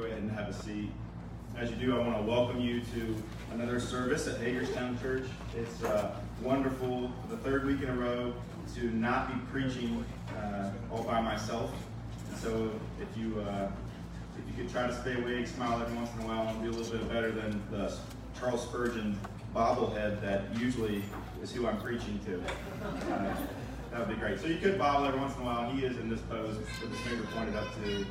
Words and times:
go 0.00 0.06
ahead 0.06 0.22
and 0.22 0.30
have 0.30 0.48
a 0.48 0.52
seat. 0.52 0.90
As 1.58 1.70
you 1.70 1.76
do, 1.76 1.94
I 1.94 1.98
want 1.98 2.16
to 2.16 2.22
welcome 2.22 2.58
you 2.58 2.80
to 2.80 3.16
another 3.52 3.78
service 3.78 4.26
at 4.28 4.40
Hagerstown 4.40 4.98
Church. 4.98 5.24
It's 5.54 5.82
uh, 5.82 6.18
wonderful 6.42 7.12
the 7.28 7.36
third 7.36 7.66
week 7.66 7.82
in 7.82 7.90
a 7.90 7.94
row 7.94 8.32
to 8.76 8.84
not 8.96 9.28
be 9.28 9.34
preaching 9.52 10.02
uh, 10.38 10.70
all 10.90 11.02
by 11.02 11.20
myself. 11.20 11.70
And 12.30 12.38
so 12.38 12.70
if 12.98 13.08
you 13.20 13.40
uh, 13.42 13.70
if 14.38 14.56
you 14.56 14.62
could 14.62 14.72
try 14.72 14.86
to 14.86 15.00
stay 15.02 15.20
awake, 15.20 15.46
smile 15.46 15.82
every 15.82 15.94
once 15.94 16.08
in 16.14 16.22
a 16.22 16.26
while, 16.26 16.48
and 16.48 16.62
be 16.62 16.68
a 16.68 16.70
little 16.70 16.96
bit 16.96 17.06
better 17.10 17.30
than 17.30 17.62
the 17.70 17.94
Charles 18.38 18.62
Spurgeon 18.62 19.20
bobblehead 19.54 20.22
that 20.22 20.44
usually 20.58 21.02
is 21.42 21.52
who 21.52 21.66
I'm 21.66 21.78
preaching 21.78 22.18
to. 22.24 22.42
That 23.90 24.00
would 24.00 24.08
be 24.08 24.14
great. 24.14 24.38
So 24.38 24.46
you 24.46 24.58
could 24.58 24.78
bobble 24.78 25.06
every 25.06 25.18
once 25.18 25.34
in 25.34 25.42
a 25.42 25.44
while. 25.44 25.70
He 25.70 25.84
is 25.84 25.96
in 25.98 26.08
this 26.08 26.20
pose 26.22 26.56
with 26.56 26.90
his 26.90 27.00
finger 27.00 27.26
pointed 27.34 27.56
up 27.56 27.66
to 27.82 28.06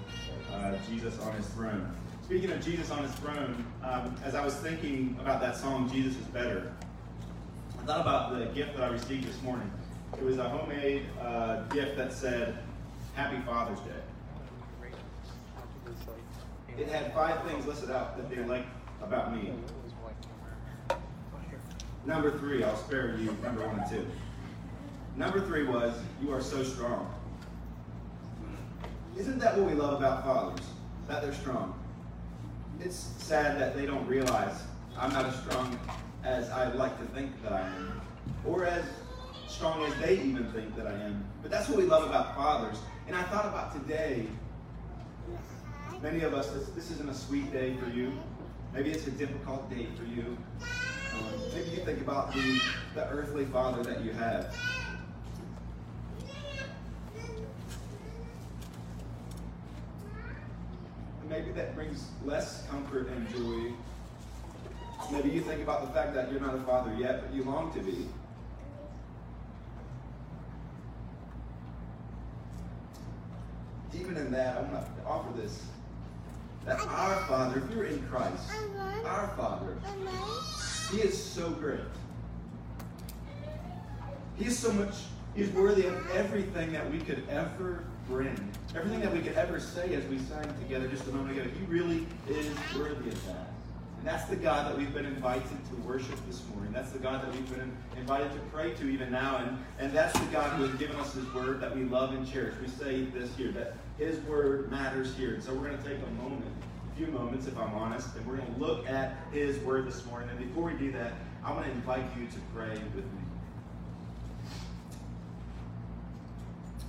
uh, 0.53 0.75
Jesus 0.89 1.17
on 1.19 1.33
his 1.33 1.45
throne. 1.47 1.95
Speaking 2.25 2.51
of 2.51 2.63
Jesus 2.63 2.91
on 2.91 3.01
his 3.03 3.11
throne, 3.13 3.65
um, 3.83 4.15
as 4.23 4.35
I 4.35 4.43
was 4.43 4.53
thinking 4.55 5.17
about 5.21 5.39
that 5.41 5.55
song, 5.55 5.89
Jesus 5.89 6.15
is 6.15 6.27
Better, 6.27 6.73
I 7.81 7.85
thought 7.85 8.01
about 8.01 8.37
the 8.37 8.45
gift 8.47 8.75
that 8.75 8.83
I 8.83 8.89
received 8.89 9.27
this 9.27 9.41
morning. 9.41 9.71
It 10.13 10.23
was 10.23 10.37
a 10.37 10.49
homemade 10.49 11.05
uh, 11.21 11.63
gift 11.69 11.95
that 11.97 12.11
said, 12.11 12.57
Happy 13.15 13.41
Father's 13.45 13.79
Day. 13.79 14.91
It 16.77 16.87
had 16.87 17.13
five 17.13 17.43
things 17.45 17.65
listed 17.65 17.89
out 17.89 18.17
that 18.17 18.29
they 18.29 18.43
liked 18.43 18.67
about 19.01 19.35
me. 19.35 19.53
Number 22.05 22.37
three, 22.37 22.63
I'll 22.63 22.77
spare 22.77 23.15
you 23.17 23.35
number 23.43 23.65
one 23.65 23.79
and 23.79 23.89
two. 23.89 24.05
Number 25.19 25.41
three 25.41 25.65
was, 25.65 25.93
You 26.21 26.31
are 26.31 26.39
so 26.39 26.63
strong. 26.63 27.13
Isn't 29.17 29.37
that 29.39 29.57
what 29.57 29.69
we 29.69 29.73
love 29.73 29.99
about 29.99 30.23
fathers? 30.23 30.65
That 31.09 31.21
they're 31.21 31.33
strong. 31.33 31.77
It's 32.79 32.95
sad 32.95 33.59
that 33.59 33.75
they 33.75 33.85
don't 33.85 34.07
realize 34.07 34.63
I'm 34.97 35.11
not 35.11 35.25
as 35.25 35.35
strong 35.41 35.77
as 36.23 36.49
I'd 36.51 36.75
like 36.75 36.97
to 36.99 37.05
think 37.07 37.31
that 37.43 37.51
I 37.51 37.67
am, 37.67 38.01
or 38.45 38.65
as 38.65 38.85
strong 39.49 39.83
as 39.83 39.93
they 39.99 40.19
even 40.19 40.49
think 40.53 40.73
that 40.77 40.87
I 40.87 40.93
am. 40.93 41.25
But 41.41 41.51
that's 41.51 41.67
what 41.67 41.79
we 41.79 41.83
love 41.83 42.07
about 42.07 42.33
fathers. 42.33 42.77
And 43.05 43.13
I 43.13 43.23
thought 43.23 43.45
about 43.45 43.73
today, 43.73 44.25
many 46.01 46.21
of 46.21 46.33
us, 46.33 46.47
this, 46.51 46.69
this 46.69 46.91
isn't 46.91 47.09
a 47.09 47.13
sweet 47.13 47.51
day 47.51 47.75
for 47.75 47.89
you. 47.89 48.13
Maybe 48.73 48.91
it's 48.91 49.07
a 49.07 49.11
difficult 49.11 49.69
day 49.69 49.87
for 49.97 50.05
you. 50.05 50.37
Um, 50.61 51.33
maybe 51.53 51.71
you 51.71 51.83
think 51.83 51.99
about 51.99 52.33
the, 52.33 52.61
the 52.95 53.05
earthly 53.09 53.43
father 53.43 53.83
that 53.83 54.01
you 54.01 54.13
have. 54.13 54.55
Maybe 61.29 61.51
that 61.51 61.75
brings 61.75 62.07
less 62.25 62.65
comfort 62.67 63.09
and 63.09 63.29
joy. 63.29 63.73
Maybe 65.11 65.29
you 65.29 65.41
think 65.41 65.61
about 65.61 65.85
the 65.87 65.93
fact 65.93 66.13
that 66.15 66.31
you're 66.31 66.41
not 66.41 66.55
a 66.55 66.61
father 66.61 66.93
yet, 66.97 67.21
but 67.21 67.33
you 67.33 67.43
long 67.43 67.71
to 67.73 67.79
be. 67.79 68.07
Even 73.93 74.17
in 74.17 74.31
that, 74.31 74.57
I 74.57 74.61
want 74.61 74.85
to 74.85 75.03
offer 75.05 75.37
this 75.37 75.63
that 76.65 76.79
our 76.81 77.15
Father, 77.25 77.63
if 77.63 77.75
you're 77.75 77.85
in 77.85 78.01
Christ, 78.07 78.49
uh-huh. 78.49 79.07
our 79.07 79.27
Father, 79.35 79.77
uh-huh. 79.83 80.95
He 80.95 81.01
is 81.01 81.21
so 81.21 81.51
great. 81.51 81.79
He 84.37 84.45
is 84.45 84.57
so 84.57 84.71
much, 84.73 84.95
He's 85.35 85.49
worthy 85.49 85.85
of 85.85 86.11
everything 86.11 86.73
that 86.73 86.89
we 86.91 86.99
could 86.99 87.23
ever 87.29 87.83
Everything 88.75 89.01
that 89.01 89.13
we 89.13 89.19
could 89.19 89.35
ever 89.35 89.59
say 89.59 89.93
as 89.93 90.03
we 90.05 90.17
sang 90.17 90.47
together 90.61 90.87
just 90.87 91.07
a 91.07 91.11
moment 91.11 91.37
ago, 91.37 91.49
He 91.49 91.65
really 91.65 92.07
is 92.27 92.47
worthy 92.75 93.09
of 93.09 93.25
that. 93.27 93.51
And 93.99 94.07
that's 94.07 94.25
the 94.29 94.35
God 94.35 94.67
that 94.67 94.77
we've 94.77 94.93
been 94.93 95.05
invited 95.05 95.43
to 95.43 95.75
worship 95.87 96.15
this 96.27 96.41
morning. 96.53 96.71
That's 96.71 96.91
the 96.91 96.99
God 96.99 97.21
that 97.21 97.31
we've 97.31 97.49
been 97.51 97.71
invited 97.97 98.31
to 98.31 98.39
pray 98.51 98.73
to 98.73 98.89
even 98.89 99.11
now. 99.11 99.37
And, 99.37 99.57
and 99.77 99.91
that's 99.91 100.17
the 100.17 100.25
God 100.27 100.51
who 100.53 100.63
has 100.63 100.73
given 100.79 100.95
us 100.95 101.13
His 101.13 101.31
word 101.33 101.59
that 101.61 101.75
we 101.75 101.83
love 101.83 102.13
and 102.13 102.27
cherish. 102.27 102.55
We 102.61 102.67
say 102.67 103.03
this 103.03 103.35
here, 103.35 103.51
that 103.51 103.73
His 103.97 104.19
word 104.21 104.71
matters 104.71 105.13
here. 105.15 105.33
And 105.33 105.43
so 105.43 105.53
we're 105.53 105.67
going 105.67 105.77
to 105.77 105.83
take 105.83 105.97
a 105.97 106.23
moment, 106.23 106.45
a 106.91 106.95
few 106.95 107.07
moments 107.07 107.45
if 107.47 107.57
I'm 107.57 107.73
honest, 107.75 108.15
and 108.15 108.25
we're 108.25 108.37
going 108.37 108.53
to 108.53 108.59
look 108.59 108.89
at 108.89 109.17
His 109.31 109.59
word 109.59 109.85
this 109.85 110.05
morning. 110.05 110.29
And 110.29 110.39
before 110.39 110.63
we 110.63 110.73
do 110.73 110.91
that, 110.93 111.13
I 111.43 111.51
want 111.51 111.65
to 111.65 111.71
invite 111.71 112.05
you 112.17 112.25
to 112.27 112.37
pray 112.55 112.71
with 112.95 113.05
me. 113.05 113.21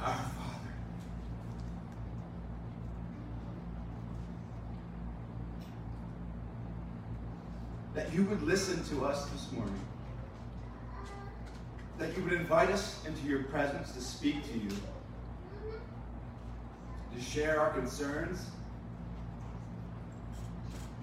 Our 0.01 0.40
that 7.95 8.13
you 8.13 8.25
would 8.25 8.43
listen 8.43 8.83
to 8.85 9.05
us 9.05 9.27
this 9.27 9.51
morning. 9.53 9.81
That 11.99 12.17
you 12.17 12.23
would 12.23 12.33
invite 12.33 12.71
us 12.71 13.05
into 13.07 13.27
your 13.27 13.45
presence 13.45 13.93
to 13.93 14.01
speak 14.01 14.45
to 14.51 14.59
you, 14.59 14.71
to 17.15 17.21
share 17.21 17.61
our 17.61 17.71
concerns, 17.71 18.47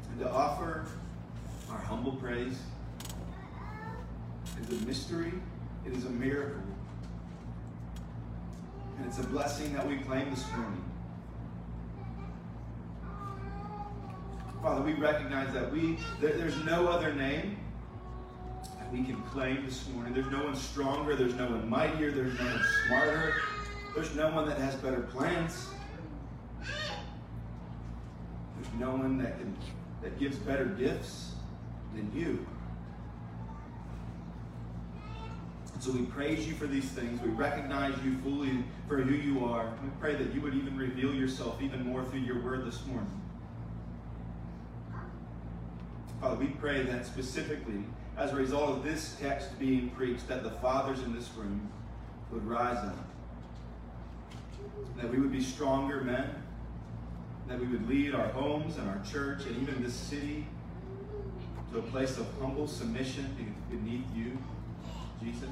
and 0.10 0.20
to 0.22 0.32
offer 0.32 0.86
our 1.70 1.78
humble 1.78 2.14
praise. 2.14 2.58
It 4.60 4.74
is 4.74 4.82
a 4.82 4.86
mystery, 4.86 5.34
it 5.86 5.94
is 5.94 6.06
a 6.06 6.10
miracle, 6.10 6.62
and 8.98 9.06
it's 9.06 9.20
a 9.20 9.28
blessing 9.28 9.74
that 9.74 9.88
we 9.88 9.98
claim 9.98 10.30
this 10.32 10.50
morning. 10.56 10.87
Father, 14.62 14.82
we 14.82 14.94
recognize 14.94 15.54
that 15.54 15.72
we 15.72 15.98
there, 16.20 16.34
there's 16.34 16.58
no 16.64 16.88
other 16.88 17.14
name 17.14 17.58
that 18.80 18.92
we 18.92 19.04
can 19.04 19.22
claim 19.24 19.64
this 19.66 19.88
morning. 19.90 20.14
There's 20.14 20.32
no 20.32 20.46
one 20.46 20.56
stronger, 20.56 21.16
there's 21.16 21.36
no 21.36 21.46
one 21.46 21.70
mightier, 21.70 22.12
there's 22.12 22.38
no 22.40 22.46
one 22.46 22.64
smarter, 22.88 23.34
there's 23.94 24.16
no 24.16 24.32
one 24.32 24.48
that 24.48 24.58
has 24.58 24.76
better 24.76 25.02
plans. 25.02 25.68
There's 26.60 26.70
no 28.80 28.92
one 28.92 29.18
that 29.20 29.38
can 29.38 29.56
that 30.02 30.20
gives 30.20 30.38
better 30.38 30.66
gifts 30.66 31.34
than 31.94 32.12
you. 32.16 32.46
And 35.74 35.84
so 35.84 35.92
we 35.92 36.06
praise 36.06 36.48
you 36.48 36.56
for 36.56 36.66
these 36.66 36.90
things. 36.90 37.22
We 37.22 37.30
recognize 37.30 37.94
you 38.04 38.18
fully 38.24 38.64
for 38.88 38.98
who 38.98 39.14
you 39.14 39.46
are. 39.46 39.72
We 39.84 39.90
pray 40.00 40.16
that 40.16 40.34
you 40.34 40.42
would 40.42 40.56
even 40.56 40.76
reveal 40.76 41.14
yourself 41.14 41.62
even 41.62 41.86
more 41.86 42.04
through 42.04 42.22
your 42.22 42.44
word 42.44 42.66
this 42.66 42.84
morning. 42.88 43.12
Father, 46.20 46.36
we 46.36 46.48
pray 46.48 46.82
that 46.82 47.06
specifically, 47.06 47.84
as 48.18 48.32
a 48.32 48.36
result 48.36 48.70
of 48.78 48.84
this 48.84 49.16
text 49.20 49.58
being 49.60 49.92
preached, 49.92 50.28
that 50.28 50.44
the 50.44 50.50
fathers 50.50 51.00
in 51.00 51.14
this 51.14 51.30
room 51.38 51.70
would 52.32 52.46
rise 52.46 52.78
up. 52.78 53.08
That 54.98 55.12
we 55.12 55.20
would 55.20 55.32
be 55.32 55.44
stronger 55.44 56.02
men. 56.02 56.30
That 57.48 57.60
we 57.60 57.68
would 57.68 57.88
lead 57.88 58.16
our 58.16 58.28
homes 58.30 58.78
and 58.78 58.90
our 58.90 59.00
church 59.10 59.46
and 59.46 59.62
even 59.62 59.84
this 59.84 59.94
city 59.94 60.48
to 61.72 61.80
a 61.80 61.84
place 61.84 62.18
of 62.18 62.26
humble 62.42 62.68
submission 62.68 63.56
beneath 63.70 64.06
you, 64.16 64.38
Jesus. 65.24 65.50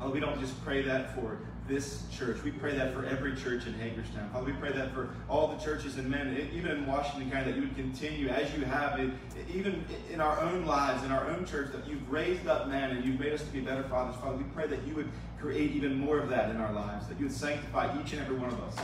Oh, 0.00 0.10
we 0.10 0.20
don't 0.20 0.40
just 0.40 0.62
pray 0.64 0.82
that 0.82 1.14
for 1.14 1.38
this 1.68 2.02
church. 2.10 2.42
We 2.42 2.50
pray 2.50 2.74
that 2.76 2.94
for 2.94 3.04
every 3.04 3.36
church 3.36 3.66
in 3.66 3.74
Hagerstown. 3.74 4.30
Father, 4.30 4.46
we 4.46 4.52
pray 4.52 4.72
that 4.72 4.92
for 4.94 5.10
all 5.28 5.48
the 5.48 5.62
churches 5.62 5.98
and 5.98 6.08
men, 6.08 6.48
even 6.52 6.70
in 6.70 6.86
Washington 6.86 7.30
County, 7.30 7.52
that 7.52 7.56
you 7.56 7.62
would 7.62 7.76
continue 7.76 8.28
as 8.28 8.52
you 8.56 8.64
have 8.64 8.98
it, 8.98 9.10
even 9.52 9.84
in 10.10 10.20
our 10.20 10.40
own 10.40 10.64
lives, 10.64 11.04
in 11.04 11.12
our 11.12 11.28
own 11.28 11.44
church, 11.44 11.70
that 11.72 11.86
you've 11.86 12.10
raised 12.10 12.46
up 12.46 12.68
men 12.68 12.90
and 12.90 13.04
you've 13.04 13.20
made 13.20 13.34
us 13.34 13.42
to 13.42 13.50
be 13.50 13.60
better 13.60 13.82
fathers. 13.84 14.16
Father, 14.20 14.38
we 14.38 14.44
pray 14.54 14.66
that 14.66 14.82
you 14.86 14.94
would 14.94 15.10
create 15.38 15.72
even 15.72 15.94
more 15.94 16.18
of 16.18 16.30
that 16.30 16.50
in 16.50 16.56
our 16.56 16.72
lives, 16.72 17.06
that 17.06 17.18
you 17.18 17.26
would 17.26 17.34
sanctify 17.34 18.00
each 18.00 18.12
and 18.12 18.22
every 18.22 18.36
one 18.36 18.50
of 18.50 18.60
us, 18.62 18.76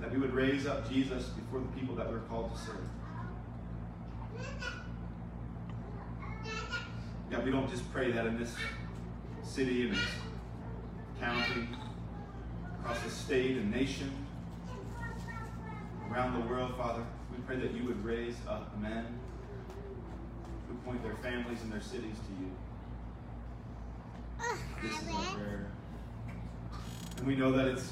that 0.00 0.12
we 0.12 0.18
would 0.18 0.32
raise 0.32 0.66
up 0.66 0.88
Jesus 0.88 1.24
before 1.24 1.60
the 1.60 1.80
people 1.80 1.96
that 1.96 2.08
we're 2.08 2.20
called 2.20 2.54
to 2.54 2.60
serve. 2.60 2.76
God, 7.30 7.44
we 7.44 7.50
don't 7.50 7.68
just 7.68 7.90
pray 7.92 8.12
that 8.12 8.26
in 8.26 8.38
this 8.38 8.54
city 9.42 9.88
and 9.88 9.96
this 9.96 10.00
county, 11.20 11.68
across 12.80 13.00
the 13.02 13.10
state 13.10 13.56
and 13.56 13.70
nation, 13.70 14.10
around 16.10 16.40
the 16.40 16.46
world, 16.48 16.74
Father. 16.76 17.04
We 17.30 17.38
pray 17.46 17.56
that 17.56 17.72
you 17.72 17.84
would 17.84 18.04
raise 18.04 18.36
up 18.48 18.78
men 18.80 19.06
who 20.68 20.74
point 20.88 21.02
their 21.02 21.16
families 21.16 21.62
and 21.62 21.72
their 21.72 21.80
cities 21.80 22.16
to 22.16 22.32
you. 22.40 22.50
This 24.82 25.02
is 25.02 25.08
our 25.08 25.34
prayer. 25.34 25.66
And 27.16 27.26
we 27.26 27.36
know 27.36 27.52
that 27.52 27.66
it's 27.66 27.90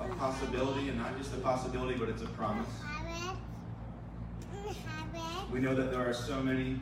a 0.00 0.08
possibility, 0.14 0.88
and 0.88 0.98
not 0.98 1.16
just 1.16 1.32
a 1.32 1.38
possibility, 1.38 1.98
but 1.98 2.08
it's 2.08 2.22
a 2.22 2.26
promise. 2.28 2.68
We 5.52 5.60
know 5.60 5.74
that 5.74 5.90
there 5.90 6.08
are 6.08 6.12
so 6.12 6.42
many 6.42 6.80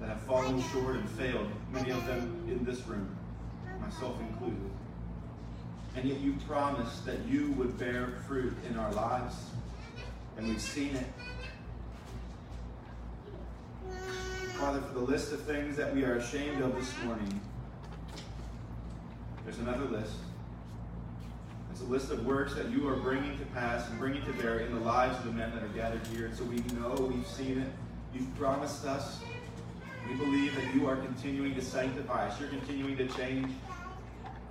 that 0.00 0.08
have 0.08 0.20
fallen 0.22 0.62
short 0.70 0.96
and 0.96 1.08
failed, 1.10 1.50
many 1.72 1.90
of 1.90 2.06
them 2.06 2.44
in 2.48 2.64
this 2.64 2.86
room, 2.86 3.16
myself 3.80 4.20
included. 4.20 4.70
And 5.96 6.04
yet 6.04 6.20
you 6.20 6.34
promised 6.46 7.06
that 7.06 7.24
you 7.26 7.52
would 7.52 7.78
bear 7.78 8.08
fruit 8.28 8.54
in 8.70 8.76
our 8.76 8.92
lives. 8.92 9.34
And 10.36 10.46
we've 10.46 10.60
seen 10.60 10.94
it. 10.94 11.06
Father, 14.58 14.80
for 14.82 14.92
the 14.92 15.00
list 15.00 15.32
of 15.32 15.42
things 15.42 15.76
that 15.76 15.94
we 15.94 16.04
are 16.04 16.16
ashamed 16.16 16.62
of 16.62 16.74
this 16.76 16.92
morning, 17.04 17.40
there's 19.44 19.58
another 19.58 19.86
list. 19.86 20.14
It's 21.70 21.80
a 21.80 21.84
list 21.84 22.10
of 22.10 22.24
works 22.26 22.54
that 22.54 22.70
you 22.70 22.88
are 22.88 22.96
bringing 22.96 23.38
to 23.38 23.44
pass 23.46 23.88
and 23.88 23.98
bringing 23.98 24.24
to 24.24 24.32
bear 24.34 24.60
in 24.60 24.74
the 24.74 24.80
lives 24.80 25.18
of 25.18 25.24
the 25.24 25.32
men 25.32 25.50
that 25.54 25.62
are 25.62 25.68
gathered 25.68 26.06
here. 26.08 26.26
And 26.26 26.36
so 26.36 26.44
we 26.44 26.56
know 26.78 26.94
we've 26.94 27.26
seen 27.26 27.58
it. 27.58 27.68
You've 28.14 28.34
promised 28.36 28.84
us. 28.84 29.20
We 30.08 30.16
believe 30.16 30.54
that 30.56 30.74
you 30.74 30.86
are 30.86 30.96
continuing 30.96 31.54
to 31.54 31.62
sanctify 31.62 32.28
us. 32.28 32.40
You're 32.40 32.48
continuing 32.48 32.96
to 32.96 33.06
change 33.08 33.50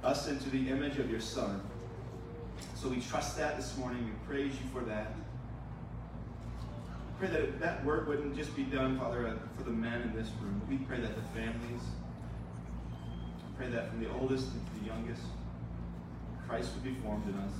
us 0.05 0.27
into 0.27 0.49
the 0.49 0.69
image 0.69 0.99
of 0.99 1.09
your 1.09 1.19
Son. 1.19 1.61
So 2.75 2.89
we 2.89 3.01
trust 3.01 3.37
that 3.37 3.57
this 3.57 3.75
morning. 3.77 4.05
We 4.05 4.11
praise 4.27 4.53
you 4.53 4.69
for 4.71 4.85
that. 4.85 5.13
Pray 7.19 7.29
that 7.29 7.59
that 7.59 7.83
work 7.83 8.07
wouldn't 8.07 8.35
just 8.35 8.55
be 8.55 8.63
done, 8.63 8.99
Father, 8.99 9.27
uh, 9.27 9.33
for 9.57 9.63
the 9.63 9.71
men 9.71 10.01
in 10.01 10.13
this 10.13 10.29
room. 10.41 10.61
We 10.69 10.77
pray 10.77 10.99
that 10.99 11.15
the 11.15 11.21
families, 11.39 11.81
pray 13.57 13.69
that 13.69 13.89
from 13.89 14.03
the 14.03 14.11
oldest 14.11 14.47
to 14.47 14.79
the 14.79 14.85
youngest, 14.85 15.23
Christ 16.47 16.71
would 16.75 16.83
be 16.83 16.93
formed 17.01 17.27
in 17.27 17.35
us. 17.35 17.51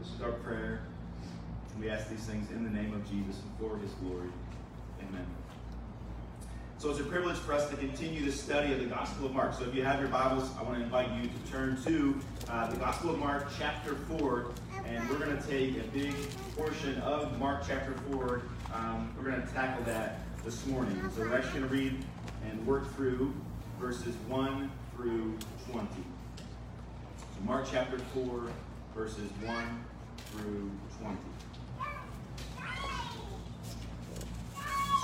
This 0.00 0.08
is 0.12 0.22
our 0.22 0.32
prayer. 0.32 0.80
We 1.78 1.90
ask 1.90 2.08
these 2.08 2.24
things 2.24 2.50
in 2.50 2.64
the 2.64 2.70
name 2.70 2.94
of 2.94 3.08
Jesus 3.08 3.42
and 3.42 3.58
for 3.60 3.76
his 3.76 3.92
glory. 3.92 4.30
Amen. 5.02 5.26
So 6.86 6.92
it's 6.92 7.00
a 7.00 7.02
privilege 7.02 7.36
for 7.38 7.52
us 7.52 7.68
to 7.70 7.76
continue 7.76 8.24
the 8.24 8.30
study 8.30 8.72
of 8.72 8.78
the 8.78 8.86
Gospel 8.86 9.26
of 9.26 9.34
Mark. 9.34 9.54
So 9.54 9.64
if 9.64 9.74
you 9.74 9.82
have 9.82 9.98
your 9.98 10.08
Bibles, 10.08 10.48
I 10.56 10.62
want 10.62 10.76
to 10.76 10.84
invite 10.84 11.10
you 11.20 11.28
to 11.28 11.50
turn 11.50 11.82
to 11.82 12.16
uh, 12.48 12.70
the 12.70 12.76
Gospel 12.76 13.10
of 13.10 13.18
Mark, 13.18 13.48
chapter 13.58 13.96
4. 14.16 14.52
And 14.84 15.10
we're 15.10 15.18
going 15.18 15.36
to 15.36 15.42
take 15.48 15.76
a 15.78 15.88
big 15.88 16.14
portion 16.54 16.96
of 17.00 17.36
Mark 17.40 17.64
chapter 17.66 17.92
4. 18.12 18.40
Um, 18.72 19.12
we're 19.18 19.28
going 19.28 19.42
to 19.42 19.52
tackle 19.52 19.84
that 19.86 20.20
this 20.44 20.64
morning. 20.66 20.96
So 21.16 21.22
we're 21.22 21.36
actually 21.36 21.58
going 21.58 21.70
to 21.70 21.76
read 21.76 22.04
and 22.48 22.64
work 22.64 22.94
through 22.94 23.34
verses 23.80 24.14
1 24.28 24.70
through 24.94 25.36
20. 25.72 25.88
So 25.88 27.44
Mark 27.44 27.66
chapter 27.68 27.98
4, 27.98 28.42
verses 28.94 29.28
1 29.44 29.84
through 30.30 30.70
20. 31.00 31.16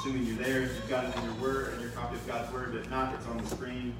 Assuming 0.02 0.26
you're 0.26 0.34
there, 0.34 0.62
you've 0.62 0.88
got 0.88 1.04
it 1.04 1.16
in 1.16 1.22
your 1.22 1.34
word, 1.34 1.74
in 1.74 1.80
your 1.80 1.90
copy 1.90 2.16
of 2.16 2.26
God's 2.26 2.52
word, 2.52 2.74
if 2.74 2.90
not, 2.90 3.14
it's 3.14 3.24
on 3.28 3.38
the 3.38 3.46
screen. 3.46 3.94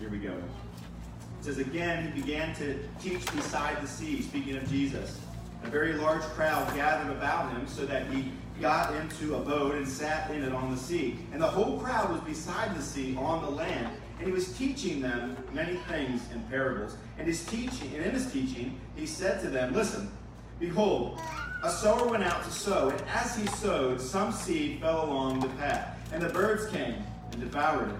Here 0.00 0.10
we 0.10 0.18
go. 0.18 0.32
It 0.32 1.42
says, 1.42 1.58
Again, 1.58 2.10
he 2.10 2.20
began 2.20 2.52
to 2.56 2.76
teach 3.00 3.24
beside 3.32 3.80
the 3.80 3.86
sea, 3.86 4.20
speaking 4.20 4.56
of 4.56 4.68
Jesus. 4.68 5.20
A 5.62 5.70
very 5.70 5.92
large 5.92 6.22
crowd 6.22 6.74
gathered 6.74 7.16
about 7.16 7.52
him 7.52 7.68
so 7.68 7.86
that 7.86 8.08
he 8.08 8.32
got 8.60 8.92
into 8.96 9.36
a 9.36 9.38
boat 9.38 9.76
and 9.76 9.86
sat 9.86 10.28
in 10.32 10.42
it 10.42 10.52
on 10.52 10.72
the 10.72 10.76
sea. 10.76 11.20
And 11.32 11.40
the 11.40 11.46
whole 11.46 11.78
crowd 11.78 12.10
was 12.10 12.20
beside 12.22 12.76
the 12.76 12.82
sea 12.82 13.14
on 13.16 13.44
the 13.44 13.50
land. 13.50 13.96
And 14.18 14.26
he 14.26 14.32
was 14.32 14.58
teaching 14.58 15.00
them 15.00 15.36
many 15.52 15.76
things 15.88 16.20
in 16.32 16.42
parables. 16.50 16.96
And 17.16 17.28
his 17.28 17.44
teaching, 17.44 17.94
and 17.94 18.04
in 18.04 18.10
his 18.10 18.32
teaching, 18.32 18.80
he 18.96 19.06
said 19.06 19.40
to 19.42 19.50
them, 19.50 19.72
Listen, 19.72 20.10
behold, 20.58 21.20
a 21.62 21.70
sower 21.70 22.08
went 22.08 22.22
out 22.22 22.44
to 22.44 22.50
sow, 22.50 22.90
and 22.90 23.02
as 23.08 23.36
he 23.36 23.46
sowed, 23.46 24.00
some 24.00 24.32
seed 24.32 24.80
fell 24.80 25.04
along 25.04 25.40
the 25.40 25.48
path, 25.50 25.98
and 26.12 26.22
the 26.22 26.28
birds 26.28 26.66
came 26.66 27.02
and 27.32 27.40
devoured 27.40 27.88
it. 27.88 27.96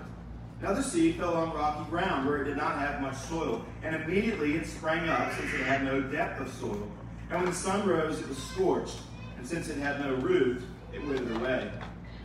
Another 0.61 0.83
seed 0.83 1.17
fell 1.17 1.35
on 1.35 1.53
rocky 1.53 1.89
ground 1.91 2.27
where 2.27 2.43
it 2.43 2.45
did 2.45 2.57
not 2.57 2.79
have 2.79 3.01
much 3.01 3.17
soil, 3.17 3.65
and 3.83 3.97
immediately 3.97 4.55
it 4.55 4.67
sprang 4.67 5.09
up 5.09 5.33
since 5.35 5.53
it 5.55 5.61
had 5.61 5.85
no 5.85 6.01
depth 6.01 6.41
of 6.41 6.53
soil. 6.55 6.89
And 7.31 7.43
when 7.43 7.47
the 7.47 7.55
sun 7.55 7.87
rose, 7.87 8.21
it 8.21 8.29
was 8.29 8.39
scorched, 8.39 8.99
and 9.37 9.47
since 9.47 9.69
it 9.69 9.79
had 9.79 10.01
no 10.01 10.15
root, 10.15 10.63
it 10.93 11.05
withered 11.05 11.37
away. 11.37 11.71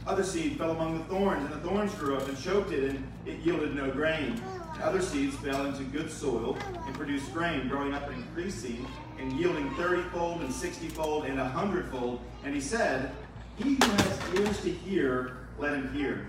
Other 0.06 0.24
seed 0.24 0.58
fell 0.58 0.72
among 0.72 0.98
the 0.98 1.04
thorns, 1.06 1.46
and 1.46 1.54
the 1.54 1.68
thorns 1.68 1.94
grew 1.96 2.16
up 2.16 2.28
and 2.28 2.38
choked 2.42 2.72
it, 2.72 2.92
and 2.92 3.08
it 3.26 3.40
yielded 3.40 3.76
no 3.76 3.90
grain. 3.90 4.42
And 4.74 4.84
other 4.84 5.02
seeds 5.02 5.36
fell 5.38 5.66
into 5.66 5.84
good 5.84 6.12
soil 6.12 6.58
and 6.86 6.96
produced 6.96 7.32
grain, 7.34 7.68
growing 7.68 7.94
up 7.94 8.10
and 8.10 8.18
increasing, 8.18 8.86
and 9.24 9.40
yielding 9.40 9.70
thirtyfold 9.72 10.42
and 10.42 10.54
sixtyfold 10.54 11.24
and 11.26 11.40
a 11.40 11.48
hundredfold. 11.48 12.20
And 12.44 12.54
he 12.54 12.60
said, 12.60 13.12
He 13.56 13.76
who 13.76 13.92
has 13.92 14.20
ears 14.36 14.62
to 14.64 14.70
hear, 14.70 15.38
let 15.58 15.74
him 15.74 15.94
hear. 15.94 16.28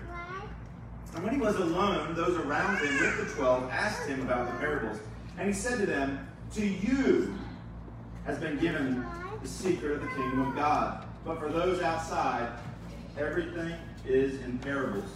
And 1.13 1.23
when 1.23 1.33
he 1.33 1.39
was 1.39 1.57
alone, 1.57 2.15
those 2.15 2.37
around 2.37 2.77
him 2.77 2.97
with 2.99 3.17
the 3.17 3.35
twelve 3.35 3.69
asked 3.69 4.07
him 4.07 4.21
about 4.21 4.49
the 4.49 4.57
parables. 4.59 4.99
And 5.37 5.47
he 5.47 5.53
said 5.53 5.77
to 5.79 5.85
them, 5.85 6.25
To 6.53 6.65
you 6.65 7.35
has 8.25 8.39
been 8.39 8.57
given 8.59 9.05
the 9.41 9.47
secret 9.47 9.91
of 9.91 10.01
the 10.01 10.07
kingdom 10.07 10.47
of 10.47 10.55
God. 10.55 11.05
But 11.25 11.39
for 11.39 11.49
those 11.49 11.81
outside, 11.81 12.49
everything 13.19 13.75
is 14.07 14.41
in 14.41 14.57
parables, 14.59 15.09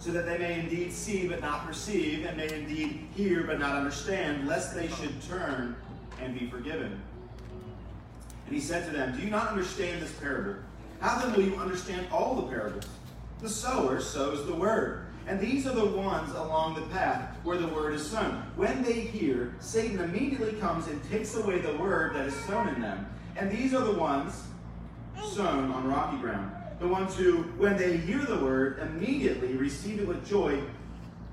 so 0.00 0.10
that 0.10 0.26
they 0.26 0.38
may 0.38 0.58
indeed 0.58 0.92
see 0.92 1.28
but 1.28 1.40
not 1.40 1.64
perceive, 1.64 2.26
and 2.26 2.36
may 2.36 2.52
indeed 2.52 3.06
hear 3.14 3.44
but 3.44 3.60
not 3.60 3.76
understand, 3.76 4.48
lest 4.48 4.74
they 4.74 4.88
should 4.88 5.22
turn 5.22 5.76
and 6.20 6.36
be 6.36 6.48
forgiven. 6.48 7.00
And 8.50 8.58
he 8.58 8.64
said 8.64 8.84
to 8.86 8.90
them, 8.90 9.16
Do 9.16 9.22
you 9.22 9.30
not 9.30 9.46
understand 9.46 10.02
this 10.02 10.10
parable? 10.14 10.56
How 10.98 11.20
then 11.20 11.32
will 11.32 11.44
you 11.44 11.54
understand 11.54 12.08
all 12.10 12.34
the 12.34 12.48
parables? 12.48 12.84
The 13.40 13.48
sower 13.48 14.00
sows 14.00 14.44
the 14.44 14.54
word. 14.54 15.06
And 15.28 15.38
these 15.38 15.68
are 15.68 15.72
the 15.72 15.86
ones 15.86 16.34
along 16.34 16.74
the 16.74 16.86
path 16.88 17.36
where 17.44 17.58
the 17.58 17.68
word 17.68 17.94
is 17.94 18.04
sown. 18.04 18.42
When 18.56 18.82
they 18.82 19.02
hear, 19.02 19.54
Satan 19.60 20.00
immediately 20.00 20.54
comes 20.54 20.88
and 20.88 21.00
takes 21.08 21.36
away 21.36 21.60
the 21.60 21.76
word 21.76 22.16
that 22.16 22.26
is 22.26 22.34
sown 22.46 22.66
in 22.70 22.80
them. 22.80 23.06
And 23.36 23.52
these 23.52 23.72
are 23.72 23.84
the 23.84 23.96
ones 23.96 24.42
sown 25.32 25.70
on 25.70 25.86
rocky 25.86 26.16
ground. 26.16 26.50
The 26.80 26.88
ones 26.88 27.14
who, 27.14 27.42
when 27.56 27.76
they 27.76 27.98
hear 27.98 28.18
the 28.18 28.40
word, 28.40 28.80
immediately 28.80 29.54
receive 29.54 30.00
it 30.00 30.08
with 30.08 30.28
joy, 30.28 30.60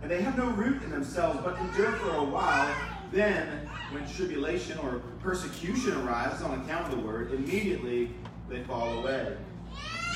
and 0.03 0.11
they 0.11 0.21
have 0.21 0.37
no 0.37 0.51
root 0.51 0.83
in 0.83 0.91
themselves, 0.91 1.39
but 1.43 1.57
endure 1.57 1.93
for 1.93 2.15
a 2.17 2.23
while. 2.23 2.75
Then, 3.11 3.66
when 3.91 4.07
tribulation 4.07 4.77
or 4.79 5.01
persecution 5.21 5.95
arises 6.01 6.41
on 6.41 6.61
account 6.61 6.91
of 6.91 6.99
the 6.99 7.05
word, 7.05 7.33
immediately 7.33 8.11
they 8.49 8.63
fall 8.63 8.99
away. 8.99 9.35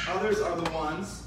Others 0.10 0.42
are 0.42 0.56
the 0.56 0.70
ones 0.72 1.24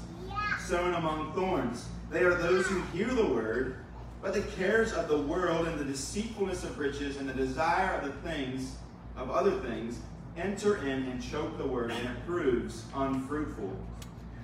sown 0.59 0.93
among 0.93 1.33
thorns. 1.33 1.85
They 2.09 2.23
are 2.23 2.35
those 2.35 2.67
who 2.67 2.81
hear 2.93 3.07
the 3.07 3.25
word, 3.25 3.77
but 4.21 4.33
the 4.33 4.41
cares 4.41 4.93
of 4.93 5.07
the 5.07 5.21
world 5.21 5.67
and 5.67 5.79
the 5.79 5.85
deceitfulness 5.85 6.63
of 6.63 6.77
riches 6.77 7.17
and 7.17 7.27
the 7.27 7.33
desire 7.33 7.95
of 7.95 8.05
the 8.05 8.29
things 8.29 8.75
of 9.15 9.31
other 9.31 9.59
things 9.61 9.99
enter 10.37 10.77
in 10.85 11.03
and 11.03 11.21
choke 11.21 11.57
the 11.57 11.65
word, 11.65 11.91
and 11.91 12.07
it 12.07 12.25
proves 12.25 12.83
unfruitful. 12.93 13.71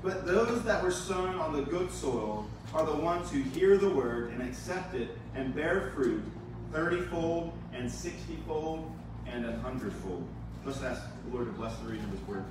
But 0.01 0.25
those 0.25 0.63
that 0.63 0.81
were 0.81 0.91
sown 0.91 1.35
on 1.35 1.53
the 1.53 1.61
good 1.61 1.91
soil 1.91 2.47
are 2.73 2.85
the 2.85 2.95
ones 2.95 3.29
who 3.29 3.41
hear 3.41 3.77
the 3.77 3.89
word 3.89 4.31
and 4.31 4.41
accept 4.41 4.95
it 4.95 5.09
and 5.35 5.53
bear 5.53 5.91
fruit 5.93 6.23
thirtyfold 6.71 7.51
and 7.73 7.91
sixtyfold 7.91 8.89
and 9.27 9.45
a 9.45 9.57
hundredfold. 9.59 10.27
Let's 10.65 10.81
ask 10.83 11.01
the 11.25 11.35
Lord 11.35 11.47
to 11.47 11.53
bless 11.53 11.75
the 11.77 11.85
reading 11.85 12.03
of 12.05 12.11
his 12.11 12.21
word. 12.27 12.45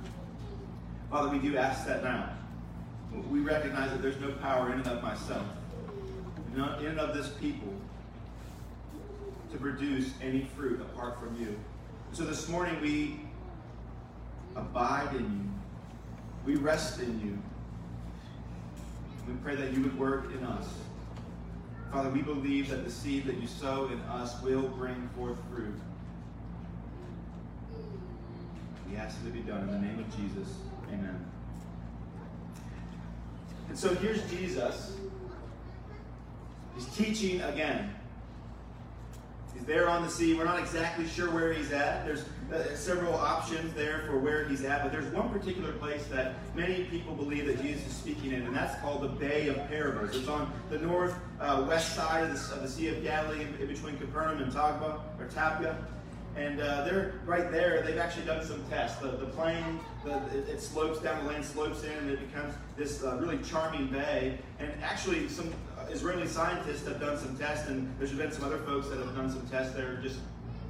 Father, 1.09 1.29
we 1.29 1.39
do 1.39 1.57
ask 1.57 1.85
that 1.87 2.03
now. 2.03 2.29
We 3.29 3.39
recognize 3.39 3.91
that 3.91 4.01
there's 4.01 4.19
no 4.19 4.31
power 4.33 4.71
in 4.71 4.79
and 4.79 4.87
of 4.87 5.03
myself, 5.03 5.45
in 6.55 6.61
and 6.61 6.99
of 6.99 7.15
this 7.15 7.29
people, 7.29 7.73
to 9.51 9.57
produce 9.57 10.13
any 10.21 10.47
fruit 10.55 10.79
apart 10.81 11.19
from 11.19 11.35
you. 11.39 11.59
So 12.13 12.23
this 12.23 12.47
morning 12.47 12.79
we 12.81 13.19
abide 14.55 15.13
in 15.15 15.23
you. 15.23 16.53
We 16.53 16.55
rest 16.55 16.99
in 16.99 17.19
you. 17.19 17.37
We 19.27 19.33
pray 19.43 19.55
that 19.55 19.73
you 19.73 19.81
would 19.83 19.97
work 19.99 20.33
in 20.33 20.43
us. 20.43 20.67
Father, 21.91 22.09
we 22.09 22.21
believe 22.21 22.69
that 22.69 22.85
the 22.85 22.91
seed 22.91 23.25
that 23.25 23.35
you 23.41 23.47
sow 23.47 23.87
in 23.87 23.99
us 24.01 24.41
will 24.41 24.69
bring 24.69 25.09
forth 25.17 25.37
fruit. 25.53 25.77
We 28.89 28.95
ask 28.95 29.17
it 29.21 29.25
to 29.25 29.31
be 29.31 29.41
done 29.41 29.63
in 29.63 29.71
the 29.71 29.79
name 29.79 29.99
of 29.99 30.15
Jesus. 30.15 30.53
Amen. 30.87 31.25
And 33.67 33.77
so 33.77 33.93
here's 33.95 34.21
Jesus. 34.29 34.95
He's 36.75 36.85
teaching 36.95 37.41
again. 37.41 37.93
He's 39.61 39.67
there 39.67 39.89
on 39.89 40.01
the 40.01 40.09
sea. 40.09 40.33
We're 40.33 40.45
not 40.45 40.57
exactly 40.57 41.07
sure 41.07 41.29
where 41.29 41.53
he's 41.53 41.71
at. 41.71 42.03
There's 42.03 42.25
uh, 42.51 42.73
several 42.73 43.13
options 43.13 43.71
there 43.75 44.01
for 44.07 44.17
where 44.17 44.43
he's 44.45 44.63
at, 44.63 44.81
but 44.81 44.91
there's 44.91 45.13
one 45.13 45.29
particular 45.29 45.71
place 45.73 46.03
that 46.07 46.33
many 46.55 46.85
people 46.85 47.13
believe 47.13 47.45
that 47.45 47.61
Jesus 47.61 47.85
is 47.85 47.93
speaking 47.93 48.31
in, 48.31 48.41
and 48.41 48.55
that's 48.55 48.81
called 48.81 49.03
the 49.03 49.07
Bay 49.07 49.49
of 49.49 49.57
Parables. 49.67 50.15
It's 50.15 50.27
on 50.27 50.51
the 50.71 50.79
north 50.79 51.13
uh, 51.39 51.63
west 51.67 51.95
side 51.95 52.23
of 52.23 52.29
the, 52.29 52.55
of 52.55 52.63
the, 52.63 52.67
Sea 52.67 52.87
of 52.87 53.03
Galilee, 53.03 53.45
in, 53.59 53.67
between 53.67 53.99
Capernaum 53.99 54.41
and 54.41 54.51
Tabgha 54.51 54.99
or 55.19 55.27
Tapia. 55.27 55.77
And 56.35 56.59
uh, 56.59 56.83
they're 56.83 57.13
right 57.27 57.51
there. 57.51 57.83
They've 57.83 57.99
actually 57.99 58.25
done 58.25 58.43
some 58.43 58.63
tests. 58.67 58.99
The, 58.99 59.09
the 59.09 59.27
plane, 59.27 59.79
the, 60.03 60.15
it, 60.35 60.49
it, 60.49 60.61
slopes 60.61 61.01
down, 61.01 61.23
the 61.23 61.29
land 61.29 61.45
slopes 61.45 61.83
in, 61.83 61.91
and 61.91 62.09
it 62.09 62.31
becomes 62.31 62.55
this 62.77 63.03
uh, 63.03 63.17
really 63.17 63.37
charming 63.43 63.89
bay. 63.89 64.39
And 64.57 64.71
actually, 64.81 65.29
some 65.29 65.53
Israeli 65.91 66.27
scientists 66.27 66.87
have 66.87 66.99
done 66.99 67.17
some 67.17 67.37
tests, 67.37 67.67
and 67.67 67.93
there's 67.99 68.13
been 68.13 68.31
some 68.31 68.45
other 68.45 68.59
folks 68.59 68.87
that 68.89 68.97
have 68.97 69.15
done 69.15 69.29
some 69.29 69.45
tests 69.49 69.75
there 69.75 69.99
just 70.01 70.19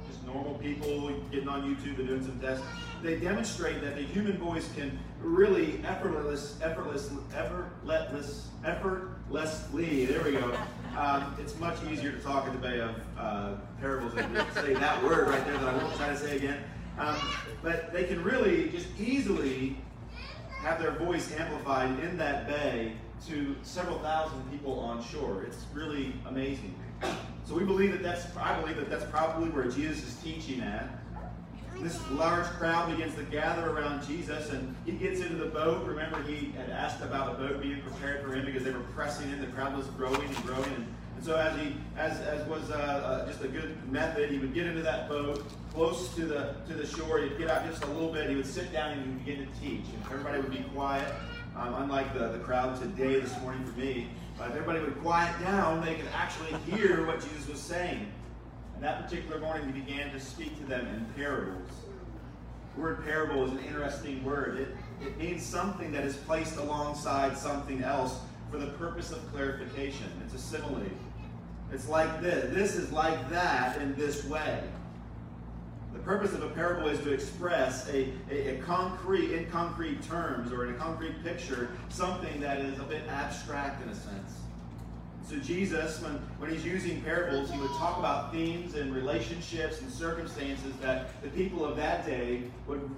just 0.08 0.24
normal 0.26 0.54
people 0.54 1.12
getting 1.30 1.48
on 1.48 1.62
YouTube 1.62 1.98
and 1.98 2.08
doing 2.08 2.22
some 2.22 2.38
tests. 2.40 2.64
They 3.02 3.16
demonstrate 3.16 3.80
that 3.82 3.94
the 3.94 4.02
human 4.02 4.36
voice 4.36 4.68
can 4.74 4.98
really 5.20 5.80
effortless, 5.84 6.58
effortless, 6.62 7.10
effortless, 7.34 8.48
effortlessly. 8.64 10.06
There 10.06 10.22
we 10.22 10.32
go. 10.32 10.56
Um, 10.96 11.36
it's 11.38 11.58
much 11.58 11.76
easier 11.90 12.12
to 12.12 12.18
talk 12.18 12.46
in 12.46 12.52
the 12.52 12.58
Bay 12.58 12.80
of 12.80 12.94
uh, 13.18 13.54
parables 13.80 14.14
than 14.14 14.32
to 14.34 14.52
say 14.54 14.74
that 14.74 15.02
word 15.02 15.28
right 15.28 15.44
there 15.46 15.56
that 15.56 15.74
I 15.74 15.76
won't 15.76 15.96
try 15.96 16.08
to 16.08 16.16
say 16.16 16.36
again. 16.36 16.62
Um, 16.98 17.16
but 17.62 17.92
they 17.92 18.04
can 18.04 18.22
really 18.22 18.68
just 18.68 18.88
easily 19.00 19.76
have 20.58 20.80
their 20.80 20.92
voice 20.92 21.32
amplified 21.38 21.98
in 22.00 22.16
that 22.18 22.46
bay 22.46 22.92
to 23.28 23.54
several 23.62 23.98
thousand 24.00 24.42
people 24.50 24.78
on 24.80 25.02
shore. 25.04 25.44
It's 25.46 25.64
really 25.72 26.14
amazing. 26.26 26.74
So 27.44 27.54
we 27.54 27.64
believe 27.64 27.92
that 27.92 28.02
that's, 28.02 28.24
I 28.36 28.58
believe 28.60 28.76
that 28.76 28.88
that's 28.88 29.04
probably 29.06 29.48
where 29.50 29.64
Jesus 29.64 30.04
is 30.04 30.14
teaching 30.22 30.60
at. 30.60 30.88
This 31.80 31.98
large 32.12 32.46
crowd 32.46 32.90
begins 32.90 33.14
to 33.16 33.24
gather 33.24 33.70
around 33.70 34.06
Jesus, 34.06 34.50
and 34.50 34.74
he 34.86 34.92
gets 34.92 35.20
into 35.20 35.34
the 35.34 35.46
boat. 35.46 35.84
Remember, 35.84 36.22
he 36.22 36.52
had 36.56 36.70
asked 36.70 37.02
about 37.02 37.32
a 37.32 37.34
boat 37.34 37.60
being 37.60 37.80
prepared 37.80 38.24
for 38.24 38.34
him 38.34 38.44
because 38.44 38.62
they 38.62 38.70
were 38.70 38.86
pressing 38.94 39.30
in. 39.32 39.40
The 39.40 39.48
crowd 39.48 39.76
was 39.76 39.86
growing 39.88 40.22
and 40.22 40.36
growing, 40.44 40.64
and, 40.64 40.86
so 41.20 41.36
as 41.36 41.56
he, 41.60 41.76
as, 41.96 42.20
as 42.20 42.46
was 42.48 42.68
uh, 42.70 42.74
uh, 42.74 43.26
just 43.26 43.44
a 43.44 43.48
good 43.48 43.76
method, 43.92 44.30
he 44.30 44.38
would 44.38 44.54
get 44.54 44.66
into 44.66 44.82
that 44.82 45.08
boat 45.08 45.44
close 45.72 46.12
to 46.16 46.24
the 46.24 46.56
to 46.66 46.74
the 46.74 46.84
shore. 46.84 47.20
He'd 47.20 47.38
get 47.38 47.48
out 47.48 47.64
just 47.64 47.84
a 47.84 47.86
little 47.86 48.12
bit. 48.12 48.28
He 48.28 48.34
would 48.34 48.46
sit 48.46 48.72
down 48.72 48.90
and 48.90 49.02
he 49.02 49.08
would 49.08 49.24
begin 49.24 49.46
to 49.46 49.60
teach, 49.60 49.86
and 49.94 50.02
everybody 50.06 50.40
would 50.40 50.50
be 50.50 50.64
quiet. 50.74 51.12
Um, 51.56 51.74
unlike 51.74 52.14
the, 52.14 52.28
the 52.28 52.38
crowd 52.38 52.80
today, 52.80 53.20
this 53.20 53.38
morning 53.40 53.64
for 53.64 53.78
me, 53.78 54.08
but 54.38 54.48
if 54.48 54.52
everybody 54.56 54.80
would 54.80 54.98
quiet 55.02 55.38
down, 55.40 55.84
they 55.84 55.94
could 55.94 56.08
actually 56.14 56.52
hear 56.70 57.06
what 57.06 57.20
Jesus 57.20 57.46
was 57.46 57.60
saying. 57.60 58.10
And 58.74 58.82
that 58.82 59.04
particular 59.04 59.38
morning, 59.38 59.70
he 59.72 59.80
began 59.80 60.10
to 60.12 60.20
speak 60.20 60.58
to 60.58 60.64
them 60.64 60.86
in 60.86 61.04
parables. 61.14 61.68
The 62.74 62.80
word 62.80 63.04
parable 63.04 63.44
is 63.44 63.52
an 63.52 63.58
interesting 63.60 64.24
word. 64.24 64.60
It, 64.60 64.68
it 65.06 65.18
means 65.18 65.42
something 65.44 65.92
that 65.92 66.04
is 66.04 66.16
placed 66.16 66.56
alongside 66.56 67.36
something 67.36 67.82
else 67.82 68.18
for 68.50 68.56
the 68.56 68.68
purpose 68.68 69.12
of 69.12 69.18
clarification. 69.32 70.06
It's 70.24 70.34
a 70.34 70.38
simile. 70.38 70.86
It's 71.70 71.88
like 71.88 72.22
this. 72.22 72.54
This 72.54 72.76
is 72.76 72.90
like 72.92 73.28
that 73.30 73.80
in 73.80 73.94
this 73.94 74.24
way. 74.24 74.62
The 75.92 75.98
purpose 75.98 76.32
of 76.32 76.42
a 76.42 76.48
parable 76.48 76.88
is 76.88 76.98
to 77.00 77.12
express 77.12 77.88
a, 77.88 78.08
a, 78.30 78.56
a, 78.56 78.62
concrete, 78.62 79.32
in 79.32 79.50
concrete 79.50 80.02
terms 80.02 80.52
or 80.52 80.66
in 80.66 80.74
a 80.74 80.78
concrete 80.78 81.22
picture, 81.22 81.70
something 81.90 82.40
that 82.40 82.60
is 82.60 82.78
a 82.78 82.84
bit 82.84 83.02
abstract 83.08 83.82
in 83.82 83.90
a 83.90 83.94
sense. 83.94 84.38
So 85.28 85.36
Jesus, 85.36 86.00
when, 86.02 86.14
when 86.38 86.50
he's 86.50 86.64
using 86.64 87.00
parables, 87.02 87.50
he 87.50 87.58
would 87.58 87.70
talk 87.72 87.98
about 87.98 88.32
themes 88.32 88.74
and 88.74 88.94
relationships 88.94 89.80
and 89.80 89.90
circumstances 89.90 90.74
that 90.80 91.22
the 91.22 91.28
people 91.28 91.64
of 91.64 91.76
that 91.76 92.04
day 92.04 92.42
would 92.66 92.90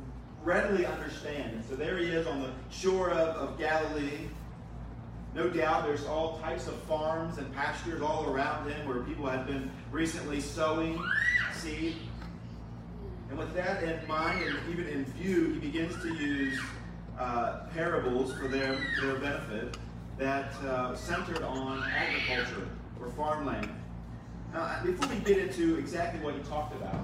readily 0.43 0.87
understand. 0.87 1.55
And 1.55 1.65
so 1.65 1.75
there 1.75 1.99
he 1.99 2.07
is 2.07 2.27
on 2.27 2.41
the 2.41 2.51
shore 2.71 3.11
of, 3.11 3.37
of 3.37 3.59
Galilee. 3.59 4.29
No 5.35 5.49
doubt 5.49 5.85
there's 5.85 6.07
all 6.07 6.39
types 6.39 6.69
of 6.69 6.75
farms 6.83 7.39
and 7.39 7.53
pastures 7.55 8.01
all 8.01 8.31
around 8.31 8.71
him 8.71 8.87
where 8.87 9.01
people 9.01 9.27
had 9.27 9.47
been 9.47 9.71
recently 9.91 10.41
sowing 10.41 11.03
seed. 11.55 11.97
And 13.35 13.41
with 13.41 13.55
that 13.57 13.83
in 13.83 14.07
mind 14.07 14.45
and 14.45 14.57
even 14.71 14.87
in 14.87 15.05
view, 15.07 15.55
he 15.55 15.59
begins 15.59 16.01
to 16.03 16.15
use 16.15 16.57
uh, 17.19 17.63
parables 17.75 18.33
for 18.33 18.47
their, 18.47 18.79
their 19.01 19.17
benefit 19.17 19.77
that 20.19 20.53
uh, 20.63 20.95
centered 20.95 21.43
on 21.43 21.83
agriculture 21.83 22.69
or 23.01 23.09
farmland. 23.17 23.69
Now, 24.53 24.81
before 24.85 25.09
we 25.09 25.17
get 25.25 25.39
into 25.39 25.77
exactly 25.79 26.21
what 26.21 26.35
he 26.37 26.43
talked 26.43 26.77
about, 26.77 26.95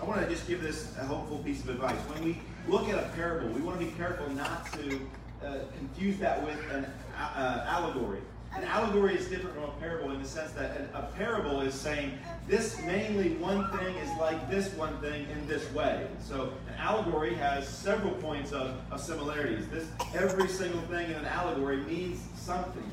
I 0.00 0.04
want 0.04 0.22
to 0.22 0.26
just 0.26 0.48
give 0.48 0.62
this 0.62 0.96
a 0.96 1.04
hopeful 1.04 1.36
piece 1.40 1.62
of 1.62 1.68
advice. 1.68 1.98
When 2.08 2.24
we 2.24 2.40
look 2.66 2.88
at 2.88 2.94
a 2.98 3.06
parable, 3.10 3.48
we 3.48 3.60
want 3.60 3.78
to 3.78 3.84
be 3.84 3.92
careful 3.92 4.26
not 4.30 4.72
to 4.72 5.00
uh, 5.44 5.58
confuse 5.76 6.16
that 6.16 6.42
with 6.46 6.58
an 6.72 6.86
uh, 7.14 7.66
allegory. 7.68 8.22
An 8.56 8.64
allegory 8.64 9.16
is 9.16 9.26
different 9.26 9.54
from 9.54 9.64
a 9.64 9.72
parable 9.80 10.12
in 10.12 10.22
the 10.22 10.28
sense 10.28 10.52
that 10.52 10.88
a 10.94 11.02
parable 11.16 11.60
is 11.60 11.74
saying 11.74 12.16
this 12.46 12.80
mainly 12.82 13.30
one 13.36 13.68
thing 13.78 13.96
is 13.96 14.18
like 14.18 14.48
this 14.48 14.72
one 14.74 14.96
thing 15.00 15.26
in 15.30 15.46
this 15.48 15.70
way. 15.72 16.06
So 16.20 16.52
an 16.68 16.74
allegory 16.78 17.34
has 17.34 17.66
several 17.66 18.12
points 18.12 18.52
of, 18.52 18.76
of 18.92 19.00
similarities. 19.00 19.66
This 19.68 19.88
every 20.14 20.48
single 20.48 20.82
thing 20.82 21.10
in 21.10 21.16
an 21.16 21.24
allegory 21.24 21.78
means 21.78 22.20
something. 22.36 22.88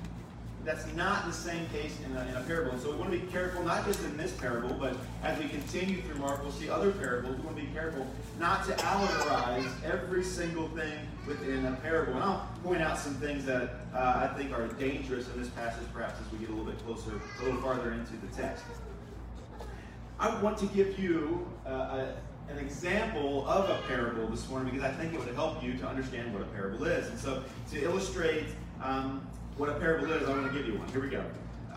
That's 0.63 0.86
not 0.94 1.25
the 1.25 1.34
same 1.34 1.65
case 1.70 1.98
in 2.06 2.15
a, 2.15 2.22
in 2.27 2.36
a 2.36 2.41
parable. 2.41 2.77
So 2.77 2.91
we 2.91 2.98
want 2.98 3.12
to 3.12 3.18
be 3.18 3.25
careful, 3.32 3.63
not 3.63 3.84
just 3.86 4.03
in 4.03 4.15
this 4.15 4.32
parable, 4.32 4.75
but 4.80 4.96
as 5.24 5.39
we 5.39 5.50
continue 5.50 6.01
through 6.03 6.20
Mark, 6.20 6.44
we'll 6.44 6.51
see 6.51 6.70
other 6.70 6.91
parables. 6.91 7.36
We 7.38 7.41
want 7.44 7.58
to 7.58 7.63
be 7.63 7.70
careful 7.70 8.06
not 8.39 8.65
to 8.65 8.74
allegorize 8.74 9.72
every 9.84 10.24
single 10.24 10.68
thing 10.70 11.00
within 11.27 11.65
a 11.65 11.72
parable. 11.77 12.13
And 12.13 12.24
I'll 12.24 12.48
point 12.63 12.82
out 12.82 13.00
some 13.00 13.15
things 13.15 13.44
that 13.46 13.72
uh, 13.94 14.30
I 14.30 14.38
think 14.38 14.53
are 14.53 14.68
dangerous 14.68 15.27
in 15.34 15.41
this 15.41 15.50
passage, 15.50 15.84
perhaps 15.94 16.20
as 16.20 16.32
we 16.32 16.38
get 16.38 16.50
a 16.50 16.53
little 16.53 16.72
bit 16.72 16.84
closer, 16.86 17.20
a 17.39 17.44
little 17.44 17.62
farther 17.62 17.94
into 17.94 18.13
the 18.18 18.27
text. 18.39 18.63
I 20.20 20.39
want 20.44 20.60
to 20.60 20.68
give 20.68 21.00
you 21.00 21.48
uh, 21.65 21.70
a, 21.72 22.15
an 22.51 22.60
example 22.60 23.48
of 23.48 23.68
a 23.72 23.82
parable 23.88 24.27
this 24.27 24.48
morning 24.48 24.75
because 24.75 24.88
I 24.88 24.94
think 24.94 25.15
it 25.15 25.20
would 25.20 25.34
help 25.34 25.63
you 25.63 25.74
to 25.80 25.88
understand 25.88 26.32
what 26.32 26.44
a 26.44 26.46
parable 26.46 26.84
is. 26.86 27.08
And 27.08 27.18
so, 27.18 27.44
to 27.72 27.84
illustrate 27.84 28.46
um, 28.84 29.25
what 29.62 29.70
a 29.70 29.74
parable 29.74 30.12
is, 30.12 30.27
I 30.27 30.32
want 30.32 30.51
to 30.51 30.58
give 30.58 30.65
you 30.65 30.80
one. 30.80 30.88
Here 30.88 31.00
we 31.00 31.08
go. 31.08 31.24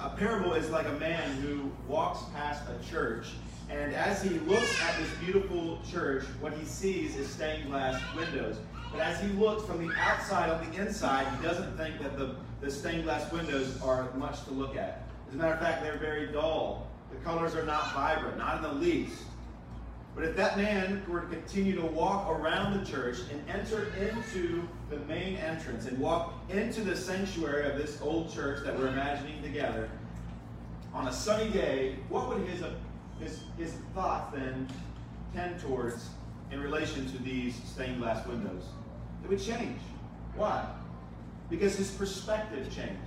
A 0.01 0.09
parable 0.09 0.55
is 0.55 0.71
like 0.71 0.87
a 0.87 0.93
man 0.93 1.31
who 1.43 1.71
walks 1.87 2.21
past 2.35 2.63
a 2.67 2.91
church, 2.91 3.33
and 3.69 3.93
as 3.93 4.23
he 4.23 4.31
looks 4.31 4.81
at 4.81 4.97
this 4.99 5.11
beautiful 5.23 5.83
church, 5.93 6.25
what 6.41 6.55
he 6.55 6.65
sees 6.65 7.15
is 7.15 7.29
stained 7.29 7.69
glass 7.69 8.01
windows. 8.17 8.57
But 8.91 9.03
as 9.03 9.21
he 9.21 9.29
looks 9.35 9.67
from 9.67 9.87
the 9.87 9.95
outside 9.97 10.49
on 10.49 10.67
the 10.71 10.81
inside, 10.81 11.27
he 11.37 11.45
doesn't 11.45 11.77
think 11.77 11.99
that 12.01 12.17
the, 12.17 12.37
the 12.63 12.71
stained 12.71 13.05
glass 13.05 13.31
windows 13.31 13.79
are 13.83 14.11
much 14.15 14.43
to 14.45 14.53
look 14.53 14.77
at. 14.77 15.07
As 15.29 15.35
a 15.35 15.37
matter 15.37 15.53
of 15.53 15.61
fact, 15.61 15.83
they're 15.83 15.99
very 15.99 16.33
dull. 16.33 16.89
The 17.11 17.19
colors 17.19 17.55
are 17.55 17.67
not 17.67 17.93
vibrant, 17.93 18.39
not 18.39 18.57
in 18.57 18.63
the 18.63 18.73
least. 18.73 19.25
But 20.15 20.25
if 20.25 20.37
that 20.37 20.57
man 20.57 21.03
were 21.09 21.23
to 21.23 21.27
continue 21.27 21.75
to 21.75 21.87
walk 21.87 22.29
around 22.29 22.79
the 22.79 22.89
church 22.89 23.19
and 23.33 23.43
enter 23.49 23.93
into 23.99 24.67
the 24.89 24.99
main 25.01 25.37
entrance 25.37 25.87
and 25.87 25.99
walk 25.99 26.35
into 26.51 26.83
the 26.83 26.97
sanctuary 26.97 27.69
of 27.69 27.77
this 27.77 28.01
old 28.01 28.33
church 28.33 28.65
that 28.65 28.79
we're 28.79 28.89
imagining 28.89 29.43
together, 29.43 29.91
on 30.93 31.09
a 31.09 31.13
sunny 31.13 31.51
day, 31.51 31.97
what 32.09 32.29
would 32.29 32.47
his, 32.47 32.63
his, 33.19 33.41
his 33.59 33.73
thoughts 33.93 34.33
then 34.37 34.69
tend 35.35 35.59
towards 35.61 36.11
in 36.53 36.61
relation 36.61 37.11
to 37.11 37.19
these 37.25 37.61
stained 37.65 37.99
glass 37.99 38.25
windows? 38.27 38.63
It 39.25 39.31
would 39.31 39.43
change. 39.43 39.81
Why? 40.37 40.65
Because 41.51 41.77
his 41.77 41.91
perspective 41.91 42.73
changed. 42.73 43.01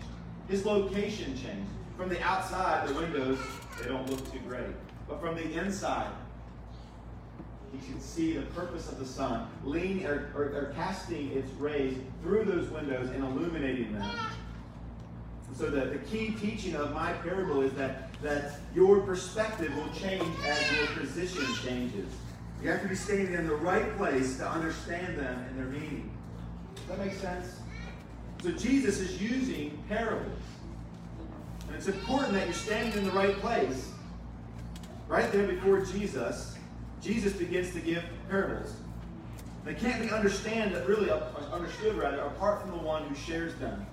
His 0.49 0.65
location 0.65 1.37
changed. 1.37 1.69
From 1.95 2.09
the 2.09 2.21
outside, 2.21 2.87
the 2.89 2.93
windows, 2.95 3.39
they 3.81 3.87
don't 3.87 4.09
look 4.09 4.31
too 4.31 4.39
great. 4.47 4.67
But 5.07 5.21
from 5.21 5.35
the 5.35 5.53
inside, 5.53 6.11
he 7.71 7.91
can 7.91 8.00
see 8.00 8.33
the 8.33 8.45
purpose 8.47 8.89
of 8.91 9.00
the 9.00 9.05
sun, 9.05 9.47
leaning 9.63 10.05
or, 10.05 10.31
or, 10.36 10.43
or, 10.43 10.74
casting 10.75 11.31
its 11.31 11.51
rays 11.53 11.97
through 12.21 12.45
those 12.45 12.69
windows 12.69 13.09
and 13.09 13.24
illuminating 13.24 13.93
them. 13.93 14.09
So 15.55 15.69
the, 15.69 15.86
the 15.86 15.97
key 15.97 16.36
teaching 16.39 16.75
of 16.75 16.93
my 16.93 17.13
parable 17.13 17.62
is 17.62 17.74
that, 17.74 18.13
that 18.21 18.59
your 18.75 19.01
perspective 19.01 19.75
will 19.75 19.93
change 19.93 20.24
as 20.45 20.77
your 20.77 20.88
position 20.88 21.45
changes. 21.63 22.07
You 22.62 22.69
have 22.69 22.81
to 22.81 22.88
be 22.88 22.95
standing 22.95 23.33
in 23.33 23.47
the 23.47 23.55
right 23.55 23.95
place 23.97 24.38
to 24.38 24.47
understand 24.47 25.17
them 25.17 25.45
and 25.50 25.59
their 25.59 25.65
meaning. 25.65 26.12
Does 26.75 26.86
that 26.86 27.05
make 27.05 27.15
sense? 27.15 27.59
So 28.41 28.51
Jesus 28.51 29.00
is 29.00 29.21
using 29.21 29.83
parables. 29.89 30.39
And 31.67 31.75
it's 31.75 31.88
important 31.88 32.33
that 32.33 32.45
you're 32.45 32.53
standing 32.53 32.93
in 33.00 33.03
the 33.03 33.12
right 33.12 33.36
place. 33.39 33.91
Right 35.07 35.31
there 35.31 35.47
before 35.47 35.81
Jesus, 35.81 36.56
Jesus 37.01 37.34
begins 37.34 37.74
to 37.74 37.80
give 37.80 38.04
parables. 38.30 38.74
They 39.66 39.74
can't 39.74 40.01
be 40.01 40.10
understand 40.10 40.74
really 40.88 41.10
uh, 41.10 41.20
understood 41.51 41.96
rather 41.96 42.22
apart 42.22 42.62
from 42.62 42.72
the 42.72 42.77
one 42.77 43.04
who 43.04 43.16
shares 43.16 43.54
them. 43.56 43.86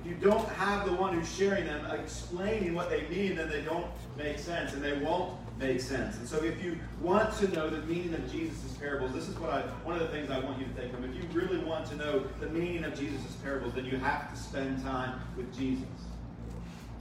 If 0.00 0.06
you 0.06 0.16
don't 0.16 0.46
have 0.50 0.84
the 0.84 0.92
one 0.92 1.14
who's 1.14 1.32
sharing 1.32 1.64
them 1.64 1.86
explaining 1.90 2.74
what 2.74 2.90
they 2.90 3.06
mean, 3.08 3.36
then 3.36 3.48
they 3.48 3.62
don't 3.62 3.86
make 4.16 4.38
sense 4.38 4.72
and 4.72 4.82
they 4.82 4.98
won't 4.98 5.38
make 5.58 5.80
sense. 5.80 6.16
And 6.16 6.28
so 6.28 6.42
if 6.42 6.62
you 6.62 6.78
want 7.00 7.34
to 7.38 7.48
know 7.48 7.70
the 7.70 7.82
meaning 7.86 8.14
of 8.14 8.30
Jesus' 8.30 8.72
parables, 8.78 9.12
this 9.12 9.28
is 9.28 9.38
what 9.38 9.50
I 9.50 9.60
one 9.84 9.96
of 9.96 10.02
the 10.02 10.08
things 10.08 10.30
I 10.30 10.38
want 10.38 10.58
you 10.58 10.66
to 10.66 10.72
take 10.72 10.92
from. 10.92 11.04
If 11.04 11.14
you 11.14 11.22
really 11.32 11.58
want 11.58 11.86
to 11.86 11.96
know 11.96 12.24
the 12.40 12.48
meaning 12.48 12.84
of 12.84 12.98
Jesus' 12.98 13.34
parables, 13.42 13.74
then 13.74 13.84
you 13.84 13.96
have 13.96 14.32
to 14.32 14.38
spend 14.38 14.82
time 14.82 15.20
with 15.36 15.56
Jesus. 15.56 15.86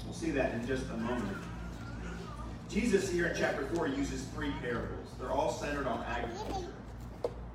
We'll 0.06 0.14
see 0.14 0.32
that 0.32 0.54
in 0.54 0.66
just 0.68 0.86
a 0.92 0.98
moment. 0.98 1.38
Jesus 2.70 3.10
here 3.10 3.28
in 3.28 3.36
chapter 3.38 3.66
4 3.76 3.88
uses 3.88 4.24
three 4.36 4.52
parables. 4.62 5.05
They're 5.20 5.32
all 5.32 5.52
centered 5.52 5.88
on 5.88 6.04
agriculture. 6.04 6.74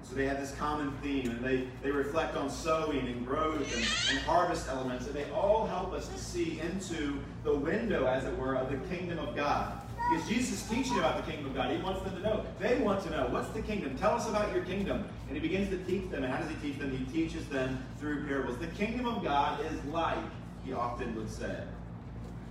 So 0.02 0.16
they 0.16 0.26
have 0.26 0.40
this 0.40 0.54
common 0.56 0.90
theme, 1.02 1.30
and 1.30 1.44
they, 1.44 1.68
they 1.82 1.92
reflect 1.92 2.36
on 2.36 2.50
sowing 2.50 3.06
and 3.06 3.24
growth 3.24 3.60
and, 3.74 4.16
and 4.16 4.26
harvest 4.26 4.68
elements, 4.68 5.06
and 5.06 5.14
they 5.14 5.30
all 5.30 5.66
help 5.66 5.92
us 5.92 6.08
to 6.08 6.18
see 6.18 6.60
into 6.60 7.20
the 7.44 7.54
window, 7.54 8.06
as 8.06 8.24
it 8.24 8.36
were, 8.36 8.56
of 8.56 8.70
the 8.70 8.76
kingdom 8.94 9.20
of 9.20 9.36
God. 9.36 9.80
Because 10.10 10.28
Jesus 10.28 10.62
is 10.62 10.68
teaching 10.68 10.98
about 10.98 11.24
the 11.24 11.30
kingdom 11.30 11.50
of 11.50 11.54
God. 11.54 11.70
He 11.70 11.80
wants 11.80 12.02
them 12.02 12.16
to 12.16 12.22
know. 12.22 12.44
They 12.58 12.78
want 12.78 13.04
to 13.04 13.10
know. 13.10 13.28
What's 13.30 13.50
the 13.50 13.62
kingdom? 13.62 13.96
Tell 13.96 14.12
us 14.12 14.28
about 14.28 14.52
your 14.52 14.64
kingdom. 14.64 15.04
And 15.28 15.36
he 15.36 15.40
begins 15.40 15.68
to 15.70 15.78
teach 15.84 16.10
them. 16.10 16.24
And 16.24 16.32
how 16.32 16.40
does 16.40 16.50
he 16.50 16.56
teach 16.56 16.80
them? 16.80 16.90
He 16.90 17.04
teaches 17.12 17.46
them 17.46 17.80
through 17.98 18.26
parables. 18.26 18.58
The 18.58 18.66
kingdom 18.68 19.06
of 19.06 19.22
God 19.22 19.64
is 19.66 19.84
like, 19.92 20.18
he 20.64 20.72
often 20.72 21.14
would 21.14 21.30
say. 21.30 21.62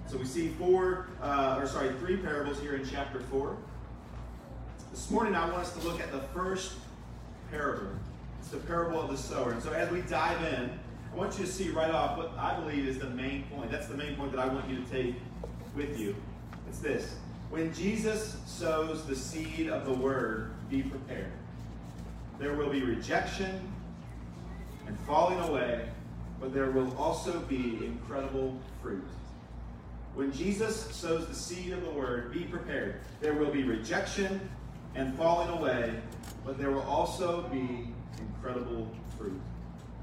So 0.07 0.17
we 0.17 0.25
see 0.25 0.49
four, 0.49 1.07
uh, 1.21 1.57
or 1.59 1.67
sorry, 1.67 1.89
three 1.99 2.17
parables 2.17 2.61
here 2.61 2.75
in 2.75 2.87
chapter 2.87 3.19
four. 3.19 3.57
This 4.91 5.11
morning 5.11 5.35
I 5.35 5.45
want 5.45 5.59
us 5.59 5.73
to 5.73 5.87
look 5.87 6.01
at 6.01 6.11
the 6.11 6.19
first 6.33 6.73
parable. 7.51 7.91
It's 8.39 8.49
the 8.49 8.57
parable 8.57 8.99
of 8.99 9.11
the 9.11 9.17
sower. 9.17 9.51
And 9.51 9.61
so 9.61 9.71
as 9.71 9.89
we 9.91 10.01
dive 10.01 10.41
in, 10.53 10.71
I 11.11 11.15
want 11.15 11.37
you 11.37 11.45
to 11.45 11.51
see 11.51 11.69
right 11.69 11.91
off 11.91 12.17
what 12.17 12.31
I 12.37 12.59
believe 12.59 12.87
is 12.87 12.97
the 12.97 13.09
main 13.11 13.43
point. 13.43 13.71
That's 13.71 13.87
the 13.87 13.97
main 13.97 14.15
point 14.15 14.31
that 14.31 14.39
I 14.39 14.47
want 14.47 14.67
you 14.67 14.77
to 14.77 14.85
take 14.85 15.15
with 15.75 15.99
you. 15.99 16.15
It's 16.67 16.79
this. 16.79 17.15
When 17.51 17.71
Jesus 17.73 18.37
sows 18.47 19.05
the 19.05 19.15
seed 19.15 19.67
of 19.69 19.85
the 19.85 19.93
word, 19.93 20.53
be 20.69 20.81
prepared. 20.81 21.31
There 22.39 22.53
will 22.53 22.69
be 22.69 22.81
rejection 22.81 23.71
and 24.87 24.97
falling 25.01 25.39
away, 25.39 25.87
but 26.41 26.51
there 26.51 26.71
will 26.71 26.95
also 26.97 27.39
be 27.41 27.85
incredible 27.85 28.57
fruit. 28.81 29.05
When 30.15 30.31
Jesus 30.31 30.95
sows 30.95 31.27
the 31.27 31.35
seed 31.35 31.73
of 31.73 31.83
the 31.83 31.91
word, 31.91 32.33
be 32.33 32.45
prepared. 32.45 33.01
There 33.21 33.35
will 33.35 33.51
be 33.51 33.63
rejection 33.63 34.49
and 34.95 35.15
falling 35.17 35.49
away, 35.49 35.93
but 36.45 36.57
there 36.57 36.71
will 36.71 36.83
also 36.83 37.43
be 37.43 37.89
incredible 38.19 38.89
fruit. 39.17 39.39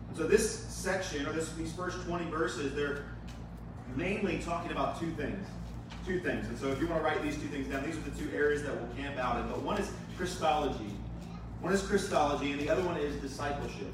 And 0.08 0.16
so 0.16 0.26
this 0.26 0.64
section, 0.66 1.26
or 1.26 1.32
this, 1.32 1.52
these 1.54 1.72
first 1.72 2.02
20 2.06 2.30
verses, 2.30 2.74
they're 2.74 3.04
mainly 3.96 4.38
talking 4.38 4.72
about 4.72 5.00
two 5.00 5.10
things. 5.12 5.46
Two 6.06 6.20
things. 6.20 6.46
And 6.48 6.58
so 6.58 6.68
if 6.68 6.80
you 6.80 6.86
want 6.86 7.02
to 7.02 7.04
write 7.04 7.22
these 7.22 7.36
two 7.36 7.48
things 7.48 7.68
down, 7.68 7.84
these 7.84 7.96
are 7.96 8.00
the 8.00 8.16
two 8.16 8.30
areas 8.34 8.62
that 8.62 8.74
we'll 8.74 8.94
camp 8.94 9.18
out 9.18 9.40
in. 9.40 9.48
But 9.48 9.62
one 9.62 9.78
is 9.78 9.90
Christology. 10.16 10.90
One 11.60 11.72
is 11.72 11.82
Christology, 11.82 12.52
and 12.52 12.60
the 12.60 12.70
other 12.70 12.82
one 12.82 12.96
is 12.96 13.16
discipleship. 13.16 13.92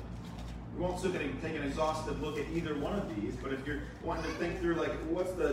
We 0.76 0.82
won't 0.82 1.02
take 1.02 1.54
an 1.54 1.62
exhaustive 1.62 2.20
look 2.22 2.38
at 2.38 2.46
either 2.52 2.75
one 2.75 2.94
of 2.94 3.08
these, 3.14 3.37
but 3.37 3.52
if 3.52 3.66
you're 3.66 3.80
wanting 4.02 4.25
to 4.25 4.30
think 4.38 4.58
through 4.61 4.76
like 4.76 4.92
what's 5.11 5.32
the 5.32 5.49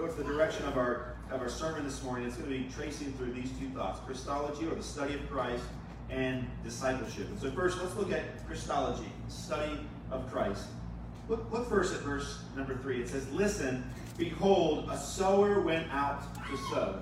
what's 0.00 0.14
the 0.14 0.24
direction 0.24 0.64
of 0.66 0.78
our 0.78 1.16
of 1.30 1.40
our 1.40 1.48
sermon 1.48 1.84
this 1.84 2.02
morning, 2.02 2.26
it's 2.26 2.36
going 2.36 2.50
to 2.50 2.58
be 2.58 2.68
tracing 2.72 3.12
through 3.14 3.32
these 3.32 3.50
two 3.58 3.68
thoughts: 3.70 4.00
Christology, 4.06 4.66
or 4.66 4.74
the 4.74 4.82
study 4.82 5.14
of 5.14 5.30
Christ, 5.30 5.64
and 6.10 6.46
discipleship. 6.64 7.28
And 7.28 7.38
so 7.38 7.50
first, 7.50 7.80
let's 7.80 7.94
look 7.96 8.12
at 8.12 8.46
Christology, 8.46 9.10
study 9.28 9.78
of 10.10 10.30
Christ. 10.30 10.66
Look, 11.28 11.50
look 11.52 11.68
first 11.68 11.94
at 11.94 12.00
verse 12.00 12.42
number 12.56 12.76
three. 12.78 13.00
It 13.00 13.08
says, 13.08 13.30
"Listen, 13.32 13.84
behold, 14.18 14.88
a 14.90 14.98
sower 14.98 15.60
went 15.60 15.90
out 15.92 16.22
to 16.48 16.56
sow." 16.70 17.00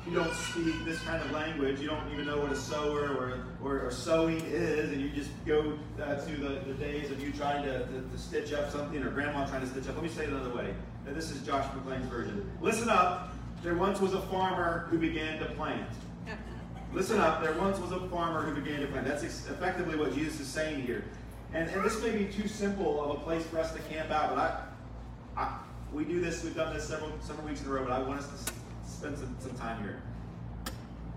If 0.00 0.06
you 0.06 0.14
don't 0.14 0.34
speak 0.34 0.82
this 0.86 0.98
kind 1.00 1.22
of 1.22 1.30
language, 1.30 1.78
you 1.78 1.86
don't 1.86 2.10
even 2.10 2.26
know 2.26 2.38
what 2.38 2.50
a 2.50 2.56
sower 2.56 3.14
or, 3.14 3.44
or, 3.62 3.80
or 3.80 3.90
is, 3.90 4.90
and 4.90 5.00
you 5.00 5.10
just 5.10 5.30
go 5.44 5.78
uh, 6.02 6.14
to 6.14 6.36
the, 6.36 6.60
the 6.66 6.72
days 6.74 7.10
of 7.10 7.22
you 7.22 7.32
trying 7.32 7.64
to, 7.64 7.80
to, 7.80 8.00
to, 8.10 8.18
stitch 8.18 8.54
up 8.54 8.70
something 8.70 9.02
or 9.02 9.10
grandma 9.10 9.46
trying 9.46 9.60
to 9.60 9.66
stitch 9.66 9.88
up. 9.88 9.96
Let 9.96 10.04
me 10.04 10.08
say 10.08 10.22
it 10.22 10.30
another 10.30 10.54
way. 10.54 10.74
And 11.06 11.16
this 11.16 11.30
is 11.30 11.42
Josh 11.42 11.66
McLean's 11.74 12.06
version. 12.06 12.50
Listen 12.60 12.88
up. 12.88 13.32
There 13.62 13.74
once 13.74 14.00
was 14.00 14.14
a 14.14 14.20
farmer 14.22 14.86
who 14.90 14.98
began 14.98 15.38
to 15.38 15.46
plant. 15.46 15.88
Listen 16.92 17.18
up. 17.20 17.42
There 17.42 17.52
once 17.54 17.78
was 17.78 17.92
a 17.92 18.00
farmer 18.08 18.42
who 18.42 18.60
began 18.60 18.80
to 18.80 18.86
plant. 18.86 19.06
That's 19.06 19.22
effectively 19.22 19.96
what 19.96 20.14
Jesus 20.14 20.40
is 20.40 20.46
saying 20.46 20.82
here. 20.82 21.04
And, 21.52 21.68
and 21.70 21.84
this 21.84 22.00
may 22.02 22.10
be 22.10 22.26
too 22.26 22.48
simple 22.48 23.02
of 23.02 23.16
a 23.16 23.20
place 23.20 23.44
for 23.44 23.58
us 23.58 23.72
to 23.72 23.80
camp 23.82 24.10
out, 24.10 24.34
but 24.34 24.38
I, 25.36 25.40
I 25.40 25.58
we 25.92 26.04
do 26.04 26.20
this, 26.20 26.44
we've 26.44 26.54
done 26.54 26.72
this 26.72 26.86
several, 26.86 27.10
several 27.20 27.48
weeks 27.48 27.62
in 27.62 27.66
a 27.66 27.70
row, 27.70 27.82
but 27.82 27.92
I 27.92 28.00
want 28.00 28.20
us 28.20 28.28
to 28.28 28.52
spend 28.88 29.18
some, 29.18 29.36
some 29.40 29.54
time 29.56 29.82
here. 29.82 30.00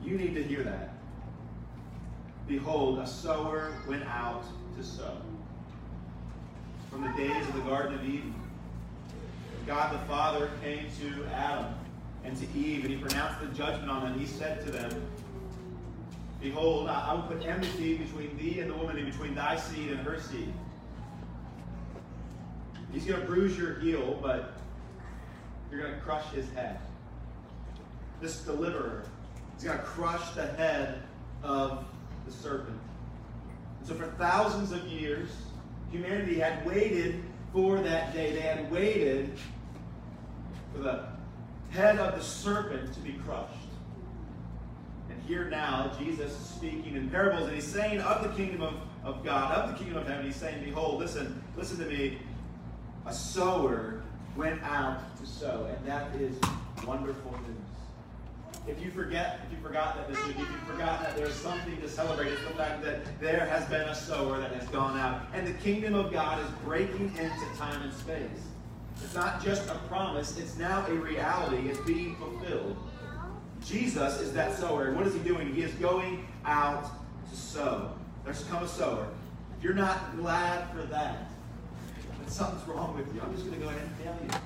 You 0.03 0.17
need 0.17 0.33
to 0.35 0.43
hear 0.43 0.63
that. 0.63 0.93
Behold, 2.47 2.99
a 2.99 3.07
sower 3.07 3.73
went 3.87 4.03
out 4.05 4.43
to 4.77 4.83
sow. 4.83 5.17
From 6.89 7.03
the 7.03 7.09
days 7.15 7.47
of 7.47 7.53
the 7.53 7.61
Garden 7.61 7.93
of 7.93 8.03
Eden, 8.03 8.33
God 9.65 9.93
the 9.93 10.05
Father 10.05 10.51
came 10.61 10.85
to 10.99 11.25
Adam 11.33 11.73
and 12.23 12.37
to 12.37 12.45
Eve, 12.57 12.85
and 12.85 12.93
he 12.93 12.99
pronounced 12.99 13.39
the 13.39 13.47
judgment 13.47 13.89
on 13.89 14.03
them. 14.03 14.19
He 14.19 14.25
said 14.25 14.65
to 14.65 14.71
them, 14.71 14.89
Behold, 16.41 16.89
I 16.89 17.13
will 17.13 17.23
put 17.23 17.45
enmity 17.45 17.97
between 17.97 18.37
thee 18.37 18.59
and 18.59 18.69
the 18.69 18.75
woman, 18.75 18.97
and 18.97 19.09
between 19.09 19.33
thy 19.33 19.55
seed 19.55 19.91
and 19.91 19.99
her 19.99 20.19
seed. 20.19 20.53
He's 22.91 23.05
going 23.05 23.21
to 23.21 23.25
bruise 23.25 23.57
your 23.57 23.79
heel, 23.79 24.19
but 24.21 24.53
you're 25.71 25.81
going 25.81 25.93
to 25.93 26.01
crush 26.01 26.25
his 26.31 26.49
head 26.51 26.79
this 28.21 28.41
deliverer. 28.41 29.03
He's 29.55 29.63
going 29.63 29.77
to 29.77 29.83
crush 29.83 30.31
the 30.31 30.47
head 30.47 31.01
of 31.43 31.85
the 32.25 32.31
serpent. 32.31 32.79
And 33.79 33.87
so 33.87 33.95
for 33.95 34.07
thousands 34.17 34.71
of 34.71 34.83
years, 34.85 35.29
humanity 35.91 36.39
had 36.39 36.65
waited 36.65 37.23
for 37.51 37.79
that 37.79 38.13
day. 38.13 38.33
They 38.33 38.41
had 38.41 38.71
waited 38.71 39.37
for 40.74 40.79
the 40.79 41.05
head 41.70 41.98
of 41.98 42.16
the 42.16 42.24
serpent 42.24 42.94
to 42.94 43.00
be 43.00 43.14
crushed. 43.25 43.53
And 45.09 45.22
here 45.24 45.46
now, 45.46 45.92
Jesus 46.00 46.31
is 46.31 46.38
speaking 46.38 46.96
in 46.96 47.09
parables, 47.09 47.48
and 47.48 47.55
he's 47.55 47.68
saying 47.68 48.01
of 48.01 48.24
the 48.24 48.29
kingdom 48.36 48.62
of, 48.62 48.74
of 49.03 49.24
God, 49.24 49.57
of 49.57 49.72
the 49.72 49.77
kingdom 49.77 50.01
of 50.01 50.07
heaven, 50.07 50.25
he's 50.25 50.36
saying, 50.36 50.64
Behold, 50.64 51.00
listen, 51.00 51.42
listen 51.55 51.77
to 51.79 51.86
me. 51.86 52.20
A 53.05 53.14
sower 53.14 54.01
went 54.36 54.62
out 54.64 55.18
to 55.18 55.25
sow, 55.25 55.68
and 55.70 55.86
that 55.86 56.16
is 56.16 56.36
wonderful 56.86 57.31
news 57.48 57.64
if 58.68 58.81
you 58.81 58.92
forget, 58.92 59.42
if 59.46 59.51
you 59.51 59.62
forgot 59.62 59.96
that 59.98 60.07
this 60.07 60.25
week, 60.25 60.38
if 60.40 60.50
you 60.50 60.57
forgot 60.66 61.01
that 61.01 61.18
there's 61.18 61.33
something 61.33 61.79
to 61.81 61.90
celebrate, 61.90 62.29
it's 62.29 62.42
the 62.44 62.53
fact 62.53 62.81
that 62.83 63.20
there 63.20 63.46
has 63.46 63.68
been 63.68 63.81
a 63.81 63.96
sower 63.96 64.40
that 64.40 64.51
has 64.53 64.68
gone 64.70 64.98
out. 64.98 65.24
And 65.33 65.46
the 65.46 65.53
kingdom 65.53 65.96
of 65.96 66.12
God 66.12 66.40
is 66.40 66.50
breaking 66.64 67.14
into 67.18 67.57
time 67.57 67.81
and 67.81 67.94
space. 67.94 68.29
It's 69.03 69.13
not 69.13 69.44
just 69.44 69.70
a 69.70 69.75
promise, 69.89 70.37
it's 70.37 70.57
now 70.57 70.85
a 70.87 70.94
reality. 70.94 71.70
It's 71.70 71.79
being 71.81 72.16
fulfilled. 72.16 72.77
Jesus 73.63 74.20
is 74.20 74.33
that 74.33 74.57
sower. 74.57 74.87
And 74.87 74.98
what 74.98 75.05
is 75.05 75.13
he 75.13 75.20
doing? 75.20 75.53
He 75.53 75.61
is 75.61 75.74
going 75.75 76.25
out 76.46 76.89
to 77.29 77.35
sow. 77.35 77.92
There's 78.25 78.44
come 78.46 78.63
a 78.63 78.68
sower. 78.68 79.07
If 79.57 79.63
you're 79.63 79.74
not 79.74 80.18
glad 80.18 80.70
for 80.72 80.83
that, 80.83 81.29
then 82.20 82.27
something's 82.27 82.68
wrong 82.68 82.96
with 82.96 83.13
you. 83.13 83.22
I'm 83.22 83.33
just 83.33 83.46
going 83.46 83.59
to 83.59 83.66
go 83.66 83.70
ahead 83.70 83.81
and 83.81 84.03
tell 84.03 84.16
you. 84.24 84.42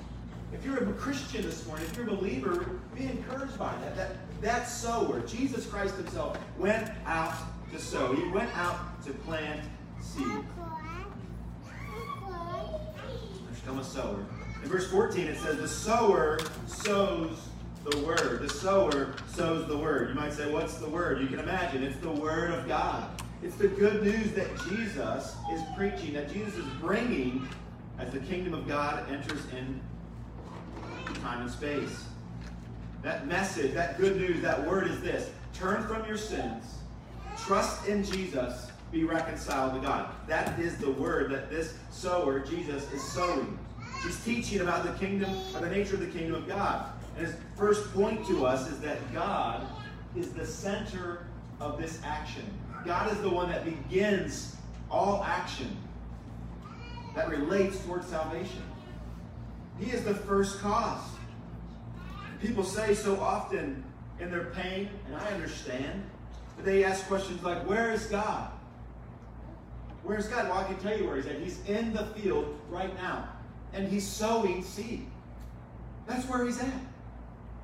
If 0.52 0.64
you're 0.64 0.78
a 0.78 0.92
Christian 0.94 1.42
this 1.42 1.66
morning, 1.66 1.86
if 1.86 1.96
you're 1.96 2.08
a 2.08 2.16
believer, 2.16 2.80
be 2.96 3.04
encouraged 3.04 3.58
by 3.58 3.74
that. 3.82 3.96
That, 3.96 4.16
that 4.40 4.68
sower, 4.68 5.20
Jesus 5.20 5.66
Christ 5.66 5.96
himself, 5.96 6.38
went 6.58 6.90
out 7.06 7.34
to 7.72 7.78
sow. 7.78 8.12
He 8.14 8.28
went 8.28 8.56
out 8.56 9.02
to 9.04 9.12
plant 9.12 9.62
seed. 10.00 10.26
There's 13.46 13.60
come 13.66 13.78
a 13.78 13.84
sower. 13.84 14.24
In 14.62 14.68
verse 14.68 14.90
14 14.90 15.26
it 15.26 15.38
says, 15.38 15.56
The 15.58 15.68
sower 15.68 16.38
sows 16.66 17.38
the 17.84 17.98
word. 17.98 18.40
The 18.42 18.48
sower 18.48 19.14
sows 19.28 19.66
the 19.66 19.76
word. 19.76 20.10
You 20.10 20.14
might 20.14 20.32
say, 20.32 20.50
What's 20.52 20.74
the 20.74 20.88
word? 20.88 21.20
You 21.20 21.28
can 21.28 21.38
imagine 21.38 21.82
it's 21.82 21.98
the 21.98 22.10
word 22.10 22.50
of 22.50 22.66
God. 22.66 23.08
It's 23.42 23.56
the 23.56 23.68
good 23.68 24.02
news 24.02 24.32
that 24.32 24.48
Jesus 24.68 25.36
is 25.52 25.60
preaching, 25.76 26.12
that 26.14 26.32
Jesus 26.32 26.54
is 26.54 26.66
bringing 26.80 27.46
as 27.98 28.12
the 28.12 28.18
kingdom 28.20 28.54
of 28.54 28.66
God 28.66 29.08
enters 29.10 29.40
in 29.56 29.80
time 31.22 31.42
and 31.42 31.50
space. 31.50 32.04
That 33.02 33.28
message, 33.28 33.74
that 33.74 33.96
good 33.96 34.16
news, 34.16 34.42
that 34.42 34.66
word 34.66 34.88
is 34.88 35.00
this 35.00 35.30
turn 35.54 35.86
from 35.86 36.06
your 36.06 36.16
sins, 36.16 36.78
trust 37.44 37.86
in 37.86 38.04
Jesus, 38.04 38.70
be 38.90 39.04
reconciled 39.04 39.74
to 39.74 39.80
God. 39.80 40.10
That 40.26 40.58
is 40.58 40.76
the 40.78 40.90
word 40.90 41.30
that 41.30 41.50
this 41.50 41.74
sower, 41.90 42.40
Jesus, 42.40 42.90
is 42.92 43.02
sowing. 43.02 43.58
He's 44.04 44.22
teaching 44.24 44.60
about 44.60 44.84
the 44.84 44.92
kingdom, 45.04 45.30
or 45.54 45.60
the 45.60 45.70
nature 45.70 45.94
of 45.94 46.00
the 46.00 46.06
kingdom 46.06 46.34
of 46.34 46.48
God. 46.48 46.86
And 47.16 47.26
his 47.26 47.36
first 47.56 47.92
point 47.92 48.26
to 48.28 48.46
us 48.46 48.70
is 48.70 48.78
that 48.80 49.12
God 49.12 49.66
is 50.16 50.32
the 50.32 50.46
center 50.46 51.26
of 51.60 51.80
this 51.80 52.00
action. 52.04 52.44
God 52.84 53.12
is 53.12 53.20
the 53.20 53.30
one 53.30 53.48
that 53.48 53.64
begins 53.64 54.56
all 54.90 55.22
action 55.24 55.76
that 57.14 57.28
relates 57.28 57.78
towards 57.80 58.06
salvation. 58.06 58.62
He 59.78 59.90
is 59.90 60.04
the 60.04 60.14
first 60.14 60.60
cause. 60.60 61.02
People 62.40 62.62
say 62.62 62.94
so 62.94 63.18
often 63.20 63.82
in 64.20 64.30
their 64.30 64.46
pain, 64.46 64.88
and 65.06 65.16
I 65.16 65.26
understand, 65.32 66.04
but 66.56 66.64
they 66.64 66.84
ask 66.84 67.06
questions 67.06 67.42
like, 67.42 67.68
Where 67.68 67.92
is 67.92 68.06
God? 68.06 68.50
Where's 70.04 70.28
God? 70.28 70.48
Well, 70.48 70.58
I 70.58 70.64
can 70.64 70.76
tell 70.78 70.96
you 70.96 71.06
where 71.06 71.16
He's 71.16 71.26
at. 71.26 71.38
He's 71.40 71.64
in 71.66 71.92
the 71.92 72.06
field 72.06 72.58
right 72.70 72.94
now, 72.96 73.28
and 73.72 73.88
He's 73.88 74.06
sowing 74.06 74.62
seed. 74.62 75.06
That's 76.06 76.26
where 76.28 76.44
He's 76.44 76.60
at. 76.60 76.72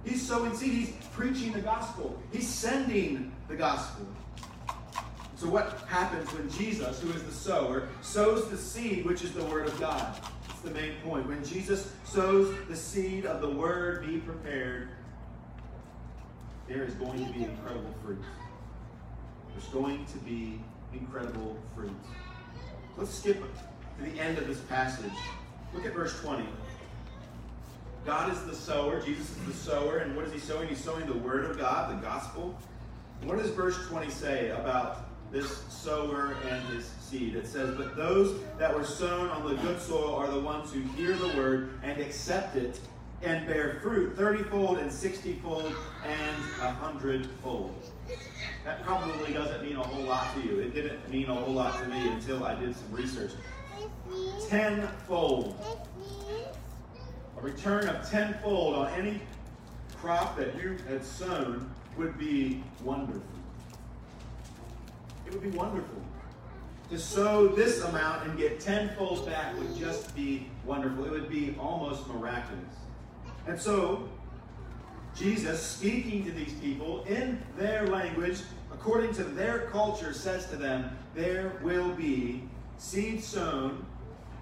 He's 0.05 0.27
sowing 0.27 0.55
seed. 0.55 0.73
He's 0.73 0.93
preaching 1.13 1.53
the 1.53 1.61
gospel. 1.61 2.21
He's 2.33 2.49
sending 2.49 3.33
the 3.49 3.57
gospel. 3.57 4.07
So, 5.37 5.49
what 5.49 5.81
happens 5.89 6.33
when 6.33 6.49
Jesus, 6.51 7.01
who 7.01 7.11
is 7.11 7.23
the 7.23 7.33
sower, 7.33 7.89
sows 8.03 8.49
the 8.49 8.57
seed, 8.57 9.05
which 9.05 9.23
is 9.23 9.33
the 9.33 9.45
word 9.45 9.67
of 9.67 9.79
God? 9.81 10.17
It's 10.49 10.61
the 10.61 10.71
main 10.71 10.93
point. 11.05 11.27
When 11.27 11.45
Jesus 11.45 11.93
sows 12.05 12.55
the 12.69 12.77
seed 12.77 13.27
of 13.27 13.41
the 13.41 13.51
word, 13.51 14.07
be 14.07 14.19
prepared. 14.19 14.91
there 16.69 16.85
is 16.85 16.95
going 16.95 17.27
to 17.27 17.33
be 17.33 17.45
incredible 17.45 17.95
fruit. 18.03 18.23
There's 19.51 19.69
going 19.69 20.05
to 20.07 20.19
be 20.19 20.61
incredible 20.93 21.57
fruit. 21.75 21.95
Let's 22.97 23.15
skip 23.15 23.43
to 23.99 24.11
the 24.11 24.21
end 24.21 24.39
of 24.39 24.47
this 24.47 24.61
passage. 24.61 25.13
Look 25.75 25.87
at 25.87 25.93
verse 25.93 26.19
20. 26.21 26.47
God 28.07 28.33
is 28.33 28.43
the 28.45 28.55
sower, 28.55 29.01
Jesus 29.01 29.31
is 29.31 29.45
the 29.47 29.53
sower, 29.53 29.99
and 29.99 30.15
what 30.15 30.27
is 30.27 30.33
he 30.33 30.39
sowing? 30.39 30.69
He's 30.69 30.83
sowing 30.83 31.07
the 31.07 31.19
word 31.19 31.47
of 31.47 31.59
God, 31.59 31.91
the 31.91 32.03
gospel. 32.07 32.57
What 33.23 33.39
does 33.39 33.51
verse 33.51 33.87
20 33.89 34.11
say 34.11 34.51
about 34.51 35.07
this 35.33 35.65
sower 35.71 36.37
and 36.49 36.63
his 36.69 36.85
seed? 37.01 37.35
It 37.35 37.47
says, 37.47 37.75
But 37.77 37.97
those 37.97 38.41
that 38.59 38.75
were 38.75 38.85
sown 38.85 39.31
on 39.31 39.49
the 39.49 39.55
good 39.63 39.81
soil 39.81 40.15
are 40.15 40.31
the 40.31 40.41
ones 40.41 40.73
who 40.73 40.81
hear 40.81 41.15
the 41.15 41.29
word 41.37 41.71
and 41.83 42.01
accept 42.01 42.57
it 42.57 42.79
and 43.23 43.47
bear 43.47 43.79
fruit 43.83 44.17
thirtyfold 44.17 44.81
and 44.81 44.93
sixtyfold 44.93 45.75
and 46.07 46.37
a 46.61 46.71
hundredfold. 46.73 47.75
That 48.65 48.83
probably 48.85 49.33
doesn't 49.33 49.63
mean 49.63 49.77
a 49.77 49.83
whole 49.83 50.05
lot 50.05 50.35
to 50.35 50.43
you. 50.43 50.59
It 50.59 50.75
didn't 50.75 51.09
mean 51.11 51.31
a 51.31 51.35
whole 51.35 51.55
lot 51.55 51.83
to 51.83 51.89
me 51.89 52.09
until 52.09 52.45
I 52.45 52.55
did 52.55 52.77
some 52.77 52.93
research. 52.93 53.31
Tenfold. 54.49 55.57
A 57.37 57.41
return 57.41 57.89
of 57.89 58.09
tenfold 58.09 58.75
on 58.75 58.93
any 58.93 59.21
crop 59.97 60.37
that 60.37 60.55
you 60.57 60.77
had 60.89 61.05
sown 61.05 61.71
would 61.97 62.19
be 62.19 62.63
wonderful. 62.83 63.23
It 65.27 65.33
would 65.33 65.43
be 65.43 65.51
wonderful. 65.51 66.03
To 66.91 66.99
sow 66.99 67.49
this 67.49 67.83
amount 67.83 68.29
and 68.29 68.39
get 68.39 68.61
tenfold 68.61 69.27
back 69.27 69.59
would 69.59 69.77
just 69.77 70.15
be 70.15 70.49
wonderful. 70.65 71.07
It 71.07 71.11
would 71.11 71.31
be 71.31 71.57
almost 71.59 72.07
miraculous. 72.09 72.77
And 73.47 73.61
so, 73.61 74.09
Jesus, 75.17 75.63
speaking 75.63 76.25
to 76.25 76.33
these 76.33 76.53
people 76.55 77.05
in 77.05 77.43
their 77.57 77.87
language, 77.87 78.41
according 78.73 79.15
to 79.15 79.25
their 79.25 79.61
culture, 79.71 80.13
says 80.13 80.47
to 80.51 80.57
them, 80.57 80.97
There 81.15 81.53
will 81.63 81.91
be 81.91 82.43
seed 82.79 83.25
sown 83.25 83.87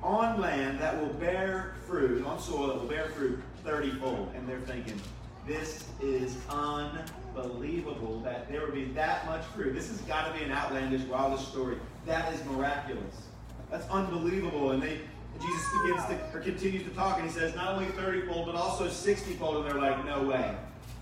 on 0.02 0.40
land 0.40 0.80
that 0.80 1.00
will 1.00 1.12
bear 1.14 1.74
fruit, 1.86 2.24
on 2.26 2.40
soil 2.40 2.68
that 2.68 2.80
will 2.80 2.88
bear 2.88 3.08
fruit 3.10 3.40
30 3.64 3.90
fold. 3.92 4.32
And 4.34 4.48
they're 4.48 4.60
thinking, 4.60 5.00
This 5.46 5.84
is 6.00 6.36
unbelievable 6.48 8.20
that 8.20 8.50
there 8.50 8.62
would 8.62 8.74
be 8.74 8.86
that 8.86 9.26
much 9.26 9.44
fruit. 9.46 9.74
This 9.74 9.88
has 9.88 10.00
got 10.02 10.32
to 10.32 10.38
be 10.38 10.44
an 10.44 10.52
outlandish, 10.52 11.02
wildest 11.02 11.48
story. 11.48 11.76
That 12.06 12.32
is 12.34 12.44
miraculous. 12.46 13.22
That's 13.70 13.88
unbelievable. 13.88 14.72
And 14.72 14.82
they 14.82 15.00
Jesus 15.40 15.62
begins 15.82 16.04
to 16.06 16.38
or 16.38 16.40
continues 16.40 16.84
to 16.84 16.90
talk 16.90 17.18
and 17.18 17.26
he 17.26 17.32
says 17.32 17.54
not 17.54 17.74
only 17.74 17.86
30 17.86 18.26
fold 18.26 18.46
but 18.46 18.54
also 18.54 18.88
60 18.88 19.32
fold 19.34 19.56
and 19.56 19.66
they're 19.66 19.80
like 19.80 20.04
no 20.04 20.22
way 20.22 20.54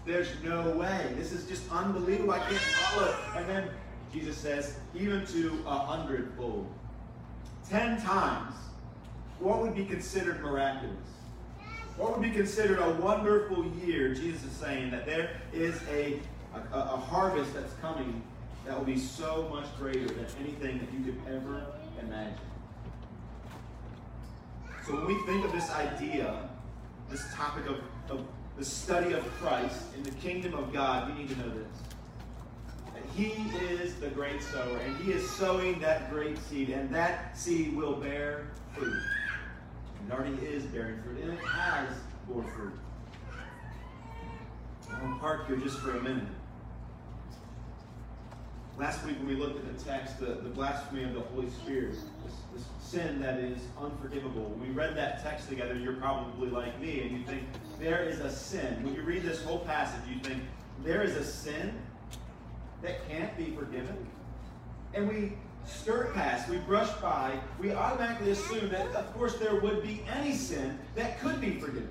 there's 0.06 0.28
no 0.42 0.70
way 0.70 1.12
this 1.16 1.32
is 1.32 1.46
just 1.46 1.70
unbelievable 1.70 2.32
i 2.32 2.38
can't 2.38 2.56
follow 2.56 3.08
it 3.08 3.14
and 3.36 3.48
then 3.48 3.68
jesus 4.12 4.36
says 4.36 4.76
even 4.94 5.26
to 5.26 5.62
a 5.66 5.78
hundredfold 5.78 6.66
ten 7.68 8.00
times 8.00 8.54
what 9.40 9.60
would 9.60 9.74
be 9.74 9.84
considered 9.84 10.40
miraculous 10.40 10.96
what 11.96 12.12
would 12.12 12.22
be 12.22 12.30
considered 12.30 12.78
a 12.78 12.90
wonderful 13.00 13.66
year 13.84 14.14
jesus 14.14 14.44
is 14.44 14.52
saying 14.52 14.90
that 14.90 15.06
there 15.06 15.30
is 15.52 15.80
a, 15.90 16.18
a, 16.54 16.78
a 16.78 16.96
harvest 16.96 17.52
that's 17.54 17.74
coming 17.74 18.22
that 18.66 18.76
will 18.76 18.84
be 18.84 18.98
so 18.98 19.48
much 19.52 19.66
greater 19.78 20.06
than 20.06 20.26
anything 20.40 20.78
that 20.78 20.92
you 20.92 21.04
could 21.04 21.34
ever 21.34 21.66
imagine 22.00 22.38
so 24.86 24.96
when 24.96 25.06
we 25.06 25.14
think 25.26 25.44
of 25.44 25.52
this 25.52 25.70
idea, 25.70 26.48
this 27.10 27.24
topic 27.34 27.66
of, 27.66 27.80
of 28.10 28.24
the 28.56 28.64
study 28.64 29.12
of 29.12 29.24
Christ 29.40 29.82
in 29.94 30.02
the 30.02 30.10
kingdom 30.12 30.54
of 30.54 30.72
God, 30.72 31.08
we 31.08 31.22
need 31.22 31.28
to 31.30 31.38
know 31.38 31.50
this. 31.50 31.68
That 32.94 33.04
he 33.14 33.28
is 33.72 33.94
the 33.96 34.08
great 34.08 34.42
sower, 34.42 34.78
and 34.78 34.96
he 34.96 35.12
is 35.12 35.28
sowing 35.30 35.78
that 35.80 36.10
great 36.10 36.38
seed, 36.38 36.70
and 36.70 36.92
that 36.94 37.38
seed 37.38 37.76
will 37.76 37.94
bear 37.94 38.48
fruit. 38.74 39.00
It 40.10 40.14
already 40.14 40.44
is 40.44 40.64
bearing 40.64 41.00
fruit, 41.02 41.22
and 41.22 41.32
it 41.34 41.38
has 41.38 41.88
bore 42.28 42.42
fruit. 42.42 42.72
I 44.90 45.04
want 45.04 45.14
to 45.14 45.20
park 45.20 45.46
here 45.46 45.56
just 45.56 45.78
for 45.78 45.96
a 45.96 46.02
minute. 46.02 46.26
Last 48.76 49.06
week 49.06 49.18
when 49.18 49.28
we 49.28 49.36
looked 49.36 49.64
at 49.64 49.78
the 49.78 49.84
text, 49.84 50.18
the, 50.18 50.26
the 50.26 50.48
blasphemy 50.48 51.04
of 51.04 51.14
the 51.14 51.20
Holy 51.20 51.48
Spirit, 51.50 51.92
this, 52.24 52.34
this 52.52 52.64
sin 52.80 53.20
that 53.20 53.38
is 53.38 53.58
unforgivable. 53.80 54.58
We 54.60 54.70
read 54.70 54.96
that 54.96 55.22
text 55.22 55.48
together, 55.48 55.76
you're 55.76 55.92
probably 55.92 56.50
like 56.50 56.80
me, 56.80 57.02
and 57.02 57.16
you 57.16 57.24
think, 57.24 57.44
there 57.78 58.02
is 58.02 58.18
a 58.18 58.32
sin. 58.32 58.82
When 58.82 58.94
you 58.94 59.02
read 59.02 59.22
this 59.22 59.44
whole 59.44 59.60
passage, 59.60 60.00
you 60.12 60.18
think, 60.22 60.42
there 60.82 61.02
is 61.02 61.14
a 61.14 61.24
sin 61.24 61.72
that 62.82 63.08
can't 63.08 63.36
be 63.36 63.54
forgiven. 63.54 64.08
And 64.92 65.08
we 65.08 65.34
skirt 65.70 66.14
past, 66.14 66.48
we 66.48 66.58
brush 66.58 66.90
by, 67.00 67.38
we 67.58 67.72
automatically 67.72 68.30
assume 68.32 68.68
that, 68.70 68.86
of 68.94 69.12
course, 69.14 69.34
there 69.36 69.56
would 69.56 69.82
be 69.82 70.02
any 70.12 70.34
sin 70.34 70.78
that 70.94 71.20
could 71.20 71.40
be 71.40 71.52
forgiven. 71.52 71.88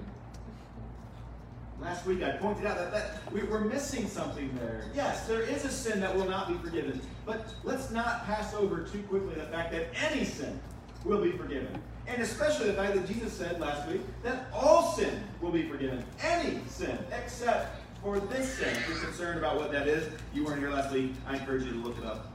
Last 1.82 2.06
week 2.06 2.22
I 2.22 2.32
pointed 2.32 2.66
out 2.66 2.78
that, 2.78 2.92
that 2.92 3.34
we, 3.34 3.42
are 3.42 3.62
missing 3.62 4.08
something 4.08 4.54
there. 4.60 4.84
Yes, 4.94 5.26
there 5.28 5.42
is 5.42 5.64
a 5.64 5.72
sin 5.72 6.02
that 6.02 6.14
will 6.14 6.28
not 6.28 6.50
be 6.50 6.56
forgiven. 6.56 7.00
But 7.26 7.48
let's 7.64 7.90
not 7.90 8.26
pass 8.26 8.54
over 8.54 8.84
too 8.84 9.02
quickly 9.04 9.36
the 9.36 9.46
fact 9.46 9.72
that 9.72 9.88
any 10.12 10.26
sin 10.26 10.60
will 11.06 11.22
be 11.22 11.32
forgiven. 11.32 11.82
And 12.06 12.22
especially 12.22 12.68
the 12.68 12.74
fact 12.74 12.96
that 12.96 13.08
Jesus 13.08 13.32
said 13.32 13.62
last 13.62 13.88
week 13.88 14.02
that 14.24 14.48
all 14.54 14.92
sin 14.92 15.24
will 15.42 15.52
be 15.52 15.70
forgiven. 15.70 16.04
Any 16.22 16.60
sin, 16.68 16.98
except 17.14 17.80
for 18.04 18.20
this 18.20 18.58
sin. 18.58 18.70
If 18.70 18.90
you're 18.90 19.00
concerned 19.00 19.38
about 19.38 19.58
what 19.58 19.72
that 19.72 19.88
is, 19.88 20.10
you 20.34 20.44
weren't 20.44 20.60
here 20.60 20.72
last 20.72 20.92
week, 20.92 21.14
I 21.28 21.38
encourage 21.38 21.64
you 21.64 21.72
to 21.72 21.78
look 21.78 21.98
it 21.98 22.04
up 22.04 22.30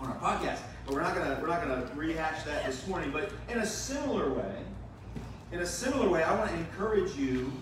on 0.00 0.08
our 0.08 0.18
podcast. 0.18 0.58
But 0.84 0.94
we're 0.94 1.02
not 1.02 1.14
gonna 1.14 1.38
we're 1.40 1.48
not 1.48 1.62
gonna 1.62 1.90
rehash 1.94 2.44
that 2.44 2.66
this 2.66 2.86
morning. 2.86 3.10
But 3.10 3.32
in 3.48 3.58
a 3.58 3.66
similar 3.66 4.32
way, 4.32 4.56
in 5.52 5.60
a 5.60 5.66
similar 5.66 6.08
way, 6.08 6.22
I 6.22 6.34
want 6.36 6.50
to 6.50 6.56
encourage 6.56 7.14
you 7.16 7.52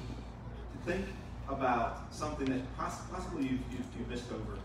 to 0.73 0.93
think 0.93 1.07
about 1.49 2.13
something 2.13 2.47
that 2.47 2.63
possibly 2.77 3.43
you've, 3.43 3.61
you've, 3.71 3.87
you've 3.99 4.09
missed 4.09 4.31
over. 4.33 4.59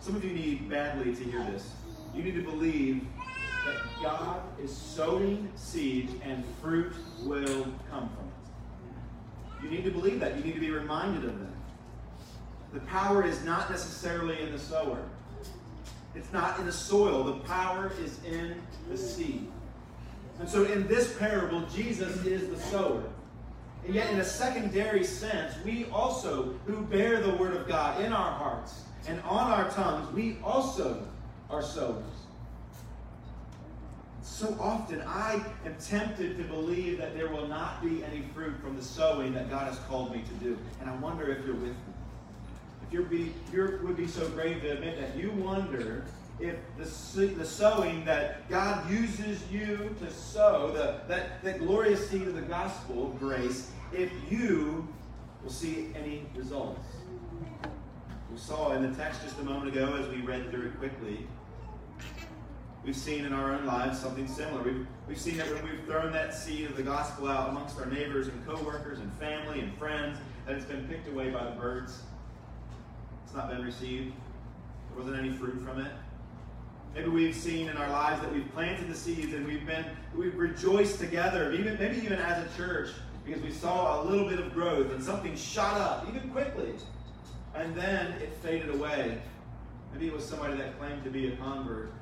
Some 0.00 0.16
of 0.16 0.24
you 0.24 0.32
need 0.32 0.68
badly 0.68 1.14
to 1.14 1.24
hear 1.24 1.42
this. 1.44 1.70
You 2.14 2.22
need 2.22 2.34
to 2.34 2.42
believe 2.42 3.06
that 3.64 3.76
God 4.02 4.40
is 4.62 4.74
sowing 4.74 5.50
seeds 5.56 6.12
and 6.24 6.44
fruit 6.62 6.92
will 7.22 7.66
come 7.90 8.08
from 8.08 8.28
it. 8.28 9.64
You 9.64 9.70
need 9.70 9.84
to 9.84 9.90
believe 9.90 10.20
that. 10.20 10.36
You 10.36 10.44
need 10.44 10.54
to 10.54 10.60
be 10.60 10.70
reminded 10.70 11.24
of 11.24 11.38
that. 11.38 11.48
The 12.74 12.80
power 12.80 13.24
is 13.24 13.42
not 13.44 13.70
necessarily 13.70 14.40
in 14.40 14.52
the 14.52 14.58
sower. 14.58 15.02
It's 16.14 16.32
not 16.32 16.58
in 16.58 16.66
the 16.66 16.72
soil. 16.72 17.24
The 17.24 17.40
power 17.44 17.92
is 18.00 18.18
in 18.24 18.60
the 18.90 18.96
seed. 18.96 19.46
And 20.40 20.48
so 20.48 20.64
in 20.64 20.86
this 20.86 21.16
parable, 21.18 21.62
Jesus 21.74 22.24
is 22.24 22.48
the 22.48 22.58
sower. 22.70 23.02
And 23.84 23.94
yet, 23.94 24.10
in 24.10 24.20
a 24.20 24.24
secondary 24.24 25.04
sense, 25.04 25.54
we 25.64 25.86
also, 25.86 26.54
who 26.66 26.82
bear 26.82 27.20
the 27.20 27.34
Word 27.36 27.54
of 27.54 27.68
God 27.68 28.04
in 28.04 28.12
our 28.12 28.32
hearts 28.32 28.82
and 29.06 29.20
on 29.22 29.50
our 29.50 29.70
tongues, 29.70 30.12
we 30.12 30.36
also 30.44 31.06
are 31.48 31.62
sowers. 31.62 32.04
So 34.22 34.56
often, 34.60 35.02
I 35.06 35.42
am 35.64 35.74
tempted 35.80 36.36
to 36.36 36.44
believe 36.44 36.98
that 36.98 37.16
there 37.16 37.28
will 37.28 37.48
not 37.48 37.82
be 37.82 38.04
any 38.04 38.22
fruit 38.34 38.60
from 38.60 38.76
the 38.76 38.82
sowing 38.82 39.32
that 39.34 39.48
God 39.48 39.66
has 39.66 39.78
called 39.88 40.12
me 40.14 40.22
to 40.22 40.44
do. 40.44 40.58
And 40.80 40.90
I 40.90 40.94
wonder 40.96 41.28
if 41.30 41.44
you're 41.46 41.54
with 41.54 41.70
me. 41.70 41.87
You're 42.90 43.02
be, 43.02 43.34
you 43.52 43.80
would 43.82 43.96
be 43.96 44.06
so 44.06 44.28
brave 44.30 44.62
to 44.62 44.72
admit 44.72 44.98
that 44.98 45.14
you 45.16 45.30
wonder 45.30 46.04
if 46.40 46.56
the, 46.78 47.26
the 47.26 47.44
sowing 47.44 48.04
that 48.04 48.48
God 48.48 48.90
uses 48.90 49.42
you 49.50 49.94
to 50.00 50.10
sow, 50.10 50.72
the, 50.72 51.00
that, 51.08 51.42
that 51.42 51.58
glorious 51.58 52.08
seed 52.08 52.22
of 52.22 52.34
the 52.34 52.42
gospel 52.42 53.14
grace, 53.18 53.70
if 53.92 54.10
you 54.30 54.88
will 55.42 55.50
see 55.50 55.88
any 55.94 56.24
results. 56.34 56.80
We 58.30 58.38
saw 58.38 58.72
in 58.72 58.88
the 58.88 58.96
text 58.96 59.22
just 59.22 59.38
a 59.38 59.42
moment 59.42 59.74
ago 59.74 59.96
as 59.96 60.08
we 60.08 60.22
read 60.22 60.50
through 60.50 60.68
it 60.68 60.78
quickly, 60.78 61.26
we've 62.84 62.96
seen 62.96 63.24
in 63.24 63.32
our 63.32 63.52
own 63.52 63.66
lives 63.66 63.98
something 63.98 64.28
similar. 64.28 64.62
We've, 64.62 64.86
we've 65.08 65.20
seen 65.20 65.36
that 65.38 65.52
when 65.52 65.64
we've 65.64 65.84
thrown 65.84 66.12
that 66.12 66.34
seed 66.34 66.70
of 66.70 66.76
the 66.76 66.82
gospel 66.82 67.28
out 67.28 67.50
amongst 67.50 67.78
our 67.78 67.86
neighbors 67.86 68.28
and 68.28 68.46
coworkers 68.46 69.00
and 69.00 69.12
family 69.14 69.60
and 69.60 69.76
friends, 69.76 70.18
that 70.46 70.56
it's 70.56 70.64
been 70.64 70.86
picked 70.88 71.08
away 71.08 71.30
by 71.30 71.44
the 71.44 71.50
birds. 71.50 72.00
It's 73.28 73.36
not 73.36 73.50
been 73.50 73.62
received. 73.62 74.14
There 74.88 75.04
wasn't 75.04 75.18
any 75.18 75.30
fruit 75.36 75.62
from 75.62 75.84
it. 75.84 75.92
Maybe 76.94 77.10
we've 77.10 77.34
seen 77.34 77.68
in 77.68 77.76
our 77.76 77.90
lives 77.90 78.22
that 78.22 78.32
we've 78.32 78.50
planted 78.54 78.88
the 78.88 78.94
seeds 78.94 79.34
and 79.34 79.46
we've 79.46 79.66
been 79.66 79.84
we've 80.16 80.34
rejoiced 80.34 80.98
together, 80.98 81.52
even 81.52 81.76
maybe 81.78 81.98
even 81.98 82.14
as 82.14 82.42
a 82.42 82.56
church, 82.56 82.88
because 83.26 83.42
we 83.42 83.50
saw 83.50 84.00
a 84.00 84.04
little 84.04 84.26
bit 84.26 84.38
of 84.38 84.54
growth 84.54 84.92
and 84.92 85.04
something 85.04 85.36
shot 85.36 85.78
up, 85.78 86.08
even 86.08 86.30
quickly, 86.30 86.72
and 87.54 87.74
then 87.74 88.12
it 88.12 88.32
faded 88.42 88.74
away. 88.74 89.20
Maybe 89.92 90.06
it 90.06 90.14
was 90.14 90.24
somebody 90.24 90.56
that 90.56 90.78
claimed 90.78 91.04
to 91.04 91.10
be 91.10 91.28
a 91.28 91.36
convert, 91.36 91.92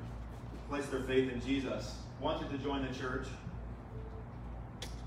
placed 0.69 0.91
their 0.91 1.01
faith 1.01 1.29
in 1.29 1.41
Jesus, 1.41 1.93
wanted 2.21 2.49
to 2.51 2.57
join 2.59 2.87
the 2.87 2.97
church. 2.97 3.27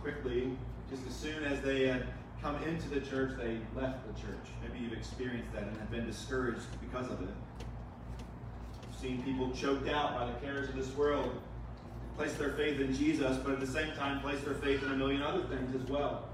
Quickly, 0.02 0.54
just 0.90 1.06
as 1.06 1.14
soon 1.14 1.44
as 1.44 1.62
they 1.62 1.86
had 1.86 2.06
come 2.42 2.56
into 2.64 2.88
the 2.88 3.00
church, 3.00 3.32
they 3.38 3.58
left 3.78 4.06
the 4.06 4.20
church. 4.20 4.46
Maybe 4.62 4.84
you've 4.84 4.92
experienced 4.92 5.52
that 5.52 5.64
and 5.64 5.76
have 5.76 5.90
been 5.90 6.06
discouraged 6.06 6.62
because 6.80 7.10
of 7.10 7.20
it. 7.22 7.28
You've 8.86 9.00
seen 9.00 9.22
people 9.22 9.50
choked 9.52 9.88
out 9.88 10.14
by 10.14 10.26
the 10.26 10.32
cares 10.44 10.68
of 10.68 10.76
this 10.76 10.90
world, 10.94 11.40
place 12.16 12.32
their 12.34 12.52
faith 12.52 12.80
in 12.80 12.94
Jesus, 12.94 13.36
but 13.38 13.52
at 13.52 13.60
the 13.60 13.66
same 13.66 13.92
time 13.92 14.20
place 14.20 14.40
their 14.40 14.54
faith 14.54 14.82
in 14.82 14.90
a 14.90 14.96
million 14.96 15.22
other 15.22 15.42
things 15.44 15.74
as 15.74 15.88
well. 15.88 16.28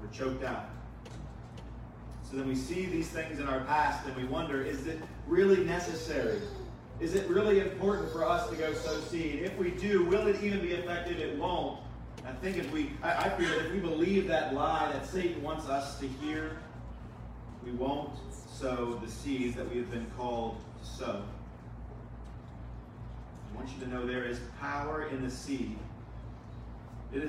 We're 0.00 0.10
choked 0.10 0.44
out. 0.44 0.70
So 2.28 2.36
then 2.36 2.46
we 2.46 2.56
see 2.56 2.86
these 2.86 3.08
things 3.08 3.38
in 3.38 3.48
our 3.48 3.60
past 3.60 4.06
and 4.06 4.14
we 4.16 4.24
wonder, 4.24 4.62
is 4.62 4.86
it 4.86 5.00
really 5.26 5.64
necessary? 5.64 6.40
Is 7.00 7.14
it 7.14 7.28
really 7.28 7.60
important 7.60 8.12
for 8.12 8.28
us 8.28 8.50
to 8.50 8.56
go 8.56 8.74
sow 8.74 9.00
seed? 9.00 9.42
If 9.42 9.56
we 9.56 9.70
do, 9.70 10.04
will 10.04 10.26
it 10.26 10.42
even 10.42 10.60
be 10.60 10.72
effective? 10.72 11.18
It 11.20 11.38
won't. 11.38 11.80
I 12.26 12.32
think 12.42 12.56
if 12.56 12.70
we, 12.72 12.90
I, 13.02 13.26
I 13.26 13.28
that 13.28 13.66
if 13.66 13.72
we 13.72 13.78
believe 13.78 14.28
that 14.28 14.54
lie 14.54 14.90
that 14.92 15.06
Satan 15.06 15.42
wants 15.42 15.68
us 15.68 15.98
to 16.00 16.06
hear, 16.06 16.58
we 17.64 17.72
won't 17.72 18.10
sow 18.52 19.00
the 19.04 19.10
seeds 19.10 19.56
that 19.56 19.70
we 19.70 19.78
have 19.78 19.90
been 19.90 20.06
called 20.16 20.56
to 20.82 20.88
sow. 20.88 21.22
I 23.52 23.56
want 23.56 23.68
you 23.70 23.84
to 23.84 23.90
know 23.90 24.06
there 24.06 24.24
is 24.24 24.40
power 24.60 25.08
in 25.08 25.22
the 25.22 25.30
seed. 25.30 25.76
Uh, 27.14 27.20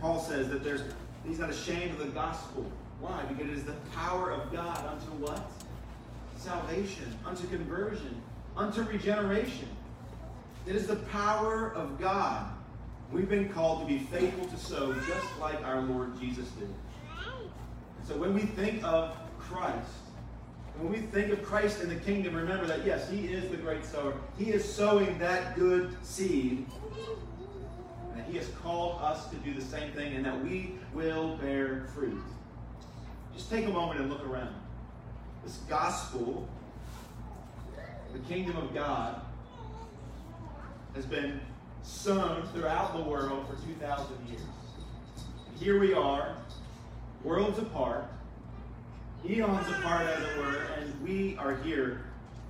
Paul 0.00 0.20
says 0.20 0.48
that 0.48 0.64
there's, 0.64 0.82
he's 1.26 1.38
not 1.38 1.50
ashamed 1.50 1.92
of 1.92 1.98
the 1.98 2.06
gospel. 2.06 2.70
Why? 3.00 3.22
Because 3.28 3.50
it 3.50 3.56
is 3.56 3.64
the 3.64 3.76
power 3.94 4.30
of 4.30 4.52
God 4.52 4.84
unto 4.86 5.10
what? 5.24 5.50
Salvation, 6.36 7.14
unto 7.26 7.46
conversion, 7.48 8.20
unto 8.56 8.82
regeneration. 8.82 9.68
It 10.66 10.74
is 10.74 10.86
the 10.86 10.96
power 10.96 11.72
of 11.74 11.98
God. 12.00 12.50
We've 13.12 13.28
been 13.28 13.48
called 13.48 13.80
to 13.80 13.86
be 13.86 13.98
faithful 13.98 14.46
to 14.46 14.56
sow 14.56 14.94
just 14.94 15.26
like 15.40 15.62
our 15.64 15.82
Lord 15.82 16.18
Jesus 16.20 16.48
did. 16.50 16.68
So 18.06 18.16
when 18.16 18.34
we 18.34 18.42
think 18.42 18.82
of 18.84 19.16
Christ, 19.38 19.90
when 20.78 20.92
we 20.92 20.98
think 20.98 21.32
of 21.32 21.42
Christ 21.42 21.82
in 21.82 21.88
the 21.88 21.96
kingdom, 21.96 22.34
remember 22.34 22.66
that 22.66 22.86
yes, 22.86 23.10
He 23.10 23.26
is 23.26 23.50
the 23.50 23.56
great 23.56 23.84
sower. 23.84 24.14
He 24.38 24.50
is 24.50 24.64
sowing 24.64 25.18
that 25.18 25.56
good 25.56 25.94
seed. 26.02 26.66
And 28.16 28.24
He 28.26 28.36
has 28.38 28.48
called 28.62 29.00
us 29.02 29.28
to 29.28 29.36
do 29.36 29.54
the 29.54 29.60
same 29.60 29.92
thing, 29.92 30.14
and 30.14 30.24
that 30.24 30.42
we 30.42 30.76
will 30.94 31.36
bear 31.36 31.86
fruit. 31.94 32.22
Just 33.34 33.50
take 33.50 33.66
a 33.66 33.70
moment 33.70 34.00
and 34.00 34.08
look 34.08 34.24
around. 34.26 34.54
This 35.44 35.58
gospel 35.68 36.48
the 38.12 38.18
kingdom 38.20 38.56
of 38.56 38.74
God 38.74 39.20
has 40.94 41.06
been 41.06 41.40
sown 41.82 42.46
throughout 42.52 42.96
the 42.96 43.02
world 43.02 43.46
for 43.48 43.54
2,000 43.66 44.28
years. 44.28 44.42
And 45.48 45.58
here 45.58 45.78
we 45.80 45.92
are, 45.92 46.36
worlds 47.22 47.58
apart, 47.58 48.04
eons 49.28 49.68
apart, 49.68 50.06
as 50.06 50.22
it 50.22 50.38
were, 50.38 50.62
and 50.78 51.00
we 51.02 51.36
are 51.36 51.56
here 51.56 52.02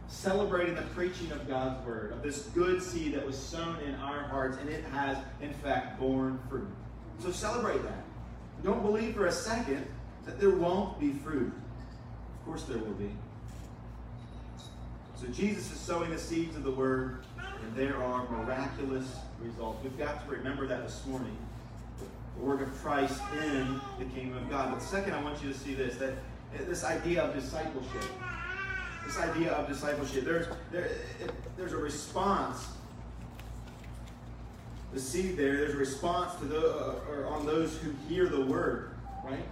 celebrating 0.08 0.74
the 0.74 0.82
preaching 0.82 1.30
of 1.30 1.48
God's 1.48 1.84
word, 1.86 2.12
of 2.12 2.22
this 2.22 2.42
good 2.54 2.82
seed 2.82 3.14
that 3.14 3.24
was 3.24 3.38
sown 3.38 3.78
in 3.86 3.94
our 3.96 4.24
hearts, 4.24 4.58
and 4.58 4.68
it 4.68 4.84
has, 4.86 5.16
in 5.40 5.52
fact, 5.54 5.98
borne 5.98 6.38
fruit. 6.48 6.68
So 7.20 7.30
celebrate 7.30 7.82
that. 7.84 8.04
Don't 8.64 8.82
believe 8.82 9.14
for 9.14 9.26
a 9.26 9.32
second 9.32 9.86
that 10.26 10.40
there 10.40 10.50
won't 10.50 10.98
be 10.98 11.12
fruit. 11.12 11.52
Of 12.40 12.44
course, 12.44 12.64
there 12.64 12.78
will 12.78 12.94
be. 12.94 13.10
So 15.16 15.26
Jesus 15.28 15.70
is 15.70 15.78
sowing 15.78 16.10
the 16.10 16.18
seeds 16.18 16.56
of 16.56 16.64
the 16.64 16.70
word, 16.70 17.24
and 17.62 17.76
there 17.76 17.96
are 17.96 18.28
miraculous 18.30 19.16
results. 19.42 19.82
We've 19.82 19.98
got 19.98 20.24
to 20.24 20.30
remember 20.34 20.66
that 20.66 20.84
this 20.84 21.04
morning. 21.06 21.36
The 22.36 22.44
work 22.44 22.62
of 22.62 22.74
Christ 22.82 23.20
in 23.42 23.80
the 23.98 24.04
kingdom 24.06 24.38
of 24.38 24.50
God. 24.50 24.72
But 24.72 24.82
second, 24.82 25.14
I 25.14 25.22
want 25.22 25.42
you 25.42 25.52
to 25.52 25.58
see 25.58 25.74
this 25.74 25.96
that 25.96 26.14
this 26.66 26.84
idea 26.84 27.22
of 27.22 27.34
discipleship. 27.34 28.04
This 29.06 29.18
idea 29.18 29.52
of 29.52 29.68
discipleship. 29.68 30.24
There's 30.24 30.46
there, 30.70 30.90
there's 31.56 31.72
a 31.72 31.78
response. 31.78 32.68
The 34.92 35.00
seed 35.00 35.36
there. 35.36 35.56
There's 35.56 35.74
a 35.74 35.78
response 35.78 36.34
to 36.40 36.46
the 36.46 36.60
uh, 36.60 36.94
or 37.10 37.26
on 37.26 37.46
those 37.46 37.76
who 37.78 37.92
hear 38.08 38.28
the 38.28 38.44
word, 38.44 38.90
right? 39.24 39.44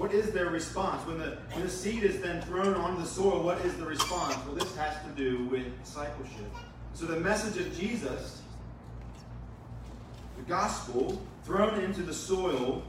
What 0.00 0.14
is 0.14 0.32
their 0.32 0.48
response? 0.48 1.06
When 1.06 1.18
the, 1.18 1.36
when 1.52 1.62
the 1.62 1.70
seed 1.70 2.04
is 2.04 2.22
then 2.22 2.40
thrown 2.42 2.72
onto 2.74 3.02
the 3.02 3.06
soil, 3.06 3.42
what 3.42 3.60
is 3.66 3.76
the 3.76 3.84
response? 3.84 4.34
Well, 4.46 4.54
this 4.54 4.74
has 4.76 4.94
to 5.04 5.10
do 5.14 5.44
with 5.48 5.66
discipleship. 5.84 6.46
So 6.94 7.06
the 7.06 7.20
message 7.20 7.64
of 7.64 7.76
Jesus, 7.78 8.42
the 10.36 10.42
gospel, 10.42 11.20
thrown 11.44 11.80
into 11.80 12.02
the 12.02 12.12
soil, 12.12 12.82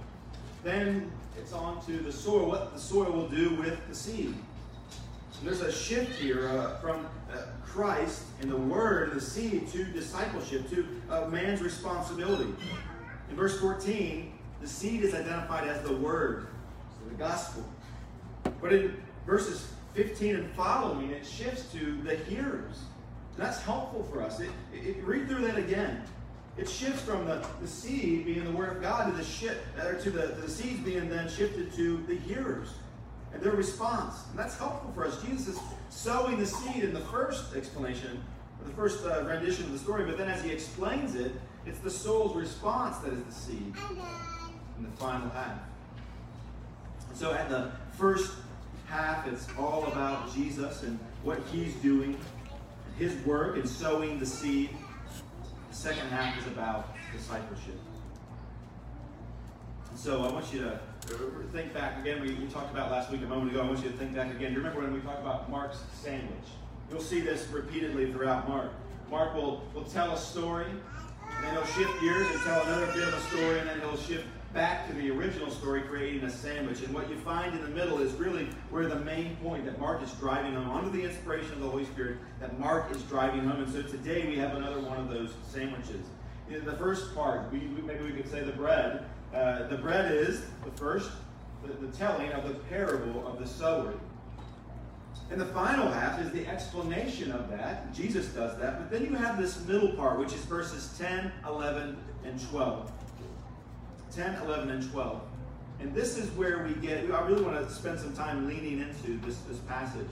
then 0.64 1.12
it's 1.38 1.54
onto 1.54 2.04
the 2.04 2.12
soil, 2.12 2.48
what 2.48 2.74
the 2.74 2.80
soil 2.80 3.12
will 3.12 3.30
do 3.30 3.56
with 3.56 3.88
the 3.88 3.96
seed. 3.96 4.28
And 4.28 5.48
there's 5.50 5.62
a 5.62 5.72
shift 5.72 6.20
here 6.20 6.50
uh, 6.50 6.78
from 6.78 7.08
uh, 7.34 7.38
Christ 7.66 8.24
and 8.42 8.52
the 8.52 8.58
Word 8.58 9.10
and 9.10 9.20
the 9.20 9.26
seed 9.26 9.68
to 9.70 9.86
discipleship, 9.86 10.70
to 10.70 10.86
uh, 11.10 11.28
man's 11.28 11.62
responsibility. 11.62 12.54
In 13.30 13.36
verse 13.36 13.60
14, 13.60 14.34
the 14.62 14.68
seed 14.68 15.04
is 15.04 15.16
identified 15.16 15.68
as 15.68 15.82
the 15.82 15.96
Word 15.96 16.48
the 17.12 17.16
gospel. 17.16 17.64
But 18.62 18.74
in 18.74 19.02
verses 19.26 19.68
15 19.94 20.36
and 20.36 20.52
following, 20.52 21.12
it 21.12 21.26
shifts 21.26 21.72
to 21.74 22.02
the 22.04 22.16
hearers. 22.16 22.84
That's 23.38 23.62
helpful 23.62 24.08
for 24.12 24.22
us. 24.22 24.39
It, 24.39 24.50
it, 24.74 25.04
read 25.04 25.28
through 25.28 25.48
that 25.48 25.58
again. 25.58 26.04
It 26.58 26.70
shifts 26.70 27.02
from 27.02 27.26
the, 27.26 27.46
the 27.62 27.67
seed 27.67 28.26
being 28.26 28.44
the 28.44 28.52
word 28.52 28.76
of 28.76 28.82
God 28.82 29.10
to 29.10 29.17
the 29.17 29.24
shift, 29.24 29.60
or 29.80 29.96
to 29.96 30.10
the, 30.12 30.28
the 30.41 30.50
seeds 30.50 30.82
being 30.82 31.10
then 31.10 31.30
shifted 31.30 31.74
to 31.74 32.04
the 32.08 32.15
hearers 32.15 32.70
and 33.34 33.41
their 33.41 33.54
response. 33.54 34.15
And 34.30 34.38
that's 34.38 34.58
helpful 34.58 34.91
for 34.94 35.06
us. 35.06 35.22
Jesus 35.24 35.56
is 35.56 35.60
sowing 35.89 36.38
the 36.38 36.46
seed 36.46 36.84
in 36.84 36.94
the 36.94 37.00
first 37.00 37.56
explanation, 37.56 38.22
the 38.65 38.74
first 38.74 39.06
uh, 39.06 39.24
rendition 39.26 39.65
of 39.65 39.72
the 39.72 39.80
story, 39.80 40.06
but 40.06 40.17
then 40.17 40.28
as 40.28 40.44
he 40.44 40.52
explains 40.52 41.15
it, 41.15 41.32
it's 41.65 41.80
the 41.80 41.89
soul's 41.89 42.36
response 42.36 42.98
that 42.98 43.13
is 43.13 43.24
the 43.24 43.32
seed 43.32 43.74
in 44.78 44.84
the 44.84 44.98
final 44.98 45.30
half. 45.30 45.60
And 47.10 47.17
So 47.17 47.34
at 47.34 47.50
the 47.50 47.72
first 47.94 48.34
half, 48.88 49.28
it's 49.28 49.48
all 49.58 49.86
about 49.86 50.34
Jesus 50.34 50.84
and 50.84 51.00
what 51.24 51.39
he's 51.52 51.74
doing, 51.76 52.17
his 53.02 53.16
work 53.26 53.56
and 53.58 53.68
sowing 53.68 54.20
the 54.20 54.26
seed. 54.26 54.70
The 55.72 55.76
second 55.76 56.08
half 56.10 56.38
is 56.38 56.46
about 56.46 56.96
discipleship. 57.12 57.80
So 59.96 60.24
I 60.24 60.32
want 60.32 60.54
you 60.54 60.60
to 60.62 60.74
uh, 60.74 60.78
think 61.52 61.74
back 61.74 62.00
again. 62.00 62.22
We, 62.22 62.36
we 62.36 62.46
talked 62.46 62.72
about 62.72 62.92
last 62.92 63.12
week 63.12 63.22
a 63.24 63.26
moment 63.26 63.52
ago. 63.52 63.64
I 63.64 63.66
want 63.66 63.84
you 63.84 63.90
to 63.90 63.98
think 63.98 64.14
back 64.14 64.32
again. 64.32 64.52
You 64.52 64.60
remember 64.60 64.82
when 64.82 64.94
we 64.94 65.00
talked 65.00 65.20
about 65.20 65.50
Mark's 65.50 65.80
sandwich? 66.00 66.48
You'll 66.92 67.02
see 67.02 67.22
this 67.22 67.48
repeatedly 67.48 68.12
throughout 68.14 68.48
Mark. 68.48 68.72
Mark 69.10 69.34
will, 69.34 69.64
will 69.74 69.84
tell 69.84 70.14
a 70.14 70.18
story, 70.18 70.68
and 70.68 71.44
then 71.44 71.54
he'll 71.54 71.66
shift 71.66 72.00
gears 72.02 72.28
and 72.30 72.40
tell 72.42 72.62
another 72.62 72.86
bit 72.94 73.08
of 73.08 73.16
a 73.16 73.22
story, 73.36 73.60
and 73.60 73.68
then 73.68 73.80
he'll 73.80 73.98
shift 73.98 74.28
back 74.54 74.88
to 74.88 74.94
the 74.94 75.10
original 75.12 75.50
story, 75.50 75.82
creating 75.82 76.24
a 76.24 76.30
sandwich. 76.30 76.82
And 76.82 76.94
what 76.94 77.10
you 77.10 77.18
find 77.18 77.56
in 77.56 77.62
the 77.62 77.70
middle 77.70 78.00
is 78.00 78.14
really 78.14 78.48
where 78.70 78.88
the 78.88 79.00
main 79.00 79.36
point 79.38 79.66
that 79.66 79.80
Mark 79.80 80.04
is 80.04 80.12
driving 80.14 80.54
home, 80.54 80.70
under 80.70 80.90
the 80.90 81.04
inspiration 81.04 81.54
of 81.54 81.62
the 81.62 81.70
Holy 81.70 81.86
Spirit, 81.86 82.18
that 82.40 82.60
Mark 82.60 82.92
is 82.92 83.02
driving 83.04 83.42
home. 83.42 83.64
And 83.64 83.72
so 83.72 83.82
today 83.82 84.28
we 84.28 84.38
have 84.38 84.56
another 84.56 84.82
one 84.82 84.98
of 84.98 85.10
those 85.10 85.34
sandwiches. 85.48 86.06
In 86.50 86.66
the 86.66 86.74
first 86.74 87.16
part, 87.16 87.52
we, 87.52 87.60
maybe 87.60 88.04
we 88.04 88.12
could 88.12 88.30
say 88.30 88.42
the 88.42 88.52
bread. 88.52 89.06
Uh, 89.34 89.68
the 89.68 89.78
bread 89.78 90.12
is 90.12 90.42
the 90.66 90.72
first, 90.76 91.10
the, 91.66 91.74
the 91.86 91.98
telling 91.98 92.30
of 92.32 92.46
the 92.48 92.56
parable 92.56 93.26
of 93.26 93.40
the 93.40 93.48
sower. 93.48 93.94
And 95.30 95.40
the 95.40 95.46
final 95.48 95.90
half 95.90 96.20
is 96.20 96.30
the 96.32 96.46
explanation 96.46 97.32
of 97.32 97.50
that. 97.52 97.94
Jesus 97.94 98.28
does 98.28 98.60
that. 98.60 98.80
But 98.80 98.92
then 98.92 99.10
you 99.10 99.16
have 99.16 99.38
this 99.38 99.66
middle 99.66 99.94
part, 99.94 100.20
which 100.20 100.34
is 100.34 100.42
verses 100.42 100.94
10, 100.98 101.32
11, 101.48 101.98
and 102.26 102.50
12. 102.50 102.92
10, 104.12 104.41
11, 104.43 104.69
and 104.69 104.91
12. 104.91 105.21
And 105.80 105.95
this 105.95 106.17
is 106.17 106.30
where 106.32 106.63
we 106.63 106.74
get, 106.76 107.10
I 107.12 107.26
really 107.26 107.41
want 107.41 107.58
to 107.58 107.74
spend 107.74 108.00
some 108.00 108.13
time 108.13 108.47
leaning 108.47 108.80
into 108.80 109.17
this, 109.26 109.38
this 109.50 109.58
passage. 109.60 110.08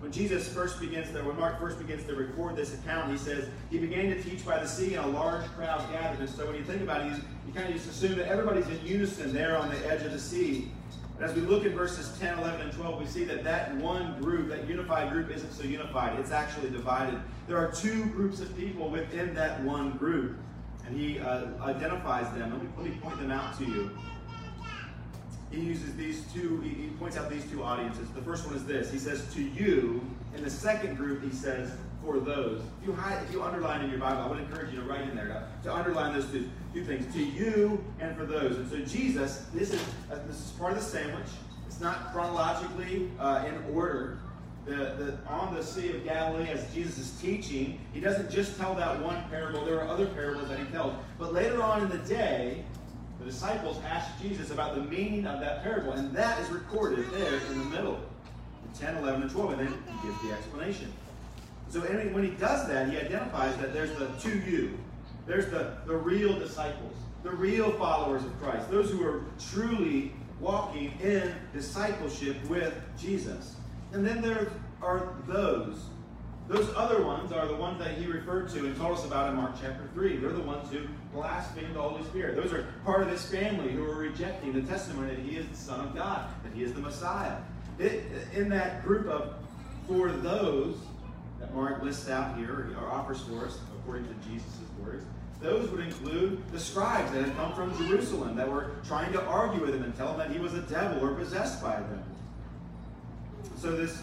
When 0.00 0.10
Jesus 0.10 0.48
first 0.48 0.80
begins 0.80 1.10
to, 1.12 1.22
when 1.22 1.38
Mark 1.38 1.60
first 1.60 1.78
begins 1.78 2.04
to 2.06 2.14
record 2.14 2.56
this 2.56 2.74
account, 2.74 3.12
he 3.12 3.18
says, 3.18 3.48
he 3.70 3.78
began 3.78 4.06
to 4.06 4.20
teach 4.22 4.44
by 4.44 4.58
the 4.58 4.66
sea 4.66 4.94
and 4.94 5.04
a 5.04 5.08
large 5.08 5.44
crowd 5.52 5.80
gathered. 5.92 6.20
And 6.20 6.28
so 6.28 6.46
when 6.46 6.56
you 6.56 6.64
think 6.64 6.82
about 6.82 7.06
it, 7.06 7.12
you 7.46 7.52
kind 7.52 7.68
of 7.68 7.74
just 7.74 7.88
assume 7.88 8.16
that 8.18 8.28
everybody's 8.28 8.66
in 8.66 8.84
unison 8.84 9.32
there 9.32 9.56
on 9.56 9.68
the 9.68 9.86
edge 9.86 10.02
of 10.02 10.12
the 10.12 10.18
sea. 10.18 10.70
But 11.18 11.28
as 11.28 11.36
we 11.36 11.42
look 11.42 11.64
at 11.64 11.72
verses 11.72 12.18
10, 12.18 12.38
11, 12.38 12.62
and 12.62 12.72
12, 12.72 12.98
we 12.98 13.06
see 13.06 13.24
that 13.24 13.44
that 13.44 13.76
one 13.76 14.20
group, 14.20 14.48
that 14.48 14.66
unified 14.66 15.12
group, 15.12 15.30
isn't 15.30 15.52
so 15.52 15.62
unified. 15.62 16.18
It's 16.18 16.32
actually 16.32 16.70
divided. 16.70 17.20
There 17.46 17.58
are 17.58 17.70
two 17.70 18.06
groups 18.06 18.40
of 18.40 18.56
people 18.56 18.88
within 18.88 19.34
that 19.34 19.62
one 19.62 19.98
group 19.98 20.36
and 20.86 20.98
he 20.98 21.18
uh, 21.18 21.46
identifies 21.62 22.32
them. 22.36 22.52
Let 22.52 22.62
me, 22.62 22.68
let 22.76 22.86
me 22.86 23.00
point 23.00 23.18
them 23.18 23.30
out 23.30 23.56
to 23.58 23.64
you. 23.64 23.90
He 25.50 25.60
uses 25.60 25.94
these 25.96 26.24
two, 26.32 26.60
he, 26.62 26.70
he 26.70 26.88
points 26.98 27.16
out 27.16 27.28
these 27.28 27.44
two 27.50 27.62
audiences. 27.62 28.08
The 28.10 28.22
first 28.22 28.46
one 28.46 28.54
is 28.56 28.64
this 28.64 28.90
He 28.90 28.98
says, 28.98 29.32
To 29.34 29.42
you. 29.42 30.04
In 30.34 30.42
the 30.42 30.50
second 30.50 30.96
group, 30.96 31.22
he 31.22 31.30
says, 31.30 31.70
for 32.04 32.18
those. 32.18 32.62
If 32.80 32.88
you, 32.88 32.98
if 33.26 33.32
you 33.32 33.42
underline 33.42 33.82
in 33.82 33.90
your 33.90 33.98
Bible, 33.98 34.22
I 34.22 34.26
would 34.28 34.38
encourage 34.40 34.72
you 34.72 34.80
to 34.80 34.86
write 34.86 35.02
in 35.02 35.14
there 35.14 35.28
to, 35.28 35.68
to 35.68 35.74
underline 35.74 36.12
those 36.14 36.30
two, 36.30 36.48
two 36.74 36.84
things 36.84 37.12
to 37.14 37.22
you 37.22 37.82
and 38.00 38.16
for 38.16 38.26
those. 38.26 38.56
And 38.56 38.70
so 38.70 38.78
Jesus, 38.78 39.46
this 39.54 39.72
is 39.72 39.80
uh, 40.10 40.18
this 40.26 40.36
is 40.36 40.50
part 40.58 40.72
of 40.72 40.78
the 40.78 40.84
sandwich. 40.84 41.28
It's 41.66 41.80
not 41.80 42.12
chronologically 42.12 43.10
uh, 43.18 43.44
in 43.46 43.74
order. 43.74 44.18
The, 44.64 44.74
the, 44.74 45.18
on 45.26 45.54
the 45.54 45.62
Sea 45.62 45.90
of 45.90 46.04
Galilee, 46.04 46.48
as 46.48 46.72
Jesus 46.72 46.98
is 46.98 47.20
teaching, 47.20 47.80
he 47.92 48.00
doesn't 48.00 48.30
just 48.30 48.56
tell 48.58 48.74
that 48.76 49.02
one 49.02 49.22
parable. 49.28 49.64
There 49.64 49.80
are 49.80 49.88
other 49.88 50.06
parables 50.06 50.48
that 50.48 50.58
he 50.58 50.64
tells. 50.66 50.94
But 51.18 51.32
later 51.32 51.60
on 51.62 51.82
in 51.82 51.88
the 51.88 51.98
day, 51.98 52.64
the 53.18 53.24
disciples 53.24 53.78
ask 53.84 54.08
Jesus 54.20 54.50
about 54.50 54.74
the 54.74 54.82
meaning 54.82 55.26
of 55.26 55.40
that 55.40 55.62
parable, 55.62 55.92
and 55.92 56.12
that 56.14 56.38
is 56.40 56.48
recorded 56.50 57.10
there 57.12 57.40
in 57.50 57.58
the 57.58 57.64
middle, 57.66 58.00
in 58.64 58.80
10, 58.80 58.96
11, 58.96 59.22
and 59.22 59.30
12, 59.30 59.50
and 59.52 59.60
then 59.60 59.66
he 59.68 60.08
gives 60.08 60.22
the 60.22 60.32
explanation. 60.32 60.92
So 61.68 61.80
when 61.80 62.22
he 62.22 62.30
does 62.32 62.68
that, 62.68 62.90
he 62.90 62.98
identifies 62.98 63.56
that 63.56 63.72
there's 63.72 63.96
the 63.98 64.06
to 64.28 64.38
you. 64.40 64.78
There's 65.26 65.46
the, 65.46 65.76
the 65.86 65.96
real 65.96 66.38
disciples, 66.38 66.94
the 67.22 67.30
real 67.30 67.72
followers 67.72 68.24
of 68.24 68.42
Christ, 68.42 68.70
those 68.70 68.90
who 68.90 69.06
are 69.06 69.24
truly 69.52 70.12
walking 70.40 70.92
in 71.00 71.34
discipleship 71.54 72.36
with 72.48 72.74
Jesus. 72.98 73.56
And 73.92 74.06
then 74.06 74.22
there 74.22 74.48
are 74.80 75.14
those. 75.26 75.84
Those 76.48 76.72
other 76.74 77.04
ones 77.04 77.32
are 77.32 77.46
the 77.46 77.56
ones 77.56 77.78
that 77.78 77.96
he 77.96 78.06
referred 78.06 78.48
to 78.50 78.66
and 78.66 78.76
told 78.76 78.98
us 78.98 79.04
about 79.04 79.30
in 79.30 79.36
Mark 79.36 79.52
chapter 79.60 79.88
3. 79.94 80.16
They're 80.16 80.32
the 80.32 80.40
ones 80.40 80.70
who 80.70 80.80
blaspheme 81.14 81.72
the 81.72 81.80
Holy 81.80 82.02
Spirit. 82.04 82.36
Those 82.36 82.52
are 82.52 82.66
part 82.84 83.02
of 83.02 83.10
this 83.10 83.30
family 83.30 83.72
who 83.72 83.84
are 83.84 83.94
rejecting 83.94 84.52
the 84.52 84.62
testimony 84.62 85.14
that 85.14 85.24
he 85.24 85.36
is 85.36 85.46
the 85.46 85.56
Son 85.56 85.80
of 85.80 85.94
God, 85.94 86.28
that 86.42 86.52
he 86.52 86.62
is 86.62 86.72
the 86.74 86.80
Messiah. 86.80 87.36
It, 87.78 88.04
in 88.34 88.48
that 88.50 88.84
group 88.84 89.06
of 89.06 89.34
for 89.86 90.10
those, 90.10 90.76
that 91.40 91.54
Mark 91.54 91.82
lists 91.82 92.08
out 92.08 92.36
here 92.36 92.74
or 92.80 92.88
offers 92.88 93.20
for 93.22 93.46
us, 93.46 93.58
according 93.78 94.06
to 94.08 94.14
Jesus' 94.28 94.46
words, 94.82 95.04
those 95.40 95.68
would 95.70 95.80
include 95.80 96.40
the 96.52 96.60
scribes 96.60 97.10
that 97.12 97.24
had 97.24 97.36
come 97.36 97.52
from 97.52 97.76
Jerusalem 97.76 98.36
that 98.36 98.48
were 98.48 98.76
trying 98.86 99.12
to 99.12 99.22
argue 99.24 99.60
with 99.60 99.74
him 99.74 99.82
and 99.82 99.96
tell 99.96 100.12
him 100.12 100.18
that 100.18 100.30
he 100.30 100.38
was 100.38 100.54
a 100.54 100.62
devil 100.62 101.04
or 101.04 101.14
possessed 101.14 101.60
by 101.62 101.76
them. 101.76 102.04
So 103.56 103.72
this, 103.72 104.02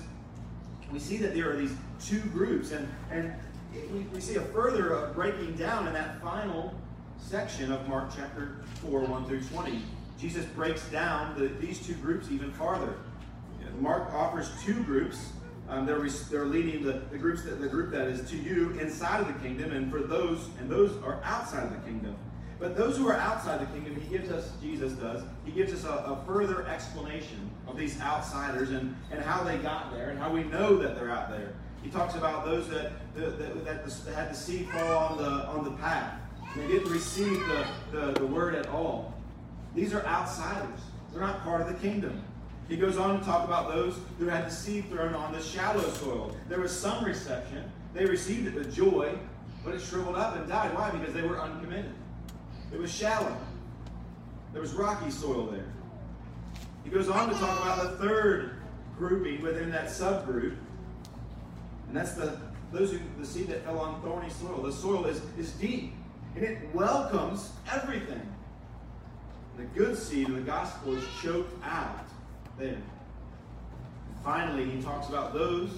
we 0.91 0.99
see 0.99 1.17
that 1.17 1.34
there 1.34 1.52
are 1.52 1.56
these 1.56 1.73
two 2.04 2.21
groups, 2.21 2.71
and 2.71 2.88
and 3.12 3.34
we, 3.93 3.99
we 4.13 4.19
see 4.19 4.36
a 4.36 4.41
further 4.41 5.12
breaking 5.13 5.56
down 5.56 5.88
in 5.88 5.93
that 5.93 6.21
final 6.21 6.73
section 7.17 7.71
of 7.71 7.88
Mark 7.88 8.10
chapter 8.15 8.58
4, 8.82 9.02
1 9.02 9.25
through 9.25 9.41
20. 9.41 9.82
Jesus 10.19 10.45
breaks 10.45 10.84
down 10.89 11.38
the, 11.38 11.47
these 11.65 11.86
two 11.86 11.93
groups 11.95 12.32
even 12.32 12.52
farther. 12.54 12.95
Mark 13.80 14.12
offers 14.13 14.49
two 14.65 14.84
groups 14.84 15.32
um, 15.69 15.86
they're, 15.86 16.02
they're 16.32 16.45
leading 16.45 16.84
the, 16.84 17.04
the 17.12 17.17
groups 17.17 17.43
that 17.43 17.62
the 17.62 17.67
group 17.67 17.91
that 17.91 18.08
is 18.08 18.28
to 18.32 18.38
you 18.38 18.71
inside 18.80 19.21
of 19.21 19.28
the 19.28 19.47
kingdom, 19.47 19.71
and 19.71 19.91
for 19.91 19.99
those 19.99 20.49
and 20.60 20.69
those 20.69 20.91
are 21.04 21.21
outside 21.23 21.63
of 21.63 21.71
the 21.71 21.88
kingdom. 21.88 22.15
But 22.60 22.75
those 22.75 22.97
who 22.97 23.08
are 23.08 23.15
outside 23.15 23.62
the 23.62 23.67
kingdom, 23.67 24.02
he 24.02 24.17
gives 24.17 24.32
us, 24.32 24.52
Jesus 24.62 24.93
does, 24.93 25.23
he 25.45 25.52
gives 25.52 25.71
us 25.71 25.86
a, 25.86 25.89
a 25.89 26.23
further 26.25 26.65
explanation 26.67 27.49
of 27.71 27.77
these 27.77 27.99
outsiders 28.01 28.71
and, 28.71 28.95
and 29.12 29.21
how 29.21 29.43
they 29.43 29.58
got 29.58 29.93
there 29.93 30.10
and 30.10 30.19
how 30.19 30.32
we 30.32 30.43
know 30.43 30.77
that 30.77 30.95
they're 30.95 31.12
out 31.12 31.29
there. 31.29 31.53
He 31.84 31.89
talks 31.89 32.15
about 32.15 32.45
those 32.45 32.67
that, 32.69 32.91
that, 33.15 33.38
that, 33.65 34.13
had 34.13 34.32
the 34.32 34.36
seed 34.36 34.69
fall 34.69 34.97
on 34.97 35.17
the, 35.17 35.47
on 35.47 35.63
the 35.63 35.71
path. 35.71 36.19
They 36.55 36.67
didn't 36.67 36.91
receive 36.91 37.39
the, 37.47 37.65
the, 37.91 38.19
the 38.19 38.25
word 38.25 38.55
at 38.55 38.67
all. 38.67 39.13
These 39.75 39.93
are 39.93 40.05
outsiders. 40.05 40.79
They're 41.12 41.21
not 41.21 41.43
part 41.43 41.62
of 41.62 41.67
the 41.67 41.75
kingdom. 41.75 42.21
He 42.67 42.75
goes 42.75 42.97
on 42.97 43.19
to 43.19 43.25
talk 43.25 43.45
about 43.45 43.69
those 43.69 43.97
who 44.19 44.27
had 44.27 44.45
the 44.45 44.51
seed 44.51 44.89
thrown 44.89 45.13
on 45.15 45.32
the 45.32 45.41
shallow 45.41 45.88
soil. 45.89 46.36
There 46.49 46.60
was 46.60 46.77
some 46.77 47.03
reception. 47.03 47.63
They 47.93 48.05
received 48.05 48.47
it 48.47 48.55
with 48.55 48.73
joy, 48.73 49.17
but 49.63 49.73
it 49.73 49.82
shriveled 49.82 50.15
up 50.15 50.36
and 50.36 50.47
died. 50.47 50.73
Why? 50.75 50.91
Because 50.91 51.13
they 51.13 51.23
were 51.23 51.39
uncommitted. 51.39 51.93
It 52.71 52.79
was 52.79 52.93
shallow. 52.93 53.36
There 54.53 54.62
was 54.62 54.73
rocky 54.73 55.10
soil 55.10 55.47
there. 55.47 55.65
He 56.83 56.89
goes 56.89 57.09
on 57.09 57.29
to 57.29 57.35
talk 57.35 57.61
about 57.61 57.83
the 57.83 58.07
third 58.07 58.51
grouping 58.97 59.41
within 59.41 59.71
that 59.71 59.87
subgroup, 59.87 60.55
and 61.87 61.95
that's 61.95 62.13
the 62.13 62.39
those 62.71 62.91
who 62.91 62.99
the 63.19 63.25
seed 63.25 63.47
that 63.47 63.63
fell 63.63 63.79
on 63.79 64.01
thorny 64.01 64.29
soil. 64.29 64.61
The 64.61 64.71
soil 64.71 65.05
is, 65.05 65.21
is 65.37 65.51
deep, 65.53 65.93
and 66.35 66.43
it 66.43 66.57
welcomes 66.73 67.51
everything. 67.71 68.21
The 69.57 69.63
good 69.77 69.97
seed 69.97 70.29
of 70.29 70.35
the 70.35 70.41
gospel 70.41 70.95
is 70.95 71.03
choked 71.21 71.51
out 71.65 72.07
there. 72.57 72.75
And 72.75 72.83
finally, 74.23 74.69
he 74.69 74.81
talks 74.81 75.09
about 75.09 75.33
those 75.33 75.71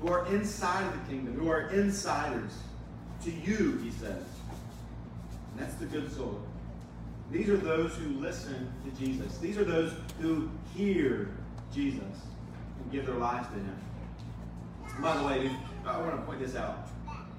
who 0.00 0.08
are 0.08 0.26
inside 0.34 0.84
of 0.86 0.92
the 0.92 1.12
kingdom, 1.12 1.34
who 1.38 1.48
are 1.48 1.70
insiders. 1.70 2.52
To 3.24 3.30
you, 3.30 3.78
he 3.78 3.90
says. 3.92 4.24
And 5.52 5.58
that's 5.58 5.74
the 5.74 5.86
good 5.86 6.12
soil. 6.12 6.42
These 7.32 7.48
are 7.48 7.56
those 7.56 7.94
who 7.94 8.20
listen 8.20 8.70
to 8.84 9.00
Jesus. 9.00 9.38
These 9.38 9.56
are 9.56 9.64
those 9.64 9.94
who 10.20 10.50
hear 10.76 11.30
Jesus 11.74 12.02
and 12.02 12.92
give 12.92 13.06
their 13.06 13.14
lives 13.14 13.48
to 13.48 13.54
him. 13.54 13.76
By 15.00 15.16
the 15.16 15.24
way, 15.24 15.50
I 15.86 15.98
want 15.98 16.14
to 16.14 16.22
point 16.26 16.40
this 16.40 16.54
out. 16.54 16.88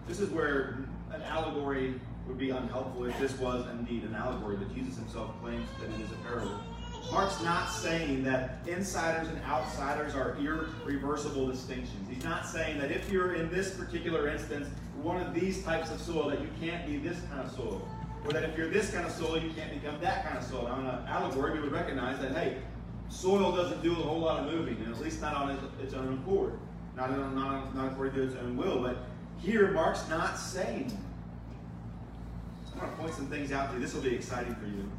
This 0.08 0.20
is 0.20 0.32
where 0.32 0.80
an 1.12 1.22
allegory 1.22 1.94
would 2.28 2.40
be 2.40 2.50
unhelpful 2.50 3.06
if 3.06 3.20
this 3.20 3.38
was 3.38 3.68
indeed 3.70 4.04
an 4.04 4.16
allegory, 4.16 4.56
but 4.58 4.74
Jesus 4.74 4.96
himself 4.96 5.40
claims 5.44 5.68
that 5.80 5.90
it 5.94 6.02
is 6.04 6.12
a 6.12 6.16
parable. 6.28 6.60
Mark's 7.12 7.44
not 7.44 7.68
saying 7.68 8.24
that 8.24 8.60
insiders 8.66 9.28
and 9.28 9.40
outsiders 9.44 10.16
are 10.16 10.36
irreversible 10.40 11.46
distinctions. 11.46 12.10
He's 12.10 12.24
not 12.24 12.48
saying 12.48 12.80
that 12.80 12.92
if 12.92 13.12
you're 13.12 13.36
in 13.36 13.52
this 13.52 13.76
particular 13.76 14.28
instance, 14.28 14.68
one 15.04 15.22
of 15.22 15.36
these 15.36 15.64
types 15.64 15.92
of 15.92 16.02
soil, 16.02 16.30
that 16.30 16.42
you 16.42 16.50
can't 16.60 16.88
be 16.88 16.98
this 16.98 17.20
kind 17.30 17.42
of 17.42 17.52
soil. 17.52 17.88
Or 18.26 18.32
that 18.32 18.44
if 18.44 18.58
you're 18.58 18.70
this 18.70 18.92
kind 18.92 19.06
of 19.06 19.12
soil, 19.12 19.38
you 19.38 19.52
can't 19.52 19.72
become 19.74 20.00
that 20.02 20.26
kind 20.26 20.38
of 20.38 20.44
soil. 20.44 20.64
Now, 20.64 20.80
in 20.80 20.86
an 20.86 21.08
allegory, 21.08 21.54
we 21.54 21.60
would 21.62 21.72
recognize 21.72 22.20
that, 22.20 22.32
hey, 22.32 22.58
soil 23.10 23.52
doesn't 23.52 23.84
do 23.84 23.92
a 23.92 23.96
whole 23.96 24.20
lot 24.20 24.40
of 24.40 24.52
moving, 24.52 24.78
and 24.78 24.94
at 24.94 25.02
least 25.02 25.22
not 25.22 25.36
on 25.36 25.58
its 25.82 25.94
own 25.94 26.14
accord, 26.14 26.58
not, 26.96 27.12
not, 27.36 27.76
not 27.76 27.92
according 27.92 28.16
to 28.16 28.24
its 28.24 28.36
own 28.36 28.56
will. 28.56 28.82
But 28.82 28.98
here, 29.40 29.72
Mark's 29.72 30.08
not 30.10 30.38
saying. 30.38 30.98
I'm 32.74 32.80
going 32.80 32.92
to 32.92 32.98
point 32.98 33.14
some 33.14 33.28
things 33.28 33.52
out 33.52 33.70
to 33.70 33.76
you. 33.76 33.82
This 33.82 33.94
will 33.94 34.02
be 34.02 34.16
exciting 34.16 34.56
for 34.56 34.66
you 34.66 34.90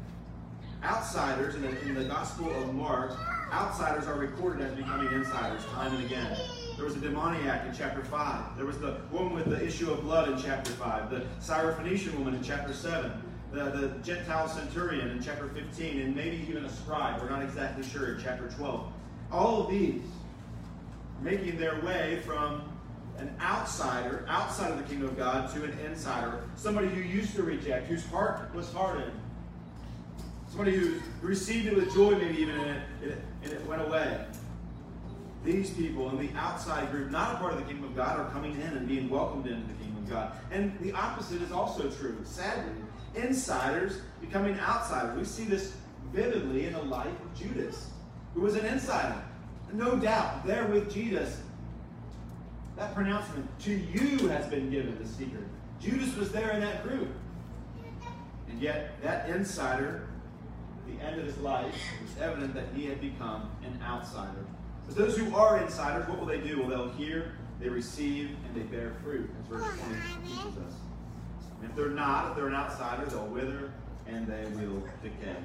outsiders 0.85 1.55
in 1.55 1.61
the, 1.61 1.81
in 1.81 1.95
the 1.95 2.03
Gospel 2.03 2.53
of 2.61 2.73
Mark, 2.73 3.11
outsiders 3.51 4.07
are 4.07 4.15
recorded 4.15 4.65
as 4.65 4.75
becoming 4.75 5.11
insiders 5.11 5.63
time 5.65 5.95
and 5.95 6.05
again. 6.05 6.37
There 6.75 6.85
was 6.85 6.95
a 6.95 6.99
demoniac 6.99 7.65
in 7.65 7.73
chapter 7.75 8.03
5. 8.03 8.57
There 8.57 8.65
was 8.65 8.77
the 8.79 8.97
woman 9.11 9.33
with 9.33 9.49
the 9.49 9.63
issue 9.65 9.91
of 9.91 10.01
blood 10.01 10.29
in 10.29 10.41
chapter 10.41 10.71
5. 10.71 11.09
The 11.09 11.25
Syrophoenician 11.41 12.17
woman 12.17 12.35
in 12.35 12.43
chapter 12.43 12.73
7. 12.73 13.11
The, 13.51 13.63
the 13.63 13.87
Gentile 14.03 14.47
centurion 14.47 15.09
in 15.09 15.23
chapter 15.23 15.47
15. 15.47 16.01
And 16.01 16.15
maybe 16.15 16.45
even 16.49 16.65
a 16.65 16.69
scribe. 16.69 17.21
We're 17.21 17.29
not 17.29 17.43
exactly 17.43 17.83
sure 17.83 18.15
in 18.15 18.21
chapter 18.21 18.49
12. 18.57 18.91
All 19.31 19.63
of 19.63 19.69
these 19.69 20.01
making 21.21 21.57
their 21.57 21.79
way 21.81 22.21
from 22.25 22.63
an 23.17 23.33
outsider, 23.39 24.25
outside 24.27 24.71
of 24.71 24.77
the 24.77 24.83
kingdom 24.83 25.07
of 25.07 25.17
God, 25.17 25.53
to 25.55 25.63
an 25.63 25.77
insider. 25.85 26.41
Somebody 26.55 26.89
who 26.89 27.01
used 27.01 27.35
to 27.35 27.43
reject, 27.43 27.87
whose 27.87 28.05
heart 28.07 28.53
was 28.53 28.71
hardened 28.73 29.13
Somebody 30.55 30.77
who 30.77 31.01
received 31.21 31.67
it 31.67 31.75
with 31.75 31.93
joy, 31.93 32.11
maybe 32.11 32.37
even, 32.37 32.55
and 32.57 32.81
it, 33.03 33.17
and 33.43 33.51
it 33.51 33.65
went 33.65 33.81
away. 33.81 34.25
These 35.45 35.69
people 35.69 36.09
in 36.09 36.17
the 36.17 36.33
outside 36.35 36.89
group, 36.89 37.11
not 37.11 37.35
a 37.35 37.37
part 37.37 37.53
of 37.53 37.59
the 37.59 37.65
kingdom 37.65 37.85
of 37.85 37.95
God, 37.95 38.19
are 38.19 38.29
coming 38.31 38.53
in 38.53 38.61
and 38.61 38.87
being 38.87 39.09
welcomed 39.09 39.45
into 39.45 39.67
the 39.67 39.73
kingdom 39.75 40.03
of 40.03 40.09
God. 40.09 40.31
And 40.51 40.77
the 40.79 40.91
opposite 40.91 41.41
is 41.43 41.51
also 41.51 41.89
true. 41.91 42.17
Sadly, 42.23 42.73
insiders 43.13 44.01
becoming 44.19 44.59
outsiders. 44.59 45.15
We 45.15 45.23
see 45.23 45.43
this 45.43 45.73
vividly 46.11 46.65
in 46.65 46.73
the 46.73 46.81
life 46.81 47.07
of 47.07 47.39
Judas, 47.39 47.91
who 48.33 48.41
was 48.41 48.55
an 48.55 48.65
insider. 48.65 49.21
No 49.71 49.95
doubt, 49.95 50.47
there 50.47 50.65
with 50.65 50.91
Jesus, 50.91 51.39
that 52.75 52.95
pronouncement, 52.95 53.47
to 53.61 53.71
you 53.71 54.27
has 54.29 54.47
been 54.47 54.71
given 54.71 54.97
the 54.99 55.07
secret. 55.07 55.43
Judas 55.79 56.15
was 56.15 56.31
there 56.31 56.51
in 56.51 56.61
that 56.61 56.83
group. 56.83 57.09
And 58.49 58.59
yet, 58.59 59.01
that 59.03 59.29
insider 59.29 60.07
at 60.77 60.97
the 60.97 61.05
end 61.05 61.19
of 61.19 61.25
his 61.25 61.37
life, 61.37 61.73
it 61.73 62.03
was 62.03 62.17
evident 62.19 62.55
that 62.55 62.65
he 62.75 62.87
had 62.87 62.99
become 62.99 63.51
an 63.63 63.79
outsider. 63.83 64.45
But 64.87 64.95
those 64.95 65.17
who 65.17 65.35
are 65.35 65.61
insiders, 65.61 66.07
what 66.07 66.19
will 66.19 66.27
they 66.27 66.39
do? 66.39 66.59
Well, 66.59 66.69
they'll 66.69 66.91
hear, 66.91 67.33
they 67.59 67.69
receive, 67.69 68.29
and 68.45 68.55
they 68.55 68.61
bear 68.61 68.93
fruit, 69.03 69.29
as 69.41 69.47
verse 69.47 69.65
20 69.79 69.95
teaches 70.23 70.57
us. 70.57 70.73
And 71.61 71.69
if 71.69 71.75
they're 71.75 71.89
not, 71.89 72.31
if 72.31 72.37
they're 72.37 72.47
an 72.47 72.55
outsider, 72.55 73.05
they'll 73.05 73.27
wither 73.27 73.71
and 74.07 74.27
they 74.27 74.43
will 74.55 74.83
decay. 75.01 75.35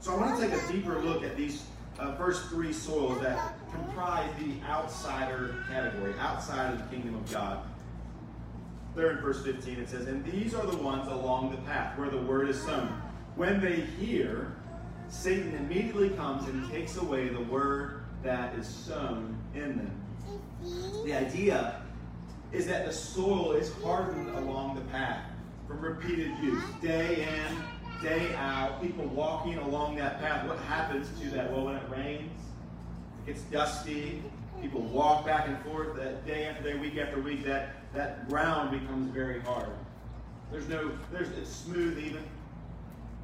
So 0.00 0.14
I 0.14 0.16
want 0.16 0.40
to 0.40 0.48
take 0.48 0.58
a 0.58 0.72
deeper 0.72 0.98
look 1.00 1.22
at 1.22 1.36
these 1.36 1.64
uh, 1.98 2.14
first 2.16 2.48
three 2.48 2.72
soils 2.72 3.20
that 3.22 3.54
comprise 3.70 4.30
the 4.38 4.54
outsider 4.66 5.64
category, 5.68 6.14
outside 6.18 6.72
of 6.72 6.78
the 6.78 6.96
kingdom 6.96 7.16
of 7.16 7.30
God. 7.30 7.60
There 8.94 9.10
in 9.10 9.18
verse 9.18 9.44
15 9.44 9.78
it 9.78 9.88
says, 9.88 10.06
And 10.06 10.24
these 10.24 10.54
are 10.54 10.66
the 10.66 10.76
ones 10.76 11.08
along 11.08 11.50
the 11.50 11.58
path 11.58 11.98
where 11.98 12.08
the 12.08 12.18
word 12.18 12.48
is 12.48 12.60
sown. 12.62 12.88
When 13.34 13.60
they 13.60 13.80
hear, 14.00 14.54
Satan 15.08 15.54
immediately 15.54 16.10
comes 16.10 16.48
and 16.48 16.70
takes 16.70 16.96
away 16.96 17.28
the 17.28 17.42
word 17.42 18.05
that 18.22 18.54
is 18.58 18.66
sown 18.66 19.36
in 19.54 19.76
them. 19.76 20.02
The 21.04 21.14
idea 21.14 21.82
is 22.52 22.66
that 22.66 22.86
the 22.86 22.92
soil 22.92 23.52
is 23.52 23.72
hardened 23.82 24.30
along 24.30 24.74
the 24.76 24.80
path 24.82 25.24
from 25.66 25.80
repeated 25.80 26.32
use, 26.42 26.62
day 26.80 27.26
in, 27.26 27.56
day 28.02 28.34
out. 28.36 28.80
People 28.80 29.06
walking 29.06 29.58
along 29.58 29.96
that 29.96 30.20
path. 30.20 30.46
What 30.46 30.58
happens 30.60 31.08
to 31.20 31.30
that? 31.30 31.50
Well, 31.52 31.64
when 31.64 31.76
it 31.76 31.88
rains, 31.90 32.40
it 33.26 33.32
gets 33.32 33.42
dusty. 33.42 34.22
People 34.62 34.80
walk 34.82 35.26
back 35.26 35.48
and 35.48 35.60
forth 35.64 35.96
that 35.96 36.26
day 36.26 36.46
after 36.46 36.62
day, 36.62 36.78
week 36.78 36.96
after 36.96 37.20
week. 37.20 37.44
That 37.44 37.76
that 37.94 38.28
ground 38.28 38.70
becomes 38.70 39.10
very 39.12 39.40
hard. 39.40 39.70
There's 40.50 40.68
no, 40.68 40.92
there's 41.12 41.28
it's 41.30 41.50
smooth 41.50 41.98
even. 41.98 42.22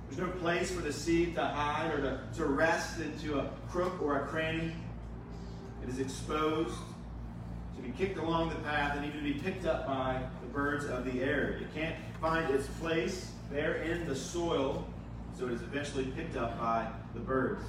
There's 0.09 0.19
no 0.19 0.29
place 0.39 0.71
for 0.71 0.83
the 0.83 0.93
seed 0.93 1.35
to 1.37 1.45
hide 1.45 1.95
or 1.95 2.01
to, 2.03 2.21
to 2.37 2.47
rest 2.47 3.01
into 3.01 3.39
a 3.39 3.49
crook 3.71 4.03
or 4.03 4.21
a 4.21 4.27
cranny. 4.27 4.73
It 5.83 5.89
is 5.89 5.99
exposed 5.99 6.77
to 7.77 7.83
be 7.83 7.91
kicked 7.91 8.19
along 8.19 8.51
the 8.51 8.57
path 8.57 8.97
and 8.97 9.05
even 9.05 9.19
to 9.19 9.25
be 9.25 9.35
picked 9.35 9.67
up 9.67 9.87
by 9.87 10.23
the 10.41 10.49
birds 10.49 10.85
of 10.85 11.05
the 11.05 11.23
air. 11.23 11.59
It 11.61 11.75
can't 11.75 11.97
find 12.21 12.53
its 12.55 12.69
place 12.81 13.33
there 13.51 13.77
in 13.83 14.07
the 14.07 14.15
soil, 14.15 14.87
so 15.37 15.47
it 15.47 15.53
is 15.53 15.63
eventually 15.63 16.05
picked 16.17 16.37
up 16.37 16.59
by 16.59 16.87
the 17.15 17.21
birds. 17.21 17.65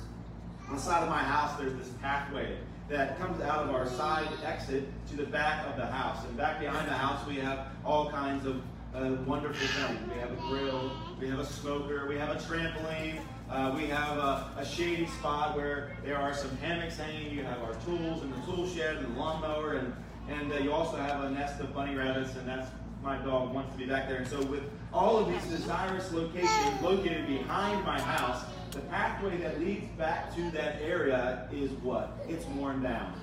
On 0.69 0.75
the 0.75 0.81
side 0.81 1.03
of 1.03 1.09
my 1.09 1.23
house, 1.23 1.57
there's 1.59 1.75
this 1.75 1.89
pathway 2.01 2.57
that 2.89 3.17
comes 3.17 3.41
out 3.41 3.63
of 3.63 3.73
our 3.73 3.87
side 3.87 4.27
exit 4.45 4.83
to 5.09 5.15
the 5.15 5.25
back 5.25 5.67
of 5.67 5.77
the 5.77 5.85
house. 5.85 6.23
And 6.25 6.37
back 6.37 6.59
behind 6.59 6.87
the 6.87 6.93
house, 6.93 7.25
we 7.27 7.35
have 7.35 7.67
all 7.83 8.09
kinds 8.09 8.45
of 8.45 8.61
uh, 8.93 9.15
wonderful 9.25 9.67
things. 9.67 9.99
We 10.13 10.19
have 10.19 10.31
a 10.31 10.35
grill, 10.35 10.91
we 11.19 11.27
have 11.29 11.39
a 11.39 11.45
smoker, 11.45 12.05
we 12.07 12.17
have 12.17 12.29
a 12.29 12.39
trampoline, 12.39 13.19
uh, 13.49 13.73
we 13.75 13.85
have 13.85 14.17
a, 14.17 14.51
a, 14.57 14.65
shady 14.65 15.05
spot 15.07 15.55
where 15.55 15.95
there 16.03 16.17
are 16.17 16.33
some 16.33 16.55
hammocks 16.57 16.97
hanging. 16.97 17.35
You 17.35 17.43
have 17.43 17.61
our 17.61 17.73
tools 17.85 18.23
and 18.23 18.33
the 18.33 18.39
tool 18.45 18.67
shed 18.67 18.97
and 18.97 19.15
the 19.15 19.19
lawnmower, 19.19 19.73
and 19.73 19.93
and 20.29 20.51
uh, 20.51 20.57
you 20.57 20.71
also 20.71 20.97
have 20.97 21.23
a 21.23 21.29
nest 21.29 21.59
of 21.59 21.73
bunny 21.73 21.95
rabbits, 21.95 22.35
and 22.35 22.47
that's 22.47 22.69
my 23.03 23.17
dog 23.17 23.53
wants 23.53 23.73
to 23.73 23.77
be 23.77 23.85
back 23.85 24.07
there. 24.07 24.19
And 24.19 24.27
so, 24.27 24.41
with 24.45 24.63
all 24.93 25.17
of 25.17 25.27
these 25.27 25.43
desirous 25.45 26.11
locations 26.13 26.81
located 26.81 27.27
behind 27.27 27.85
my 27.85 27.99
house, 27.99 28.45
the 28.71 28.79
pathway 28.79 29.37
that 29.37 29.59
leads 29.59 29.85
back 29.97 30.33
to 30.35 30.51
that 30.51 30.81
area 30.81 31.47
is 31.51 31.69
what? 31.81 32.17
It's 32.27 32.45
worn 32.45 32.81
down, 32.81 33.13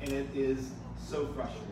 and 0.00 0.10
it 0.10 0.26
is 0.34 0.70
so 1.06 1.26
frustrating. 1.28 1.62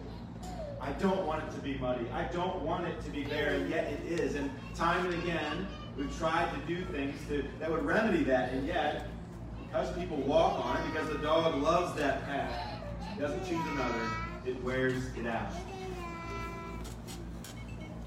I 0.81 0.93
don't 0.93 1.27
want 1.27 1.43
it 1.43 1.51
to 1.55 1.61
be 1.61 1.79
muddy. 1.79 2.07
I 2.12 2.25
don't 2.25 2.61
want 2.62 2.87
it 2.87 3.03
to 3.05 3.11
be 3.11 3.25
bare, 3.25 3.55
and 3.55 3.71
yet 3.71 3.91
it 3.91 4.21
is. 4.21 4.35
And 4.35 4.51
time 4.75 5.07
and 5.07 5.15
again, 5.23 5.67
we've 5.97 6.17
tried 6.19 6.51
to 6.53 6.75
do 6.75 6.85
things 6.87 7.15
to, 7.29 7.45
that 7.61 7.71
would 7.71 7.85
remedy 7.85 8.25
that, 8.25 8.53
and 8.53 8.67
yet, 8.67 9.09
because 9.67 9.97
people 9.97 10.17
walk 10.19 10.65
on 10.65 10.77
it, 10.77 10.93
because 10.93 11.09
the 11.09 11.19
dog 11.19 11.61
loves 11.63 11.99
that 11.99 12.25
path, 12.25 12.81
doesn't 13.19 13.41
choose 13.47 13.65
another, 13.73 14.11
it 14.47 14.63
wears 14.63 15.07
it 15.17 15.27
out. 15.27 15.51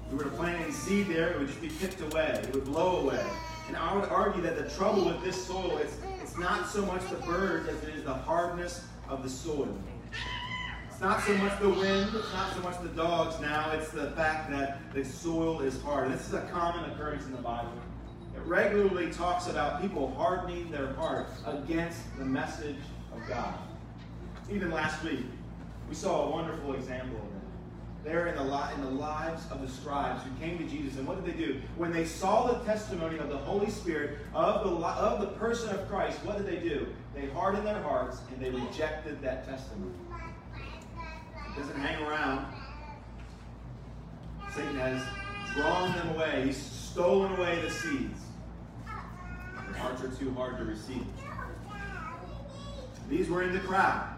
If 0.06 0.12
we 0.12 0.18
were 0.18 0.24
to 0.24 0.30
plant 0.30 0.62
any 0.62 0.72
seed 0.72 1.08
there, 1.08 1.30
it 1.30 1.38
would 1.38 1.48
just 1.48 1.60
be 1.60 1.68
picked 1.68 2.00
away. 2.00 2.40
It 2.42 2.54
would 2.54 2.64
blow 2.64 3.00
away. 3.00 3.24
And 3.66 3.76
I 3.76 3.94
would 3.94 4.08
argue 4.08 4.40
that 4.42 4.56
the 4.56 4.68
trouble 4.74 5.04
with 5.04 5.22
this 5.22 5.46
soil 5.46 5.76
is 5.78 5.94
it's 6.22 6.38
not 6.38 6.66
so 6.66 6.84
much 6.86 7.02
the 7.10 7.16
birds 7.16 7.68
as 7.68 7.82
it 7.82 7.94
is 7.94 8.04
the 8.04 8.14
hardness 8.14 8.82
of 9.08 9.22
the 9.22 9.28
soil. 9.28 9.68
It's 10.98 11.04
not 11.04 11.22
so 11.22 11.34
much 11.34 11.60
the 11.60 11.68
wind, 11.68 12.10
it's 12.12 12.32
not 12.32 12.52
so 12.54 12.60
much 12.60 12.82
the 12.82 12.88
dogs 12.88 13.40
now, 13.40 13.70
it's 13.70 13.90
the 13.90 14.10
fact 14.16 14.50
that 14.50 14.80
the 14.92 15.04
soil 15.04 15.60
is 15.60 15.80
hard. 15.82 16.12
This 16.12 16.26
is 16.26 16.34
a 16.34 16.40
common 16.50 16.90
occurrence 16.90 17.24
in 17.24 17.30
the 17.30 17.40
Bible. 17.40 17.70
It 18.34 18.40
regularly 18.40 19.12
talks 19.12 19.46
about 19.46 19.80
people 19.80 20.12
hardening 20.16 20.72
their 20.72 20.94
hearts 20.94 21.40
against 21.46 22.00
the 22.18 22.24
message 22.24 22.80
of 23.14 23.20
God. 23.28 23.54
Even 24.50 24.72
last 24.72 25.04
week, 25.04 25.24
we 25.88 25.94
saw 25.94 26.26
a 26.26 26.30
wonderful 26.32 26.74
example 26.74 27.16
of 27.18 27.26
it. 27.26 28.02
There 28.02 28.26
in 28.26 28.34
the, 28.34 28.42
in 28.74 28.82
the 28.82 28.90
lives 28.90 29.44
of 29.52 29.62
the 29.62 29.68
scribes 29.68 30.24
who 30.24 30.30
came 30.44 30.58
to 30.58 30.64
Jesus. 30.64 30.98
And 30.98 31.06
what 31.06 31.24
did 31.24 31.32
they 31.32 31.38
do? 31.38 31.60
When 31.76 31.92
they 31.92 32.06
saw 32.06 32.52
the 32.52 32.64
testimony 32.64 33.18
of 33.18 33.28
the 33.28 33.38
Holy 33.38 33.70
Spirit, 33.70 34.18
of 34.34 34.64
the, 34.64 34.84
of 34.84 35.20
the 35.20 35.28
person 35.38 35.68
of 35.68 35.88
Christ, 35.88 36.18
what 36.24 36.38
did 36.38 36.46
they 36.48 36.68
do? 36.68 36.88
They 37.14 37.26
hardened 37.26 37.68
their 37.68 37.82
hearts 37.84 38.18
and 38.32 38.44
they 38.44 38.50
rejected 38.50 39.22
that 39.22 39.46
testimony 39.46 39.92
doesn't 41.58 41.80
hang 41.80 42.02
around. 42.04 42.46
Satan 44.54 44.76
has 44.76 45.02
drawn 45.54 45.92
them 45.92 46.14
away. 46.14 46.42
He's 46.46 46.56
stolen 46.56 47.32
away 47.32 47.60
the 47.60 47.70
seeds. 47.70 48.20
Their 48.86 49.76
hearts 49.76 50.02
are 50.02 50.10
too 50.10 50.32
hard 50.34 50.58
to 50.58 50.64
receive. 50.64 51.04
These 53.08 53.28
were 53.28 53.42
in 53.42 53.52
the 53.52 53.60
crowd. 53.60 54.14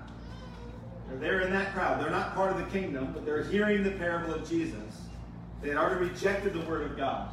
They're 1.18 1.40
in 1.40 1.50
that 1.52 1.72
crowd. 1.72 2.00
They're 2.00 2.10
not 2.10 2.34
part 2.34 2.52
of 2.52 2.58
the 2.58 2.78
kingdom, 2.78 3.12
but 3.12 3.24
they're 3.24 3.44
hearing 3.44 3.82
the 3.82 3.90
parable 3.92 4.34
of 4.34 4.48
Jesus. 4.48 5.02
They 5.60 5.68
had 5.68 5.76
already 5.76 6.06
rejected 6.08 6.52
the 6.52 6.60
word 6.60 6.90
of 6.90 6.96
God. 6.96 7.30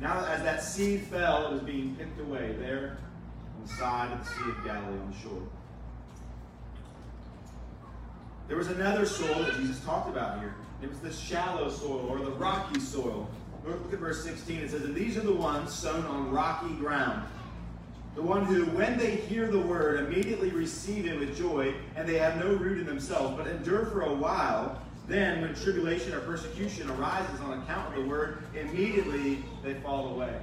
Now, 0.00 0.24
as 0.26 0.42
that 0.42 0.62
seed 0.62 1.02
fell, 1.02 1.46
it 1.46 1.52
was 1.52 1.62
being 1.62 1.94
picked 1.96 2.20
away 2.20 2.54
there 2.58 2.98
on 3.56 3.66
the 3.66 3.72
side 3.74 4.12
of 4.12 4.24
the 4.24 4.30
Sea 4.30 4.50
of 4.50 4.64
Galilee 4.64 4.98
on 4.98 5.10
the 5.12 5.18
shore. 5.18 5.42
There 8.46 8.56
was 8.58 8.68
another 8.68 9.06
soil 9.06 9.42
that 9.42 9.54
Jesus 9.56 9.80
talked 9.80 10.08
about 10.08 10.40
here. 10.40 10.54
It 10.82 10.90
was 10.90 10.98
the 10.98 11.12
shallow 11.12 11.70
soil 11.70 12.06
or 12.10 12.18
the 12.18 12.32
rocky 12.32 12.78
soil. 12.78 13.28
Look 13.64 13.92
at 13.92 13.98
verse 13.98 14.22
16. 14.22 14.60
It 14.60 14.70
says, 14.70 14.82
And 14.82 14.94
these 14.94 15.16
are 15.16 15.22
the 15.22 15.32
ones 15.32 15.72
sown 15.72 16.04
on 16.04 16.30
rocky 16.30 16.74
ground. 16.74 17.26
The 18.14 18.22
one 18.22 18.44
who, 18.44 18.66
when 18.66 18.98
they 18.98 19.16
hear 19.16 19.48
the 19.48 19.58
word, 19.58 20.00
immediately 20.00 20.50
receive 20.50 21.06
it 21.06 21.18
with 21.18 21.36
joy, 21.36 21.74
and 21.96 22.06
they 22.06 22.18
have 22.18 22.36
no 22.36 22.54
root 22.54 22.78
in 22.78 22.86
themselves, 22.86 23.36
but 23.36 23.46
endure 23.46 23.86
for 23.86 24.02
a 24.02 24.14
while. 24.14 24.80
Then, 25.08 25.40
when 25.40 25.54
tribulation 25.54 26.12
or 26.12 26.20
persecution 26.20 26.88
arises 26.90 27.40
on 27.40 27.62
account 27.62 27.88
of 27.88 28.02
the 28.02 28.08
word, 28.08 28.44
immediately 28.54 29.42
they 29.62 29.74
fall 29.74 30.14
away. 30.14 30.38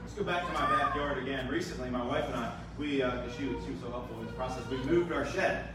Let's 0.00 0.14
go 0.14 0.24
back 0.24 0.46
to 0.46 0.52
my 0.52 0.78
backyard 0.78 1.18
again. 1.18 1.48
Recently, 1.48 1.90
my 1.90 2.04
wife 2.04 2.24
and 2.26 2.36
I, 2.36 2.52
we, 2.78 3.02
uh, 3.02 3.28
she, 3.32 3.44
she 3.44 3.52
was 3.52 3.80
so 3.80 3.90
helpful 3.90 4.18
in 4.20 4.26
this 4.26 4.34
process, 4.34 4.66
we 4.70 4.78
moved 4.78 5.12
our 5.12 5.26
shed 5.26 5.66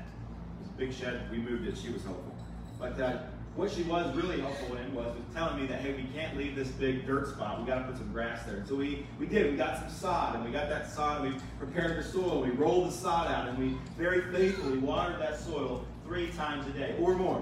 big 0.78 0.94
shed. 0.94 1.22
We 1.32 1.38
moved 1.38 1.68
it. 1.68 1.78
She 1.78 1.90
was 1.90 2.04
helpful. 2.04 2.36
But 2.80 3.00
uh, 3.00 3.18
what 3.56 3.72
she 3.72 3.84
was 3.84 4.16
really 4.16 4.40
helpful 4.40 4.78
in 4.78 4.94
was, 4.94 5.16
telling 5.34 5.60
me 5.60 5.68
that, 5.68 5.82
hey, 5.82 5.94
we 5.94 6.04
can't 6.16 6.38
leave 6.38 6.56
this 6.56 6.68
big 6.70 7.06
dirt 7.06 7.28
spot. 7.30 7.60
We 7.60 7.66
got 7.66 7.80
to 7.80 7.84
put 7.86 7.98
some 7.98 8.12
grass 8.12 8.46
there. 8.46 8.64
So 8.68 8.76
we, 8.76 9.06
we 9.20 9.26
did. 9.26 9.52
We 9.52 9.58
got 9.58 9.80
some 9.80 9.90
sod, 9.90 10.36
and 10.36 10.46
we 10.46 10.52
got 10.52 10.70
that 10.70 10.92
sod. 10.92 11.26
and 11.26 11.34
We 11.34 11.42
prepared 11.60 11.98
the 11.98 12.04
soil. 12.04 12.42
We 12.42 12.52
rolled 12.52 12.88
the 12.88 12.92
sod 12.92 13.28
out, 13.28 13.50
and 13.50 13.58
we 13.58 13.78
very 13.98 14.22
faithfully 14.32 14.78
watered 14.78 15.20
that 15.22 15.40
soil 15.40 15.86
three 16.06 16.30
times 16.32 16.68
a 16.68 16.72
day 16.72 16.96
or 17.02 17.16
more. 17.16 17.40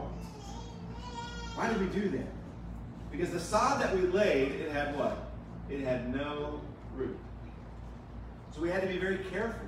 Why 1.55 1.69
did 1.69 1.79
we 1.79 1.87
do 1.87 2.09
that? 2.09 2.27
Because 3.11 3.31
the 3.31 3.39
sod 3.39 3.81
that 3.81 3.95
we 3.95 4.01
laid, 4.01 4.51
it 4.53 4.71
had 4.71 4.97
what? 4.97 5.31
It 5.69 5.81
had 5.81 6.13
no 6.13 6.59
root. 6.93 7.17
So 8.53 8.61
we 8.61 8.69
had 8.69 8.81
to 8.81 8.87
be 8.87 8.97
very 8.97 9.19
careful. 9.31 9.67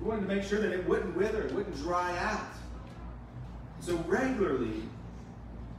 We 0.00 0.08
wanted 0.08 0.22
to 0.22 0.34
make 0.34 0.42
sure 0.42 0.60
that 0.60 0.72
it 0.72 0.88
wouldn't 0.88 1.16
wither, 1.16 1.42
it 1.42 1.52
wouldn't 1.52 1.76
dry 1.76 2.16
out. 2.18 2.51
So 3.82 3.96
regularly, 4.06 4.80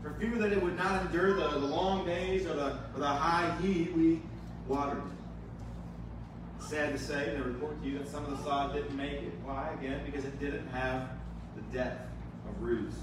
for 0.01 0.11
fear 0.15 0.35
that 0.35 0.51
it 0.51 0.61
would 0.61 0.75
not 0.75 1.05
endure 1.05 1.35
the, 1.35 1.47
the 1.57 1.65
long 1.65 2.05
days 2.05 2.45
or 2.45 2.53
the, 2.53 2.77
or 2.93 2.99
the 2.99 3.07
high 3.07 3.55
heat, 3.61 3.95
we 3.95 4.21
watered 4.67 4.97
it. 4.97 6.63
Sad 6.65 6.91
to 6.91 6.99
say, 6.99 7.33
they 7.33 7.41
report 7.41 7.81
to 7.81 7.87
you 7.87 7.99
that 7.99 8.09
some 8.09 8.25
of 8.25 8.31
the 8.31 8.43
sod 8.43 8.73
didn't 8.73 8.95
make 8.97 9.21
it. 9.21 9.33
Why? 9.45 9.73
Again, 9.79 10.01
because 10.05 10.25
it 10.25 10.37
didn't 10.37 10.67
have 10.67 11.11
the 11.55 11.61
depth 11.77 12.09
of 12.49 12.61
roots. 12.61 12.97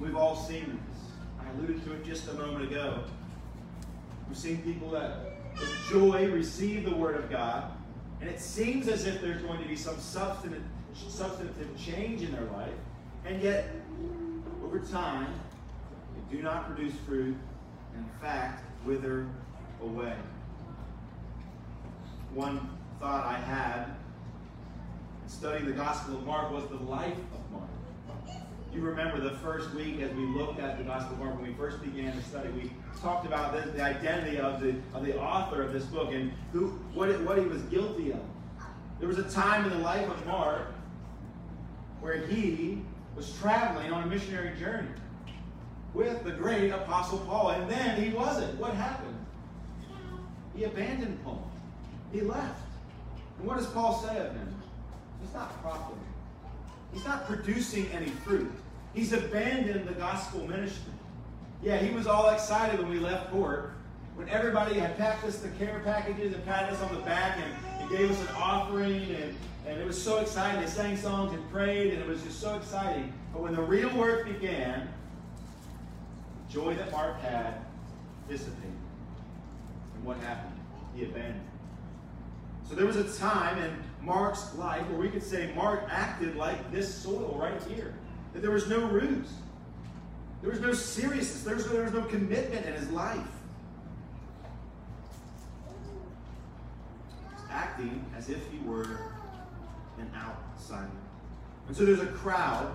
We've 0.00 0.16
all 0.16 0.34
seen 0.34 0.64
this. 0.64 1.00
I 1.40 1.48
alluded 1.52 1.84
to 1.84 1.92
it 1.92 2.04
just 2.04 2.26
a 2.26 2.34
moment 2.34 2.70
ago. 2.70 3.04
We've 4.28 4.36
seen 4.36 4.62
people 4.62 4.90
that 4.90 5.36
with 5.60 5.70
joy 5.90 6.28
receive 6.32 6.84
the 6.84 6.94
word 6.94 7.14
of 7.14 7.30
God, 7.30 7.70
and 8.20 8.28
it 8.28 8.40
seems 8.40 8.88
as 8.88 9.06
if 9.06 9.20
there's 9.20 9.42
going 9.42 9.62
to 9.62 9.68
be 9.68 9.76
some 9.76 9.98
substantive, 9.98 10.62
substantive 10.94 11.68
change 11.78 12.22
in 12.22 12.32
their 12.32 12.44
life, 12.46 12.74
and 13.24 13.40
yet 13.40 13.68
over 14.68 14.80
time, 14.80 15.32
they 16.14 16.36
do 16.36 16.42
not 16.42 16.66
produce 16.66 16.92
fruit, 17.06 17.34
and 17.94 18.04
in 18.04 18.10
fact, 18.20 18.62
wither 18.84 19.26
away. 19.82 20.12
One 22.34 22.68
thought 23.00 23.24
I 23.24 23.38
had 23.38 23.86
studying 25.26 25.64
the 25.64 25.72
Gospel 25.72 26.16
of 26.16 26.26
Mark 26.26 26.52
was 26.52 26.66
the 26.68 26.84
life 26.84 27.16
of 27.16 27.50
Mark. 27.50 28.36
You 28.74 28.82
remember 28.82 29.20
the 29.20 29.38
first 29.38 29.72
week 29.72 30.02
as 30.02 30.12
we 30.12 30.26
looked 30.26 30.60
at 30.60 30.76
the 30.76 30.84
Gospel 30.84 31.14
of 31.14 31.20
Mark, 31.20 31.40
when 31.40 31.50
we 31.50 31.54
first 31.54 31.82
began 31.82 32.12
to 32.12 32.22
study, 32.24 32.50
we 32.50 32.70
talked 33.00 33.24
about 33.24 33.54
the, 33.54 33.70
the 33.70 33.82
identity 33.82 34.38
of 34.38 34.60
the, 34.60 34.74
of 34.92 35.06
the 35.06 35.18
author 35.18 35.62
of 35.62 35.72
this 35.72 35.84
book 35.84 36.12
and 36.12 36.30
who, 36.52 36.68
what, 36.92 37.08
it, 37.08 37.18
what 37.22 37.38
he 37.38 37.44
was 37.44 37.62
guilty 37.62 38.12
of. 38.12 38.20
There 38.98 39.08
was 39.08 39.18
a 39.18 39.30
time 39.30 39.64
in 39.64 39.70
the 39.70 39.78
life 39.78 40.10
of 40.10 40.26
Mark 40.26 40.74
where 42.02 42.18
he 42.26 42.82
was 43.18 43.36
traveling 43.40 43.92
on 43.92 44.04
a 44.04 44.06
missionary 44.06 44.56
journey 44.60 44.88
with 45.92 46.22
the 46.22 46.30
great 46.30 46.70
Apostle 46.70 47.18
Paul. 47.18 47.50
And 47.50 47.68
then 47.68 48.00
he 48.00 48.10
wasn't. 48.10 48.56
What 48.60 48.74
happened? 48.74 49.16
He 50.54 50.62
abandoned 50.62 51.18
Paul. 51.24 51.50
He 52.12 52.20
left. 52.20 52.62
And 53.38 53.46
what 53.48 53.56
does 53.56 53.66
Paul 53.66 54.00
say 54.00 54.16
of 54.18 54.32
him? 54.32 54.54
He's 55.20 55.34
not 55.34 55.60
profitable. 55.60 55.98
He's 56.92 57.04
not 57.04 57.26
producing 57.26 57.88
any 57.88 58.06
fruit. 58.06 58.52
He's 58.94 59.12
abandoned 59.12 59.88
the 59.88 59.94
gospel 59.94 60.46
ministry. 60.46 60.92
Yeah, 61.60 61.78
he 61.78 61.92
was 61.92 62.06
all 62.06 62.28
excited 62.30 62.78
when 62.78 62.88
we 62.88 63.00
left 63.00 63.32
port. 63.32 63.72
When 64.14 64.28
everybody 64.28 64.78
had 64.78 64.96
packed 64.96 65.24
us 65.24 65.40
the 65.40 65.48
care 65.50 65.80
packages 65.84 66.34
and 66.34 66.44
patted 66.44 66.72
us 66.72 66.82
on 66.82 66.94
the 66.94 67.00
back 67.02 67.36
and, 67.36 67.52
and 67.52 67.67
gave 67.98 68.12
us 68.12 68.20
an 68.20 68.36
offering 68.36 69.02
and, 69.10 69.34
and 69.66 69.80
it 69.80 69.84
was 69.84 70.00
so 70.00 70.18
exciting. 70.18 70.60
They 70.60 70.68
sang 70.68 70.96
songs 70.96 71.32
and 71.32 71.50
prayed 71.50 71.92
and 71.92 72.00
it 72.00 72.06
was 72.06 72.22
just 72.22 72.40
so 72.40 72.54
exciting. 72.54 73.12
But 73.32 73.42
when 73.42 73.56
the 73.56 73.62
real 73.62 73.92
work 73.96 74.24
began, 74.24 74.88
the 76.46 76.52
joy 76.52 76.74
that 76.76 76.92
Mark 76.92 77.20
had 77.20 77.54
dissipated. 78.28 78.70
And 79.96 80.04
what 80.04 80.16
happened? 80.18 80.54
He 80.94 81.02
abandoned. 81.02 81.44
So 82.68 82.76
there 82.76 82.86
was 82.86 82.96
a 82.96 83.18
time 83.18 83.58
in 83.58 83.76
Mark's 84.00 84.54
life 84.54 84.88
where 84.90 84.98
we 85.00 85.08
could 85.08 85.22
say 85.22 85.52
Mark 85.56 85.82
acted 85.90 86.36
like 86.36 86.70
this 86.70 86.94
soil 86.94 87.36
right 87.40 87.60
here. 87.64 87.94
That 88.32 88.42
there 88.42 88.52
was 88.52 88.68
no 88.68 88.86
roots. 88.86 89.32
There 90.40 90.50
was 90.50 90.60
no 90.60 90.72
seriousness. 90.72 91.42
There 91.42 91.56
was 91.56 91.66
no, 91.66 91.72
there 91.72 91.82
was 91.82 91.94
no 91.94 92.02
commitment 92.02 92.64
in 92.64 92.74
his 92.74 92.90
life. 92.90 93.26
Acting 97.50 98.04
as 98.16 98.28
if 98.28 98.38
he 98.50 98.58
were 98.66 98.84
an 99.98 100.10
outsider. 100.16 100.90
And 101.66 101.76
so 101.76 101.84
there's 101.84 102.00
a 102.00 102.06
crowd, 102.06 102.74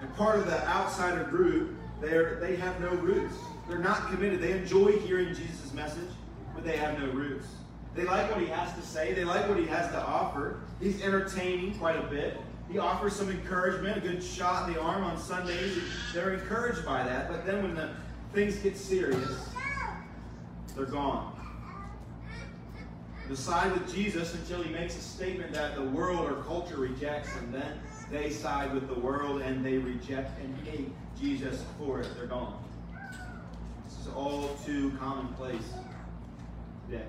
and 0.00 0.14
part 0.16 0.38
of 0.38 0.46
the 0.46 0.66
outsider 0.66 1.24
group, 1.24 1.76
they're, 2.00 2.36
they 2.40 2.56
have 2.56 2.80
no 2.80 2.90
roots. 2.90 3.34
They're 3.68 3.78
not 3.78 4.10
committed. 4.10 4.40
They 4.40 4.52
enjoy 4.52 4.98
hearing 4.98 5.28
Jesus' 5.28 5.72
message, 5.74 6.08
but 6.54 6.64
they 6.64 6.76
have 6.76 6.98
no 6.98 7.10
roots. 7.10 7.46
They 7.94 8.04
like 8.04 8.30
what 8.30 8.40
he 8.40 8.46
has 8.46 8.72
to 8.74 8.82
say. 8.82 9.12
They 9.12 9.24
like 9.24 9.48
what 9.48 9.58
he 9.58 9.66
has 9.66 9.90
to 9.92 10.00
offer. 10.00 10.60
He's 10.80 11.02
entertaining 11.02 11.74
quite 11.78 11.96
a 11.96 12.02
bit. 12.08 12.38
He 12.70 12.78
offers 12.78 13.14
some 13.14 13.30
encouragement, 13.30 13.96
a 13.96 14.00
good 14.00 14.22
shot 14.22 14.68
in 14.68 14.74
the 14.74 14.80
arm 14.80 15.02
on 15.02 15.18
Sundays. 15.18 15.76
They're 16.14 16.34
encouraged 16.34 16.84
by 16.84 17.02
that. 17.02 17.28
But 17.28 17.44
then 17.44 17.62
when 17.62 17.74
the 17.74 17.90
things 18.32 18.56
get 18.56 18.76
serious, 18.76 19.50
they're 20.76 20.86
gone. 20.86 21.39
They 23.30 23.36
side 23.36 23.70
with 23.70 23.94
Jesus 23.94 24.34
until 24.34 24.60
he 24.60 24.72
makes 24.72 24.96
a 24.96 25.00
statement 25.00 25.52
that 25.52 25.76
the 25.76 25.84
world 25.84 26.28
or 26.28 26.42
culture 26.42 26.78
rejects, 26.78 27.30
and 27.36 27.54
then 27.54 27.80
they 28.10 28.28
side 28.28 28.74
with 28.74 28.88
the 28.88 28.98
world 28.98 29.40
and 29.40 29.64
they 29.64 29.78
reject 29.78 30.36
and 30.40 30.66
hate 30.66 30.90
Jesus 31.20 31.62
for 31.78 32.00
it. 32.00 32.08
They're 32.16 32.26
gone. 32.26 32.60
This 33.84 34.00
is 34.00 34.08
all 34.16 34.48
too 34.66 34.90
commonplace 34.98 35.62
today 36.88 37.04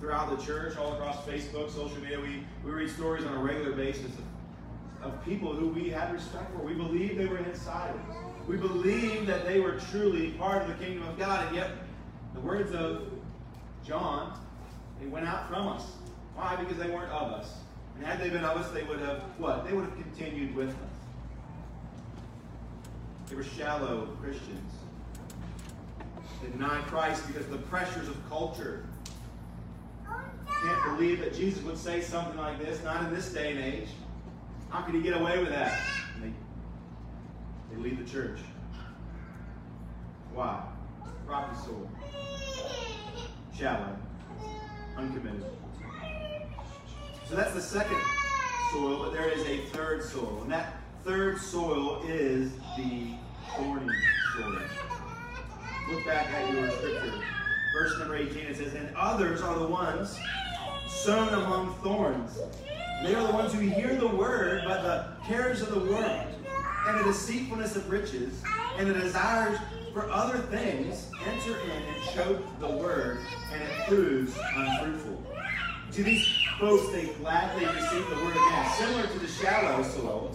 throughout 0.00 0.36
the 0.36 0.44
church, 0.44 0.76
all 0.76 0.94
across 0.94 1.24
Facebook, 1.24 1.70
social 1.70 1.98
media. 1.98 2.18
We, 2.20 2.42
we 2.64 2.72
read 2.72 2.90
stories 2.90 3.24
on 3.24 3.34
a 3.34 3.40
regular 3.40 3.76
basis 3.76 4.10
of, 5.00 5.12
of 5.12 5.24
people 5.24 5.54
who 5.54 5.68
we 5.68 5.90
had 5.90 6.12
respect 6.12 6.52
for. 6.56 6.58
We 6.64 6.74
believed 6.74 7.18
they 7.18 7.26
were 7.26 7.38
insiders. 7.38 8.00
We 8.48 8.56
believed 8.56 9.28
that 9.28 9.46
they 9.46 9.60
were 9.60 9.78
truly 9.92 10.30
part 10.30 10.62
of 10.62 10.76
the 10.76 10.84
kingdom 10.84 11.06
of 11.06 11.16
God, 11.16 11.46
and 11.46 11.54
yet 11.54 11.70
the 12.34 12.40
words 12.40 12.74
of 12.74 13.12
John, 13.86 14.36
they 15.02 15.08
went 15.08 15.26
out 15.26 15.48
from 15.48 15.68
us. 15.68 15.84
Why? 16.34 16.56
Because 16.56 16.76
they 16.76 16.90
weren't 16.90 17.10
of 17.10 17.32
us. 17.32 17.54
And 17.96 18.06
had 18.06 18.20
they 18.20 18.30
been 18.30 18.44
of 18.44 18.56
us, 18.56 18.70
they 18.70 18.84
would 18.84 19.00
have 19.00 19.22
what? 19.38 19.66
They 19.66 19.72
would 19.72 19.84
have 19.84 19.94
continued 19.94 20.54
with 20.54 20.70
us. 20.70 20.76
They 23.28 23.36
were 23.36 23.44
shallow 23.44 24.06
Christians. 24.20 24.72
They 26.42 26.50
denied 26.50 26.84
Christ 26.86 27.26
because 27.26 27.46
the 27.46 27.58
pressures 27.58 28.08
of 28.08 28.16
culture 28.28 28.84
can't 30.06 30.96
believe 30.96 31.18
that 31.20 31.34
Jesus 31.34 31.62
would 31.64 31.78
say 31.78 32.00
something 32.00 32.36
like 32.36 32.58
this, 32.58 32.82
not 32.84 33.04
in 33.04 33.14
this 33.14 33.32
day 33.32 33.50
and 33.50 33.60
age. 33.60 33.88
How 34.68 34.82
could 34.82 34.94
he 34.94 35.00
get 35.02 35.20
away 35.20 35.38
with 35.38 35.48
that? 35.48 35.76
And 36.14 36.22
they, 36.22 37.74
they 37.74 37.82
leave 37.82 37.98
the 37.98 38.10
church. 38.10 38.38
Why? 40.32 40.62
Rocky 41.26 41.56
soul. 41.64 41.90
Shallow. 43.56 43.96
Uncommitted. 44.96 45.44
So 47.28 47.36
that's 47.36 47.54
the 47.54 47.60
second 47.60 48.00
soil, 48.72 49.04
but 49.04 49.12
there 49.12 49.28
is 49.28 49.42
a 49.46 49.58
third 49.66 50.04
soil. 50.04 50.40
And 50.42 50.52
that 50.52 50.76
third 51.04 51.38
soil 51.38 52.02
is 52.06 52.52
the 52.76 53.14
thorny 53.56 53.92
soil. 54.34 54.58
Look 55.90 56.04
back 56.04 56.28
at 56.28 56.52
your 56.52 56.70
scripture. 56.70 57.12
Verse 57.72 57.98
number 57.98 58.16
18, 58.16 58.36
it 58.36 58.56
says, 58.56 58.74
And 58.74 58.94
others 58.96 59.40
are 59.40 59.58
the 59.58 59.66
ones 59.66 60.18
sown 60.88 61.28
among 61.28 61.74
thorns. 61.76 62.38
They 63.02 63.14
are 63.14 63.26
the 63.26 63.32
ones 63.32 63.52
who 63.52 63.60
hear 63.60 63.96
the 63.96 64.08
word, 64.08 64.62
but 64.64 64.82
the 64.82 65.26
cares 65.26 65.62
of 65.62 65.70
the 65.70 65.80
world, 65.80 66.26
and 66.86 67.00
the 67.00 67.04
deceitfulness 67.04 67.76
of 67.76 67.90
riches, 67.90 68.42
and 68.76 68.88
the 68.88 68.94
desires 68.94 69.58
for 69.92 70.10
other 70.10 70.38
things 70.38 71.10
enter 71.26 71.58
in 71.60 71.70
and 71.70 72.02
choke 72.14 72.60
the 72.60 72.68
word, 72.68 73.18
and 73.52 73.62
it 73.62 73.88
proves 73.88 74.36
unfruitful. 74.54 75.22
To 75.92 76.02
these 76.02 76.26
folks, 76.58 76.90
they 76.92 77.06
gladly 77.20 77.66
receive 77.66 78.08
the 78.08 78.16
word 78.16 78.34
again, 78.34 78.72
similar 78.78 79.06
to 79.06 79.18
the 79.18 79.28
shallow 79.28 79.82
soil. 79.82 80.34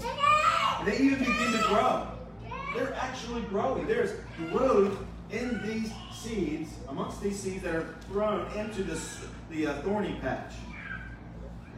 And 0.80 0.88
they 0.88 0.97
even 0.99 1.20
begin 1.20 1.51
to 1.53 1.64
grow. 1.68 2.08
They're 2.76 2.93
actually 2.93 3.41
growing. 3.43 3.88
There's 3.88 4.12
growth 4.51 4.97
in 5.32 5.60
these 5.66 5.91
seeds, 6.14 6.70
amongst 6.88 7.22
these 7.22 7.39
seeds 7.39 7.64
that 7.64 7.76
are 7.76 7.95
thrown 8.08 8.51
into 8.53 8.84
this 8.84 9.20
the 9.49 9.68
uh, 9.68 9.82
thorny 9.82 10.18
patch, 10.22 10.53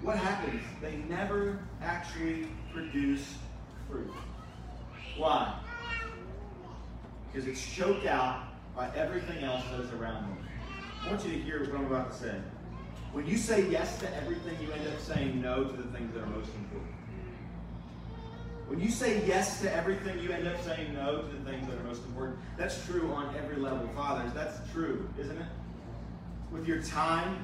what 0.02 0.18
happens? 0.18 0.62
They 0.82 0.98
never 1.10 1.60
actually 1.82 2.48
produce 2.74 3.36
fruit. 3.90 4.12
Why? 5.18 5.54
Because 7.32 7.48
it's 7.48 7.66
choked 7.66 8.06
out 8.06 8.44
by 8.76 8.90
everything 8.96 9.44
else 9.44 9.64
that 9.72 9.82
is 9.82 9.92
around 9.94 10.24
them. 10.24 10.38
I 11.06 11.10
want 11.10 11.26
you 11.26 11.32
to 11.32 11.40
hear 11.40 11.62
what 11.62 11.80
I'm 11.80 11.86
about 11.86 12.12
to 12.12 12.18
say. 12.18 12.36
When 13.12 13.26
you 13.26 13.38
say 13.38 13.70
yes 13.70 14.00
to 14.00 14.16
everything, 14.16 14.58
you 14.62 14.72
end 14.72 14.88
up 14.88 15.00
saying 15.00 15.42
no 15.42 15.64
to 15.64 15.76
the 15.76 15.92
things 15.98 16.14
that 16.14 16.24
are 16.24 16.28
most 16.28 16.52
important. 16.56 16.94
When 18.68 18.80
you 18.80 18.92
say 18.92 19.26
yes 19.26 19.62
to 19.62 19.76
everything, 19.76 20.20
you 20.20 20.32
end 20.32 20.48
up 20.48 20.62
saying 20.62 20.94
no 20.94 21.24
to 21.24 21.28
the 21.28 21.50
things 21.50 21.68
that 21.68 21.80
are 21.80 21.84
most 21.84 22.04
important. 22.06 22.38
That's 22.56 22.86
true 22.86 23.12
on 23.14 23.36
every 23.36 23.56
level. 23.56 23.90
Fathers, 23.96 24.32
that's 24.34 24.60
true, 24.72 25.10
isn't 25.18 25.38
it? 25.38 25.48
With 26.52 26.68
your 26.68 26.84
time, 26.84 27.44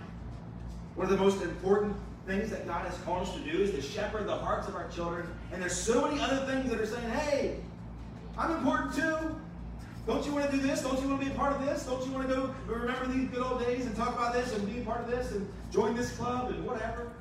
one 0.94 1.12
of 1.12 1.18
the 1.18 1.24
most 1.24 1.42
important 1.42 1.96
things 2.28 2.52
that 2.52 2.68
God 2.68 2.86
has 2.86 2.96
called 3.00 3.28
us 3.28 3.34
to 3.34 3.40
do 3.40 3.64
is 3.64 3.72
to 3.72 3.82
shepherd 3.82 4.28
the 4.28 4.36
hearts 4.36 4.68
of 4.68 4.76
our 4.76 4.88
children. 4.90 5.28
And 5.52 5.62
there's 5.62 5.76
so 5.76 6.08
many 6.08 6.22
other 6.22 6.46
things 6.46 6.70
that 6.70 6.80
are 6.80 6.86
saying, 6.86 7.10
hey, 7.10 7.60
I'm 8.38 8.52
important 8.52 8.94
too. 8.94 9.36
Don't 10.08 10.24
you 10.26 10.34
want 10.34 10.50
to 10.52 10.56
do 10.56 10.62
this? 10.62 10.82
Don't 10.82 11.02
you 11.02 11.08
want 11.08 11.22
to 11.22 11.28
be 11.28 11.32
a 11.32 11.36
part 11.36 11.54
of 11.54 11.66
this? 11.66 11.86
Don't 11.86 12.06
you 12.06 12.12
want 12.12 12.30
to 12.30 12.36
go 12.36 12.56
remember 12.68 13.08
these 13.08 13.28
good 13.30 13.42
old 13.42 13.60
days 13.60 13.86
and 13.86 13.96
talk 13.96 14.16
about 14.16 14.34
this 14.34 14.54
and 14.54 14.72
be 14.72 14.82
a 14.82 14.86
part 14.86 15.02
of 15.02 15.10
this 15.10 15.32
and 15.32 15.48
join 15.72 15.96
this 15.96 16.12
club 16.16 16.52
and 16.52 16.64
whatever? 16.64 17.12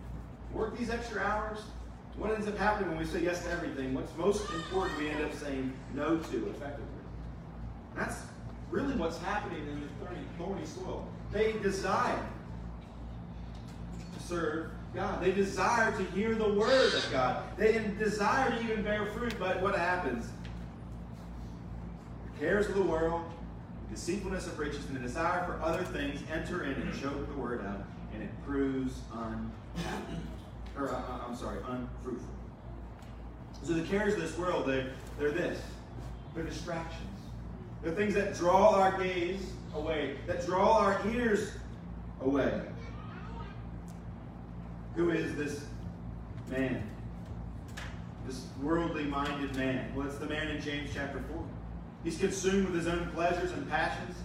Work 0.52 0.78
these 0.78 0.90
extra 0.90 1.22
hours? 1.22 1.60
What 2.16 2.32
ends 2.32 2.46
up 2.46 2.56
happening 2.58 2.90
when 2.90 2.98
we 2.98 3.06
say 3.06 3.22
yes 3.22 3.42
to 3.44 3.50
everything? 3.50 3.94
What's 3.94 4.14
most 4.16 4.48
important 4.52 4.98
we 4.98 5.08
end 5.08 5.24
up 5.24 5.34
saying 5.34 5.72
no 5.94 6.18
to 6.18 6.48
effectively. 6.48 6.86
That's 7.96 8.22
really 8.70 8.94
what's 8.94 9.18
happening 9.18 9.66
in 9.66 9.80
the 9.80 9.86
thorny, 10.38 10.66
soil. 10.66 11.08
They 11.32 11.52
desire 11.62 12.26
to 14.16 14.22
serve 14.22 14.70
God. 14.94 15.22
They 15.22 15.32
desire 15.32 15.90
to 15.96 16.04
hear 16.12 16.34
the 16.34 16.52
word 16.52 16.94
of 16.94 17.08
God. 17.10 17.42
They 17.56 17.84
desire 17.98 18.50
to 18.50 18.62
even 18.62 18.82
bear 18.84 19.06
fruit, 19.06 19.34
but 19.38 19.60
what 19.60 19.76
happens? 19.76 20.26
Cares 22.40 22.68
of 22.68 22.74
the 22.74 22.82
world, 22.82 23.22
the 23.88 23.94
deceitfulness 23.94 24.46
of 24.46 24.58
riches, 24.58 24.84
and 24.86 24.96
the 24.96 25.00
desire 25.00 25.44
for 25.44 25.60
other 25.62 25.84
things 25.84 26.20
enter 26.32 26.64
in 26.64 26.72
and 26.72 27.00
choke 27.00 27.26
the 27.28 27.40
word 27.40 27.64
out, 27.64 27.84
and 28.12 28.22
it 28.22 28.30
proves 28.44 28.98
unhappy. 29.12 30.16
Or, 30.76 30.90
uh, 30.90 30.96
uh, 30.96 31.20
I'm 31.28 31.36
sorry, 31.36 31.58
unfruitful. 31.68 32.28
So 33.62 33.72
the 33.72 33.82
cares 33.82 34.14
of 34.14 34.20
this 34.20 34.36
world, 34.36 34.66
they, 34.66 34.86
they're 35.18 35.30
this. 35.30 35.60
They're 36.34 36.44
distractions. 36.44 37.08
They're 37.82 37.94
things 37.94 38.14
that 38.14 38.34
draw 38.34 38.74
our 38.74 39.00
gaze 39.00 39.52
away, 39.74 40.16
that 40.26 40.44
draw 40.44 40.78
our 40.78 41.00
ears 41.08 41.52
away. 42.20 42.60
Who 44.96 45.10
is 45.10 45.34
this 45.36 45.64
man? 46.48 46.82
This 48.26 48.46
worldly 48.60 49.04
minded 49.04 49.54
man? 49.56 49.94
Well, 49.94 50.06
it's 50.06 50.16
the 50.18 50.26
man 50.26 50.48
in 50.48 50.60
James 50.60 50.90
chapter 50.92 51.22
4. 51.32 51.44
He's 52.04 52.18
consumed 52.18 52.66
with 52.66 52.74
his 52.74 52.86
own 52.86 53.10
pleasures 53.14 53.50
and 53.52 53.68
passions. 53.68 54.16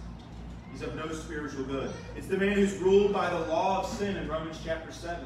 He's 0.70 0.82
of 0.82 0.94
no 0.94 1.10
spiritual 1.12 1.64
good. 1.64 1.90
It's 2.16 2.28
the 2.28 2.36
man 2.36 2.52
who's 2.52 2.76
ruled 2.76 3.12
by 3.12 3.30
the 3.30 3.40
law 3.46 3.80
of 3.80 3.88
sin 3.88 4.16
in 4.16 4.28
Romans 4.28 4.58
chapter 4.64 4.92
7. 4.92 5.24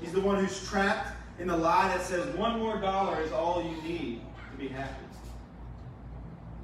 He's 0.00 0.12
the 0.12 0.20
one 0.20 0.42
who's 0.42 0.66
trapped 0.68 1.08
in 1.38 1.48
the 1.48 1.56
lie 1.56 1.88
that 1.88 2.02
says 2.02 2.34
one 2.36 2.58
more 2.58 2.78
dollar 2.78 3.20
is 3.20 3.32
all 3.32 3.62
you 3.62 3.82
need 3.82 4.20
to 4.52 4.56
be 4.56 4.68
happy. 4.68 4.94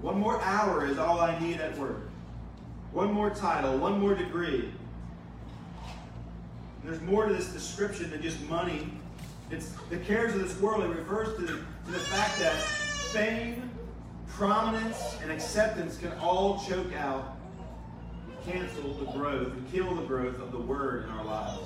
One 0.03 0.19
more 0.19 0.41
hour 0.43 0.85
is 0.85 0.99
all 0.99 1.21
I 1.21 1.39
need 1.39 1.61
at 1.61 1.79
work. 1.79 2.09
One 2.91 3.13
more 3.13 3.31
title, 3.31 3.79
one 3.79 4.01
more 4.01 4.15
degree, 4.15 4.73
and 6.83 6.91
there's 6.91 7.01
more 7.03 7.27
to 7.27 7.33
this 7.33 7.47
description 7.53 8.11
than 8.11 8.21
just 8.21 8.43
money. 8.49 8.91
It's 9.53 9.73
the 9.91 9.99
cares 9.99 10.35
of 10.35 10.43
this 10.43 10.59
world. 10.61 10.83
It 10.83 10.89
refers 10.89 11.37
to 11.39 11.47
to 11.47 11.91
the 11.91 11.99
fact 11.99 12.39
that 12.41 12.57
fame, 13.13 13.71
prominence 14.33 15.19
and 15.23 15.31
acceptance 15.31 15.99
can 15.99 16.13
all 16.19 16.65
choke 16.67 16.95
out, 16.95 17.37
cancel 18.47 18.95
the 18.95 19.13
growth, 19.13 19.53
and 19.53 19.71
kill 19.71 19.95
the 19.95 20.03
growth 20.03 20.41
of 20.41 20.53
the 20.53 20.59
Word 20.59 21.05
in 21.05 21.11
our 21.11 21.25
lives. 21.25 21.61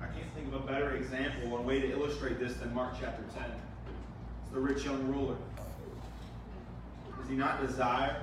I 0.00 0.06
can't 0.06 0.32
think 0.34 0.48
of 0.48 0.54
a 0.54 0.66
better 0.66 0.96
example, 0.96 1.56
a 1.56 1.62
way 1.62 1.80
to 1.80 1.90
illustrate 1.90 2.38
this 2.40 2.54
than 2.54 2.74
Mark 2.74 2.94
chapter 3.00 3.22
10. 3.34 3.44
It's 3.44 4.52
the 4.52 4.60
rich 4.60 4.84
young 4.84 5.06
ruler. 5.06 5.36
Does 7.20 7.30
he 7.30 7.36
not 7.36 7.64
desire 7.64 8.22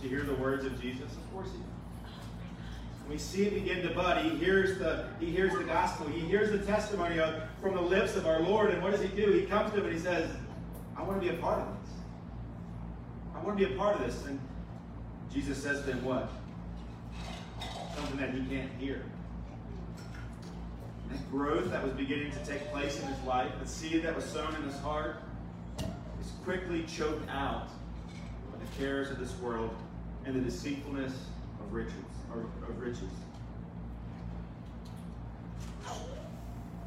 to 0.00 0.08
hear 0.08 0.22
the 0.22 0.34
words 0.34 0.64
of 0.64 0.80
Jesus? 0.80 1.12
Of 1.12 1.32
course 1.32 1.48
he 1.52 1.58
does. 1.58 1.66
We 3.08 3.16
see 3.16 3.46
it 3.46 3.54
begin 3.54 3.86
to 3.86 3.94
bud. 3.94 4.22
He 4.22 4.30
hears 4.30 4.78
the 4.78 5.06
he 5.18 5.30
hears 5.30 5.52
the 5.54 5.64
gospel. 5.64 6.06
He 6.08 6.20
hears 6.20 6.50
the 6.50 6.58
testimony 6.58 7.18
of 7.20 7.42
from 7.60 7.74
the 7.74 7.80
lips 7.80 8.16
of 8.16 8.26
our 8.26 8.40
Lord. 8.40 8.70
And 8.70 8.82
what 8.82 8.92
does 8.92 9.00
he 9.00 9.08
do? 9.08 9.32
He 9.32 9.46
comes 9.46 9.72
to 9.72 9.78
him 9.78 9.86
and 9.86 9.94
he 9.94 9.98
says, 9.98 10.30
I 10.98 11.02
want 11.02 11.22
to 11.22 11.28
be 11.28 11.34
a 11.34 11.38
part 11.38 11.60
of 11.60 11.68
this. 11.80 11.92
I 13.34 13.42
want 13.42 13.58
to 13.58 13.66
be 13.66 13.72
a 13.72 13.76
part 13.78 13.96
of 13.96 14.02
this. 14.04 14.26
And 14.26 14.40
Jesus 15.32 15.62
says 15.62 15.82
to 15.84 15.92
him, 15.92 16.04
what? 16.04 16.28
Something 17.96 18.18
that 18.18 18.34
he 18.34 18.44
can't 18.44 18.70
hear. 18.78 19.04
That 21.10 21.30
growth 21.30 21.70
that 21.70 21.82
was 21.82 21.92
beginning 21.92 22.32
to 22.32 22.44
take 22.44 22.70
place 22.72 23.00
in 23.00 23.06
his 23.06 23.22
life, 23.24 23.52
the 23.62 23.68
seed 23.68 24.02
that 24.02 24.14
was 24.14 24.24
sown 24.24 24.54
in 24.56 24.62
his 24.62 24.76
heart, 24.80 25.16
is 25.78 26.32
quickly 26.44 26.84
choked 26.84 27.28
out 27.30 27.68
by 28.52 28.58
the 28.58 28.78
cares 28.78 29.10
of 29.10 29.18
this 29.18 29.38
world 29.38 29.74
and 30.26 30.34
the 30.34 30.40
deceitfulness 30.40 31.12
of 31.60 31.72
riches 31.72 31.94
of 32.68 32.78
riches. 32.80 33.10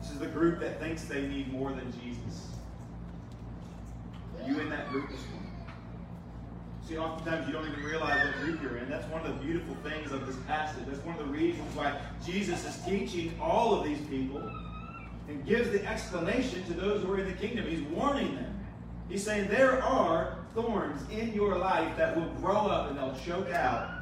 This 0.01 0.11
is 0.11 0.19
the 0.19 0.27
group 0.27 0.59
that 0.59 0.79
thinks 0.79 1.05
they 1.05 1.27
need 1.27 1.51
more 1.51 1.71
than 1.71 1.91
Jesus. 1.93 2.47
You 4.47 4.59
in 4.59 4.69
that 4.69 4.89
group 4.89 5.09
this 5.09 5.19
morning? 5.29 5.51
See, 6.87 6.97
oftentimes 6.97 7.47
you 7.47 7.53
don't 7.53 7.67
even 7.67 7.83
realize 7.83 8.25
what 8.25 8.35
group 8.43 8.61
you're 8.61 8.77
in. 8.77 8.89
That's 8.89 9.07
one 9.07 9.25
of 9.25 9.27
the 9.27 9.45
beautiful 9.45 9.75
things 9.83 10.11
of 10.11 10.25
this 10.25 10.35
passage. 10.47 10.83
That's 10.87 11.03
one 11.05 11.17
of 11.17 11.25
the 11.25 11.31
reasons 11.31 11.75
why 11.75 11.99
Jesus 12.25 12.65
is 12.65 12.77
teaching 12.83 13.33
all 13.39 13.73
of 13.73 13.85
these 13.85 14.01
people 14.07 14.41
and 15.29 15.45
gives 15.45 15.69
the 15.69 15.85
explanation 15.85 16.63
to 16.65 16.73
those 16.73 17.03
who 17.03 17.13
are 17.13 17.19
in 17.19 17.27
the 17.27 17.33
kingdom. 17.33 17.65
He's 17.67 17.81
warning 17.81 18.35
them. 18.35 18.59
He's 19.09 19.23
saying 19.23 19.47
there 19.49 19.81
are 19.83 20.37
thorns 20.55 21.01
in 21.11 21.33
your 21.33 21.57
life 21.57 21.95
that 21.97 22.15
will 22.15 22.29
grow 22.41 22.55
up 22.55 22.89
and 22.89 22.97
they'll 22.97 23.17
choke 23.25 23.51
out 23.51 24.01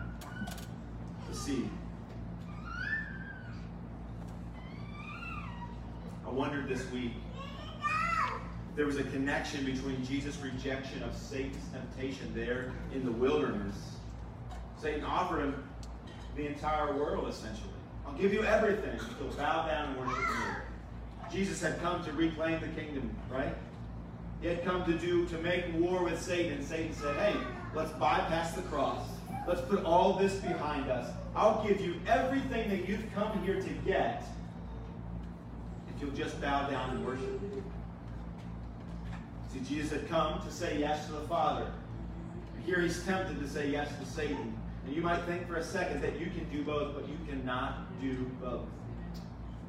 the 1.29 1.35
seed. 1.35 1.69
I 6.25 6.31
wondered 6.31 6.67
this 6.69 6.89
week 6.91 7.11
there 8.80 8.86
was 8.86 8.95
a 8.95 9.03
connection 9.03 9.65
between 9.65 10.05
Jesus' 10.05 10.38
rejection 10.38 11.03
of 11.03 11.13
Satan's 11.13 11.67
temptation 11.73 12.32
there 12.34 12.71
in 12.93 13.03
the 13.03 13.11
wilderness. 13.11 13.75
Satan 14.82 15.03
offered 15.03 15.41
him 15.41 15.63
the 16.38 16.47
entire 16.47 16.95
world, 16.95 17.27
essentially. 17.27 17.73
I'll 18.07 18.13
give 18.13 18.32
you 18.32 18.41
everything 18.45 18.95
if 18.95 19.03
you'll 19.19 19.34
bow 19.34 19.67
down 19.67 19.89
and 19.89 19.99
worship 19.99 20.17
me. 20.17 20.45
Jesus 21.30 21.61
had 21.61 21.82
come 21.82 22.01
to 22.05 22.13
reclaim 22.13 22.61
the 22.61 22.69
kingdom, 22.69 23.13
right? 23.30 23.53
He 24.39 24.47
had 24.47 24.63
come 24.63 24.86
to 24.86 24.97
do 24.97 25.25
to 25.25 25.38
make 25.39 25.65
war 25.73 26.01
with 26.01 26.21
Satan. 26.21 26.53
And 26.53 26.65
Satan 26.65 26.93
said, 26.93 27.17
Hey, 27.17 27.36
let's 27.75 27.91
bypass 27.91 28.53
the 28.53 28.61
cross. 28.61 29.05
Let's 29.45 29.59
put 29.59 29.84
all 29.84 30.13
this 30.13 30.36
behind 30.36 30.89
us. 30.89 31.13
I'll 31.36 31.61
give 31.67 31.82
you 31.82 31.95
everything 32.07 32.69
that 32.69 32.88
you've 32.88 33.13
come 33.13 33.43
here 33.43 33.61
to 33.61 33.69
get 33.86 34.23
if 35.93 36.01
you'll 36.01 36.15
just 36.15 36.39
bow 36.39 36.69
down 36.69 36.91
and 36.91 37.05
worship 37.05 37.41
me. 37.41 37.61
See, 39.54 39.60
Jesus 39.62 39.91
had 39.91 40.08
come 40.08 40.41
to 40.41 40.52
say 40.52 40.80
yes 40.80 41.06
to 41.08 41.14
the 41.14 41.28
Father. 41.28 41.72
Here 42.66 42.82
he's 42.82 43.04
tempted 43.04 43.39
to 43.39 43.47
say 43.47 43.70
yes 43.70 43.89
to 44.00 44.06
Satan. 44.06 44.56
And 44.86 44.95
you 44.95 45.02
might 45.02 45.24
think 45.24 45.47
for 45.47 45.56
a 45.56 45.64
second 45.64 46.02
that 46.02 46.20
you 46.20 46.28
can 46.28 46.47
do 46.52 46.64
both, 46.64 46.93
but 46.93 47.08
you 47.10 47.18
cannot 47.28 48.00
do 48.02 48.30
both. 48.41 48.66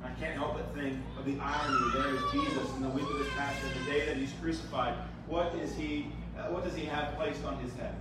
I 0.04 0.10
can't 0.20 0.34
help 0.34 0.54
but 0.54 0.74
think 0.74 0.98
of 1.18 1.24
the 1.24 1.38
irony. 1.40 1.90
There 1.92 2.14
is 2.14 2.22
Jesus 2.32 2.70
in 2.76 2.82
the 2.82 2.88
week 2.88 3.04
of 3.04 3.18
his 3.18 3.28
passion, 3.28 3.68
the 3.84 3.90
day 3.90 4.06
that 4.06 4.16
he's 4.16 4.32
crucified. 4.40 4.94
What 5.26 5.54
is 5.56 5.74
he? 5.74 6.12
Uh, 6.38 6.44
what 6.52 6.64
does 6.64 6.74
he 6.74 6.86
have 6.86 7.14
placed 7.16 7.44
on 7.44 7.58
his 7.58 7.72
head? 7.74 7.94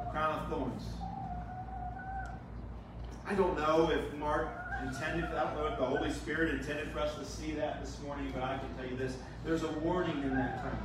A 0.00 0.10
crown 0.10 0.38
of 0.38 0.48
thorns. 0.48 0.82
I 3.26 3.34
don't 3.34 3.56
know 3.58 3.90
if 3.90 4.14
Mark 4.14 4.48
intended, 4.86 5.24
I 5.26 5.44
don't 5.44 5.54
know 5.56 5.66
if 5.66 5.78
the 5.78 5.84
Holy 5.84 6.10
Spirit 6.10 6.54
intended 6.54 6.90
for 6.92 7.00
us 7.00 7.14
to 7.16 7.24
see 7.24 7.52
that 7.52 7.84
this 7.84 8.00
morning, 8.02 8.30
but 8.32 8.42
I 8.42 8.58
can 8.58 8.74
tell 8.76 8.86
you 8.86 8.96
this. 8.96 9.16
There's 9.48 9.62
a 9.62 9.72
warning 9.78 10.22
in 10.24 10.34
that 10.34 10.62
term. 10.62 10.78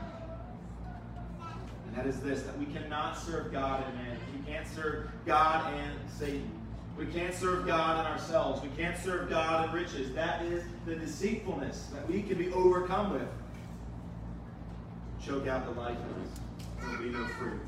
And 1.86 1.98
that 1.98 2.08
is 2.08 2.22
this 2.22 2.44
that 2.44 2.58
we 2.58 2.66
cannot 2.68 3.18
serve 3.18 3.52
God 3.52 3.84
and 3.86 3.96
man. 3.96 4.18
We 4.38 4.50
can't 4.50 4.66
serve 4.66 5.10
God 5.26 5.74
and 5.74 5.92
Satan. 6.10 6.50
We 6.98 7.08
can't 7.08 7.36
serve 7.36 7.68
God 7.68 8.00
and 8.00 8.08
ourselves. 8.08 8.62
We 8.62 8.70
can't 8.82 8.98
serve 8.98 9.30
God 9.30 9.66
and 9.66 9.74
riches. 9.74 10.16
That 10.16 10.46
is 10.46 10.64
the 10.86 10.96
deceitfulness 10.96 11.88
that 11.94 12.10
we 12.10 12.22
can 12.22 12.38
be 12.38 12.54
overcome 12.54 13.12
with. 13.12 13.28
Choke 15.22 15.46
out 15.46 15.76
the 15.76 15.82
us. 15.82 15.98
There 16.80 16.90
will 16.90 16.98
be 17.00 17.10
no 17.10 17.26
fruit. 17.38 17.60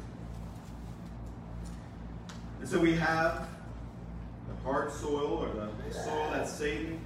And 2.61 2.69
so 2.69 2.79
we 2.79 2.93
have 2.95 3.49
the 4.47 4.63
hard 4.63 4.93
soil 4.93 5.43
or 5.43 5.49
the 5.49 5.93
soil 5.93 6.31
that 6.31 6.47
Satan 6.47 7.01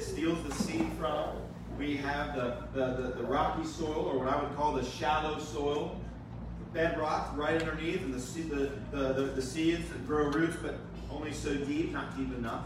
steals 0.00 0.42
the 0.44 0.54
seed 0.54 0.90
from. 0.98 1.28
We 1.78 1.96
have 1.96 2.36
the, 2.36 2.56
the, 2.72 2.94
the, 2.94 3.08
the, 3.16 3.24
rocky 3.24 3.66
soil, 3.66 4.10
or 4.12 4.18
what 4.18 4.28
I 4.28 4.40
would 4.40 4.54
call 4.56 4.72
the 4.72 4.84
shallow 4.84 5.38
soil, 5.38 6.00
the 6.58 6.78
bedrock 6.78 7.36
right 7.36 7.60
underneath, 7.60 8.02
and 8.02 8.14
the, 8.14 8.18
the, 8.18 8.70
the, 8.90 9.12
the, 9.12 9.22
the 9.22 9.42
seeds 9.42 9.88
that 9.88 10.06
grow 10.06 10.30
roots, 10.30 10.56
but 10.62 10.76
only 11.10 11.32
so 11.32 11.54
deep, 11.54 11.92
not 11.92 12.16
deep 12.16 12.32
enough. 12.36 12.64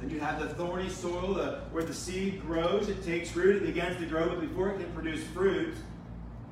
Then 0.00 0.10
you 0.10 0.18
have 0.20 0.40
the 0.40 0.48
thorny 0.54 0.88
soil 0.88 1.34
the, 1.34 1.60
where 1.70 1.84
the 1.84 1.94
seed 1.94 2.42
grows, 2.42 2.88
it 2.88 3.04
takes 3.04 3.34
root, 3.36 3.62
it 3.62 3.66
begins 3.66 3.98
to 3.98 4.06
grow, 4.06 4.28
but 4.28 4.40
before 4.40 4.70
it 4.70 4.78
can 4.78 4.90
produce 4.92 5.22
fruit, 5.24 5.74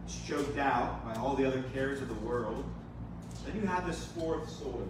it's 0.05 0.25
choked 0.27 0.59
out 0.59 1.05
by 1.05 1.15
all 1.21 1.35
the 1.35 1.47
other 1.47 1.63
cares 1.75 2.01
of 2.01 2.09
the 2.09 2.27
world. 2.27 2.65
Then 3.45 3.61
you 3.61 3.67
have 3.67 3.87
this 3.87 4.05
fourth 4.05 4.49
soil 4.49 4.89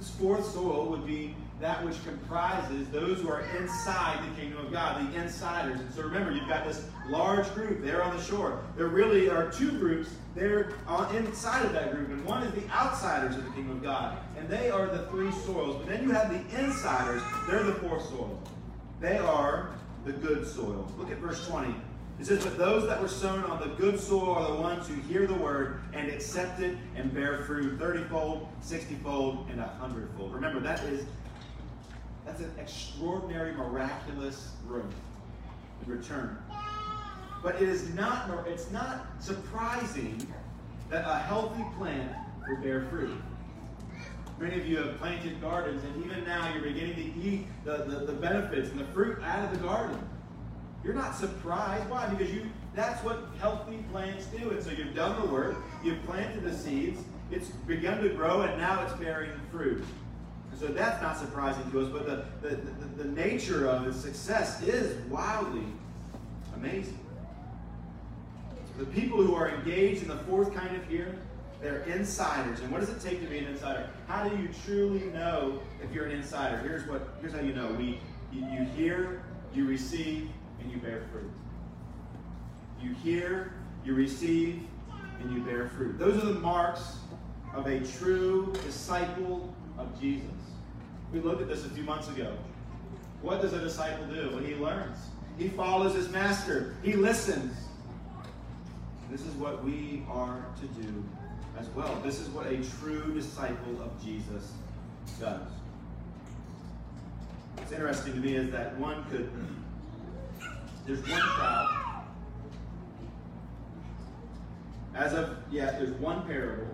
this 0.00 0.08
fourth 0.08 0.46
soil 0.46 0.86
would 0.86 1.06
be 1.06 1.36
that 1.60 1.84
which 1.84 2.02
comprises 2.04 2.88
those 2.88 3.20
who 3.20 3.28
are 3.28 3.42
inside 3.58 4.18
the 4.30 4.40
kingdom 4.40 4.64
of 4.64 4.72
God, 4.72 5.12
the 5.12 5.22
insiders. 5.22 5.78
And 5.78 5.92
so 5.92 6.02
remember, 6.02 6.32
you've 6.32 6.48
got 6.48 6.64
this 6.64 6.86
large 7.08 7.46
group 7.54 7.82
there 7.82 8.02
on 8.02 8.16
the 8.16 8.22
shore. 8.22 8.62
There 8.76 8.88
really 8.88 9.28
are 9.28 9.50
two 9.50 9.70
groups 9.72 10.08
there 10.34 10.72
on, 10.86 11.14
inside 11.14 11.66
of 11.66 11.72
that 11.74 11.94
group, 11.94 12.08
and 12.08 12.24
one 12.24 12.42
is 12.44 12.52
the 12.54 12.68
outsiders 12.70 13.36
of 13.36 13.44
the 13.44 13.50
kingdom 13.50 13.76
of 13.76 13.82
God, 13.82 14.18
and 14.38 14.48
they 14.48 14.70
are 14.70 14.86
the 14.86 15.06
three 15.08 15.30
soils. 15.32 15.76
But 15.76 15.88
then 15.88 16.02
you 16.02 16.12
have 16.12 16.30
the 16.30 16.58
insiders, 16.58 17.22
they're 17.48 17.62
the 17.62 17.74
fourth 17.74 18.08
soil. 18.08 18.40
They 19.00 19.18
are 19.18 19.70
the 20.04 20.12
good 20.12 20.46
soil. 20.46 20.90
Look 20.96 21.10
at 21.10 21.18
verse 21.18 21.46
20. 21.46 21.74
It 22.20 22.26
says, 22.26 22.44
But 22.44 22.58
those 22.58 22.86
that 22.86 23.00
were 23.00 23.08
sown 23.08 23.44
on 23.44 23.60
the 23.60 23.74
good 23.76 23.98
soil 23.98 24.30
are 24.30 24.54
the 24.54 24.60
ones 24.60 24.86
who 24.86 24.94
hear 25.12 25.26
the 25.26 25.34
word 25.34 25.80
and 25.94 26.08
accept 26.10 26.60
it 26.60 26.76
and 26.94 27.12
bear 27.14 27.44
fruit 27.44 27.78
30 27.78 28.04
fold, 28.04 28.46
60 28.60 28.94
fold, 28.96 29.46
and 29.50 29.58
100 29.58 30.10
fold. 30.16 30.34
Remember, 30.34 30.60
that 30.60 30.82
is 30.84 31.06
that's 32.30 32.42
an 32.42 32.52
extraordinary, 32.60 33.52
miraculous 33.52 34.52
return. 35.86 36.38
But 37.42 37.56
it 37.56 37.68
is 37.68 37.92
not, 37.94 38.30
it's 38.46 38.70
not 38.70 39.06
surprising 39.18 40.32
that 40.90 41.04
a 41.08 41.18
healthy 41.18 41.64
plant 41.76 42.12
will 42.48 42.62
bear 42.62 42.86
fruit. 42.86 43.20
Many 44.38 44.60
of 44.60 44.66
you 44.66 44.76
have 44.78 44.98
planted 44.98 45.40
gardens, 45.40 45.82
and 45.84 46.04
even 46.04 46.24
now 46.24 46.52
you're 46.52 46.62
beginning 46.62 46.94
to 46.94 47.20
eat 47.20 47.46
the, 47.64 47.78
the, 47.78 48.06
the 48.06 48.12
benefits 48.12 48.70
and 48.70 48.78
the 48.78 48.86
fruit 48.86 49.18
out 49.24 49.44
of 49.44 49.58
the 49.58 49.66
garden. 49.66 49.98
You're 50.84 50.94
not 50.94 51.16
surprised. 51.16 51.90
Why? 51.90 52.06
Because 52.06 52.32
you 52.32 52.48
that's 52.74 53.02
what 53.04 53.24
healthy 53.40 53.84
plants 53.90 54.26
do. 54.26 54.50
And 54.50 54.62
so 54.62 54.70
you've 54.70 54.94
done 54.94 55.20
the 55.20 55.26
work, 55.26 55.56
you've 55.82 56.02
planted 56.04 56.44
the 56.44 56.54
seeds, 56.54 57.00
it's 57.32 57.48
begun 57.66 58.00
to 58.02 58.08
grow, 58.10 58.42
and 58.42 58.58
now 58.58 58.84
it's 58.84 58.94
bearing 58.94 59.32
fruit. 59.50 59.84
So 60.60 60.66
that's 60.66 61.00
not 61.00 61.16
surprising 61.16 61.70
to 61.70 61.80
us, 61.80 61.88
but 61.88 62.04
the, 62.04 62.46
the, 62.46 62.56
the, 62.56 63.04
the 63.04 63.08
nature 63.12 63.66
of 63.66 63.86
its 63.86 63.96
success 63.96 64.62
is 64.62 64.94
wildly 65.06 65.64
amazing. 66.54 66.98
The 68.76 68.84
people 68.84 69.22
who 69.22 69.34
are 69.34 69.48
engaged 69.48 70.02
in 70.02 70.08
the 70.08 70.18
fourth 70.18 70.54
kind 70.54 70.76
of 70.76 70.86
here, 70.86 71.16
they're 71.62 71.80
insiders. 71.84 72.60
And 72.60 72.70
what 72.70 72.80
does 72.80 72.90
it 72.90 73.00
take 73.00 73.22
to 73.22 73.26
be 73.26 73.38
an 73.38 73.46
insider? 73.46 73.88
How 74.06 74.28
do 74.28 74.36
you 74.36 74.50
truly 74.66 75.06
know 75.06 75.62
if 75.82 75.94
you're 75.94 76.04
an 76.04 76.12
insider? 76.12 76.58
Here's 76.58 76.86
what 76.86 77.08
here's 77.22 77.32
how 77.32 77.40
you 77.40 77.54
know. 77.54 77.72
We 77.72 77.98
you, 78.30 78.44
you 78.52 78.64
hear, 78.76 79.22
you 79.54 79.66
receive, 79.66 80.28
and 80.60 80.70
you 80.70 80.76
bear 80.76 81.04
fruit. 81.10 81.30
You 82.82 82.92
hear, 83.02 83.54
you 83.82 83.94
receive, 83.94 84.62
and 85.20 85.32
you 85.32 85.40
bear 85.40 85.68
fruit. 85.68 85.98
Those 85.98 86.22
are 86.22 86.26
the 86.26 86.40
marks 86.40 86.96
of 87.54 87.66
a 87.66 87.80
true 87.80 88.52
disciple 88.64 89.54
of 89.80 90.00
Jesus. 90.00 90.28
We 91.12 91.20
looked 91.20 91.42
at 91.42 91.48
this 91.48 91.64
a 91.64 91.70
few 91.70 91.82
months 91.82 92.08
ago. 92.08 92.32
What 93.22 93.42
does 93.42 93.52
a 93.52 93.60
disciple 93.60 94.06
do? 94.06 94.30
Well, 94.32 94.38
he 94.38 94.54
learns. 94.54 94.96
He 95.38 95.48
follows 95.48 95.94
his 95.94 96.08
master. 96.10 96.76
He 96.82 96.94
listens. 96.94 97.54
This 99.10 99.22
is 99.22 99.34
what 99.34 99.64
we 99.64 100.04
are 100.08 100.44
to 100.60 100.82
do 100.82 101.04
as 101.58 101.68
well. 101.70 102.00
This 102.04 102.20
is 102.20 102.28
what 102.28 102.46
a 102.46 102.58
true 102.80 103.12
disciple 103.12 103.82
of 103.82 103.90
Jesus 104.04 104.52
does. 105.18 105.40
What's 107.56 107.72
interesting 107.72 108.14
to 108.14 108.20
me 108.20 108.36
is 108.36 108.50
that 108.52 108.78
one 108.78 109.04
could, 109.10 109.30
there's 110.86 111.00
one 111.00 111.20
crowd. 111.20 112.04
As 114.94 115.12
of, 115.12 115.36
yeah, 115.50 115.72
there's 115.72 115.92
one 115.92 116.22
parable, 116.26 116.68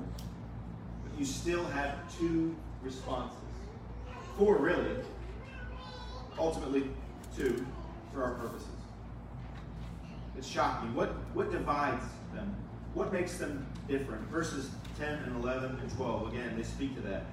but 1.05 1.19
you 1.19 1.25
still 1.25 1.65
have 1.67 1.95
two 2.19 2.55
responses. 2.83 3.39
Four, 4.39 4.57
really. 4.57 4.97
Ultimately, 6.39 6.91
two 7.37 7.67
for 8.13 8.23
our 8.23 8.35
purposes. 8.35 8.69
It's 10.37 10.47
shocking. 10.47 10.95
What, 10.95 11.11
what 11.35 11.51
divides 11.51 12.05
them? 12.35 12.55
What 12.95 13.13
makes 13.13 13.39
them 13.39 13.67
different? 13.89 14.23
Verses 14.29 14.71
10 14.99 15.09
and 15.25 15.43
11 15.43 15.79
and 15.81 15.97
12, 15.97 16.33
again, 16.33 16.55
they 16.57 16.63
speak 16.63 16.95
to 16.97 17.01
that. 17.03 17.25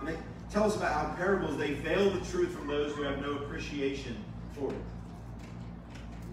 And 0.00 0.08
they 0.08 0.16
tell 0.50 0.64
us 0.64 0.76
about 0.76 0.92
how 0.92 1.14
parables, 1.16 1.56
they 1.56 1.74
veil 1.74 2.10
the 2.10 2.24
truth 2.26 2.50
from 2.50 2.68
those 2.68 2.94
who 2.94 3.02
have 3.02 3.20
no 3.20 3.32
appreciation 3.36 4.16
for 4.52 4.70
it. 4.70 4.76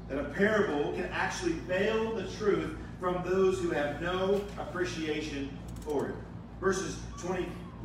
That 0.07 0.20
a 0.20 0.26
parable 0.26 0.93
can 0.93 1.05
actually 1.05 1.53
veil 1.53 2.13
the 2.13 2.28
truth 2.38 2.78
from 2.99 3.22
those 3.26 3.59
who 3.59 3.72
have 3.72 4.01
no 4.01 4.41
appreciation 4.57 5.57
for 5.82 6.07
it. 6.07 6.16
Verses 6.61 6.97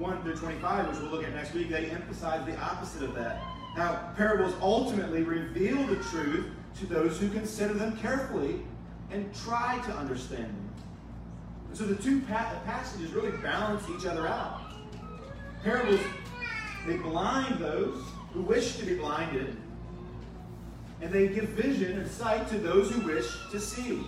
21 0.01 0.23
through 0.23 0.37
25, 0.37 0.89
which 0.89 0.99
we'll 0.99 1.11
look 1.11 1.25
at 1.25 1.35
next 1.35 1.53
week, 1.53 1.69
they 1.69 1.91
emphasize 1.91 2.45
the 2.47 2.59
opposite 2.59 3.03
of 3.03 3.15
that. 3.15 3.37
How 3.77 4.13
parables 4.17 4.55
ultimately 4.63 5.23
reveal 5.23 5.87
the 5.87 5.97
truth 6.05 6.47
to 6.79 6.87
those 6.87 7.21
who 7.21 7.29
consider 7.29 7.75
them 7.75 7.95
carefully 7.99 8.63
and 9.11 9.31
try 9.35 9.79
to 9.85 9.93
understand 9.93 10.45
them. 10.45 10.71
So 11.75 11.85
the 11.85 12.03
two 12.03 12.23
passages 12.23 13.13
really 13.13 13.37
balance 13.39 13.85
each 13.91 14.07
other 14.07 14.27
out. 14.27 14.73
Parables, 15.63 16.01
they 16.87 16.97
blind 16.97 17.59
those 17.59 18.03
who 18.33 18.41
wish 18.41 18.77
to 18.77 18.87
be 18.87 18.95
blinded, 18.95 19.55
and 21.03 21.13
they 21.13 21.29
give 21.29 21.51
vision 21.51 21.99
and 21.99 22.11
sight 22.11 22.49
to 22.49 22.57
those 22.57 22.91
who 22.91 23.07
wish 23.07 23.29
to 23.51 23.61
see. 23.61 24.03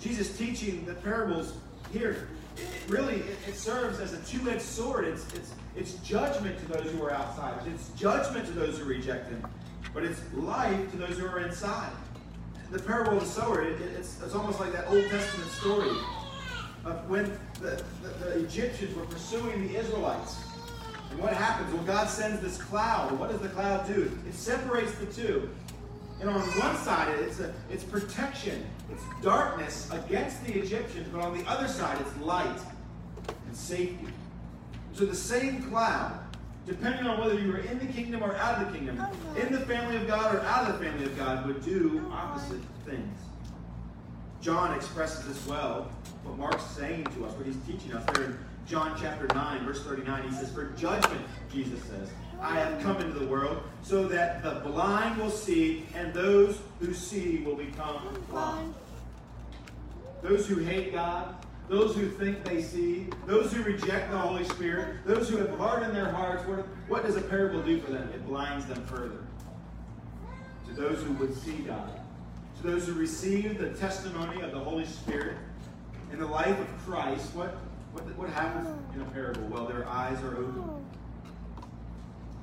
Jesus 0.00 0.38
teaching 0.38 0.86
the 0.86 0.94
parables 0.94 1.52
here, 1.92 2.28
it, 2.60 2.88
really, 2.88 3.16
it, 3.16 3.36
it, 3.48 3.56
serves 3.56 4.00
as 4.00 4.12
a 4.12 4.18
two-edged 4.22 4.62
sword. 4.62 5.06
It's, 5.06 5.26
it's, 5.34 5.52
it's 5.76 5.94
judgment 6.06 6.58
to 6.58 6.66
those 6.72 6.90
who 6.92 7.02
are 7.04 7.12
outsiders. 7.12 7.66
It's 7.72 7.88
judgment 7.90 8.46
to 8.46 8.52
those 8.52 8.78
who 8.78 8.84
reject 8.84 9.28
him. 9.28 9.46
But 9.92 10.04
it's 10.04 10.20
life 10.34 10.90
to 10.92 10.96
those 10.96 11.18
who 11.18 11.26
are 11.26 11.40
inside. 11.40 11.92
The 12.70 12.78
parable 12.78 13.14
of 13.14 13.20
the 13.20 13.26
sower, 13.26 13.62
it, 13.62 13.80
it's, 13.80 14.22
it's 14.22 14.34
almost 14.34 14.60
like 14.60 14.72
that 14.72 14.88
Old 14.88 15.04
Testament 15.08 15.50
story 15.50 15.90
of 16.84 17.08
when 17.10 17.36
the, 17.60 17.82
the, 18.02 18.24
the 18.24 18.38
Egyptians 18.44 18.94
were 18.96 19.04
pursuing 19.06 19.66
the 19.66 19.76
Israelites. 19.76 20.36
And 21.10 21.18
what 21.18 21.32
happens? 21.32 21.72
Well, 21.74 21.82
God 21.82 22.08
sends 22.08 22.40
this 22.40 22.56
cloud. 22.56 23.18
What 23.18 23.30
does 23.30 23.40
the 23.40 23.48
cloud 23.48 23.86
do? 23.86 24.16
It 24.28 24.34
separates 24.34 24.92
the 24.94 25.06
two. 25.06 25.50
And 26.20 26.28
on 26.28 26.40
one 26.40 26.76
side, 26.76 27.18
it's, 27.20 27.40
a, 27.40 27.52
it's 27.70 27.82
protection, 27.82 28.66
it's 28.92 29.02
darkness 29.22 29.88
against 29.90 30.44
the 30.44 30.52
Egyptians, 30.58 31.08
but 31.10 31.22
on 31.22 31.36
the 31.36 31.48
other 31.48 31.66
side, 31.66 31.98
it's 32.00 32.16
light 32.18 32.60
and 33.46 33.56
safety. 33.56 34.06
So 34.92 35.06
the 35.06 35.16
same 35.16 35.62
cloud, 35.70 36.18
depending 36.66 37.06
on 37.06 37.18
whether 37.20 37.40
you 37.40 37.50
were 37.50 37.60
in 37.60 37.78
the 37.78 37.86
kingdom 37.86 38.22
or 38.22 38.36
out 38.36 38.60
of 38.60 38.70
the 38.70 38.78
kingdom, 38.78 39.00
oh, 39.00 39.40
in 39.40 39.50
the 39.50 39.60
family 39.60 39.96
of 39.96 40.06
God 40.06 40.34
or 40.34 40.40
out 40.42 40.68
of 40.68 40.78
the 40.78 40.84
family 40.84 41.06
of 41.06 41.16
God, 41.16 41.46
would 41.46 41.64
do 41.64 42.06
opposite 42.12 42.60
things. 42.84 43.18
John 44.42 44.74
expresses 44.74 45.26
this 45.26 45.46
well, 45.46 45.90
what 46.24 46.36
Mark's 46.36 46.64
saying 46.64 47.04
to 47.04 47.24
us, 47.24 47.32
what 47.34 47.46
he's 47.46 47.56
teaching 47.66 47.94
us 47.94 48.04
there 48.14 48.24
in 48.24 48.38
John 48.66 48.96
chapter 49.00 49.26
9, 49.34 49.64
verse 49.64 49.82
39. 49.82 50.28
He 50.28 50.34
says, 50.34 50.52
For 50.52 50.66
judgment, 50.70 51.22
Jesus 51.52 51.82
says, 51.84 52.08
I 52.40 52.58
have 52.58 52.82
come 52.82 52.96
into 53.00 53.18
the 53.18 53.26
world 53.26 53.62
so 53.82 54.06
that 54.08 54.42
the 54.42 54.60
blind 54.68 55.20
will 55.20 55.30
see 55.30 55.86
and 55.94 56.14
those 56.14 56.58
who 56.78 56.94
see 56.94 57.38
will 57.38 57.56
become 57.56 58.16
blind. 58.30 58.74
Those 60.22 60.46
who 60.46 60.56
hate 60.56 60.92
God, 60.92 61.34
those 61.68 61.94
who 61.94 62.08
think 62.08 62.44
they 62.44 62.62
see, 62.62 63.06
those 63.26 63.52
who 63.52 63.62
reject 63.62 64.10
the 64.10 64.18
Holy 64.18 64.44
Spirit, 64.44 64.96
those 65.06 65.28
who 65.28 65.36
have 65.36 65.56
hardened 65.56 65.94
their 65.94 66.10
hearts, 66.10 66.42
what, 66.88 67.06
does 67.06 67.16
a 67.16 67.20
parable 67.20 67.62
do 67.62 67.80
for 67.80 67.92
them? 67.92 68.08
It 68.14 68.26
blinds 68.26 68.66
them 68.66 68.84
further. 68.86 69.24
To 70.66 70.74
those 70.74 71.02
who 71.02 71.12
would 71.14 71.36
see 71.36 71.58
God, 71.58 72.00
to 72.60 72.66
those 72.66 72.86
who 72.86 72.94
receive 72.94 73.58
the 73.58 73.70
testimony 73.70 74.40
of 74.42 74.52
the 74.52 74.58
Holy 74.58 74.84
Spirit 74.84 75.36
in 76.12 76.18
the 76.18 76.26
life 76.26 76.58
of 76.58 76.66
Christ, 76.84 77.34
what, 77.34 77.56
what, 77.92 78.04
what 78.16 78.30
happens 78.30 78.68
in 78.94 79.00
a 79.00 79.04
parable? 79.06 79.42
Well, 79.48 79.66
their 79.66 79.86
eyes 79.86 80.20
are 80.22 80.36
open. 80.36 80.84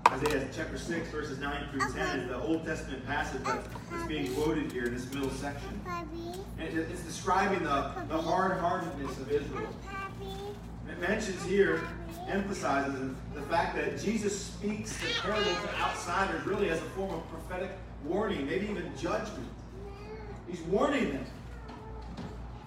Isaiah 0.08 0.48
chapter 0.56 0.78
6, 0.78 1.10
verses 1.10 1.40
9 1.40 1.68
through 1.72 1.92
10 1.94 2.20
is 2.20 2.28
the 2.30 2.42
Old 2.42 2.66
Testament 2.66 3.06
passage 3.06 3.42
that's 3.44 4.08
being 4.08 4.34
quoted 4.36 4.72
here 4.72 4.86
in 4.86 4.94
this 4.94 5.12
middle 5.14 5.30
section. 5.32 5.82
And 6.60 6.78
it's 6.78 7.02
describing 7.02 7.64
the, 7.64 7.92
the 8.08 8.22
hard-heartedness 8.22 9.18
of 9.18 9.30
Israel. 9.30 9.68
It 10.90 11.02
mentions 11.02 11.44
here, 11.44 11.82
emphasizes 12.28 13.12
the 13.36 13.42
fact 13.44 13.76
that 13.76 14.00
Jesus 14.02 14.46
speaks 14.46 14.96
the 14.98 15.08
parable 15.22 15.44
to 15.44 15.76
outsiders 15.80 16.46
really 16.46 16.70
as 16.70 16.80
a 16.80 16.90
form 16.96 17.14
of 17.14 17.30
prophetic 17.30 17.72
warning, 18.06 18.46
maybe 18.46 18.68
even 18.68 18.90
judgment. 18.98 19.48
He's 20.50 20.62
warning 20.62 21.12
them. 21.12 21.26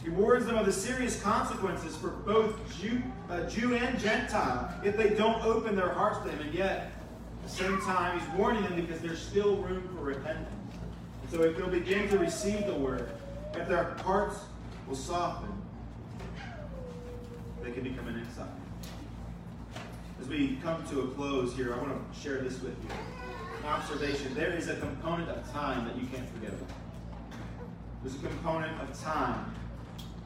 He 0.03 0.09
warns 0.09 0.46
them 0.46 0.57
of 0.57 0.64
the 0.64 0.72
serious 0.72 1.20
consequences 1.22 1.94
for 1.96 2.09
both 2.09 2.57
Jew, 2.80 3.03
uh, 3.28 3.42
Jew 3.51 3.74
and 3.74 3.98
Gentile 3.98 4.72
if 4.82 4.96
they 4.96 5.11
don't 5.11 5.44
open 5.44 5.76
their 5.76 5.90
hearts 5.90 6.18
to 6.24 6.30
Him. 6.30 6.40
And 6.40 6.55
yet, 6.55 6.92
at 7.42 7.44
the 7.44 7.51
same 7.51 7.80
time, 7.82 8.18
He's 8.18 8.28
warning 8.30 8.62
them 8.62 8.76
because 8.76 9.01
there's 9.01 9.20
still 9.20 9.57
room 9.57 9.86
for 9.94 10.03
repentance. 10.03 10.48
And 11.22 11.30
so 11.30 11.42
if 11.42 11.57
they'll 11.57 11.68
begin 11.68 12.09
to 12.09 12.18
receive 12.18 12.66
the 12.66 12.74
Word, 12.74 13.11
if 13.55 13.68
their 13.68 13.94
hearts 14.05 14.38
will 14.88 14.96
soften, 14.96 15.51
they 17.62 17.72
can 17.72 17.82
become 17.82 18.09
an 18.09 18.20
exile. 18.26 18.48
As 20.18 20.28
we 20.28 20.59
come 20.62 20.86
to 20.88 21.01
a 21.01 21.09
close 21.09 21.55
here, 21.55 21.74
I 21.74 21.78
want 21.78 21.92
to 21.92 22.20
share 22.20 22.40
this 22.40 22.61
with 22.62 22.76
you. 22.84 22.90
An 23.61 23.66
observation. 23.66 24.34
There 24.34 24.53
is 24.53 24.68
a 24.68 24.76
component 24.76 25.28
of 25.28 25.51
time 25.53 25.86
that 25.86 25.96
you 25.96 26.07
can't 26.07 26.28
forget 26.30 26.51
about. 26.51 26.70
There's 28.03 28.14
a 28.16 28.26
component 28.26 28.80
of 28.80 28.98
time. 29.03 29.55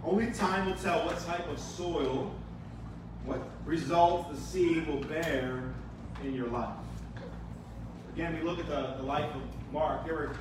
Only 0.05 0.30
time 0.32 0.66
will 0.66 0.76
tell 0.76 1.07
what 1.07 1.18
type 1.20 1.48
of 1.48 1.59
soil, 1.59 2.30
what 3.24 3.40
results 3.64 4.30
the 4.30 4.36
seed 4.36 4.86
will 4.86 5.02
bear 5.02 5.62
in 6.22 6.34
your 6.34 6.48
life. 6.48 6.74
Again, 8.12 8.38
we 8.38 8.42
look 8.42 8.59
at 8.59 8.66
the, 8.66 8.94
the 8.98 9.02
life 9.02 9.34
of 9.34 9.42
Mark. 9.72 10.05
There 10.05 10.14
were 10.14 10.36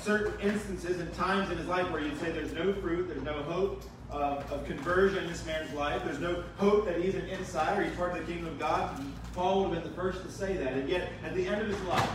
certain 0.00 0.40
instances 0.40 1.00
and 1.00 1.12
times 1.14 1.50
in 1.50 1.58
his 1.58 1.66
life 1.66 1.90
where 1.90 2.00
you'd 2.00 2.18
say 2.20 2.30
there's 2.30 2.52
no 2.52 2.72
fruit, 2.74 3.08
there's 3.08 3.22
no 3.24 3.42
hope 3.42 3.82
of, 4.10 4.50
of 4.52 4.64
conversion 4.64 5.24
in 5.24 5.26
this 5.26 5.44
man's 5.44 5.72
life, 5.74 6.02
there's 6.04 6.20
no 6.20 6.42
hope 6.56 6.86
that 6.86 7.02
he's 7.02 7.14
an 7.14 7.26
insider, 7.26 7.82
he's 7.82 7.94
part 7.96 8.16
of 8.16 8.24
the 8.24 8.32
kingdom 8.32 8.52
of 8.52 8.58
God. 8.58 9.04
Paul 9.34 9.64
would 9.64 9.74
have 9.74 9.82
been 9.82 9.92
the 9.92 9.96
first 9.96 10.22
to 10.22 10.30
say 10.30 10.56
that. 10.56 10.72
And 10.74 10.88
yet, 10.88 11.10
at 11.24 11.34
the 11.34 11.46
end 11.46 11.60
of 11.60 11.68
his 11.68 11.80
life, 11.82 12.10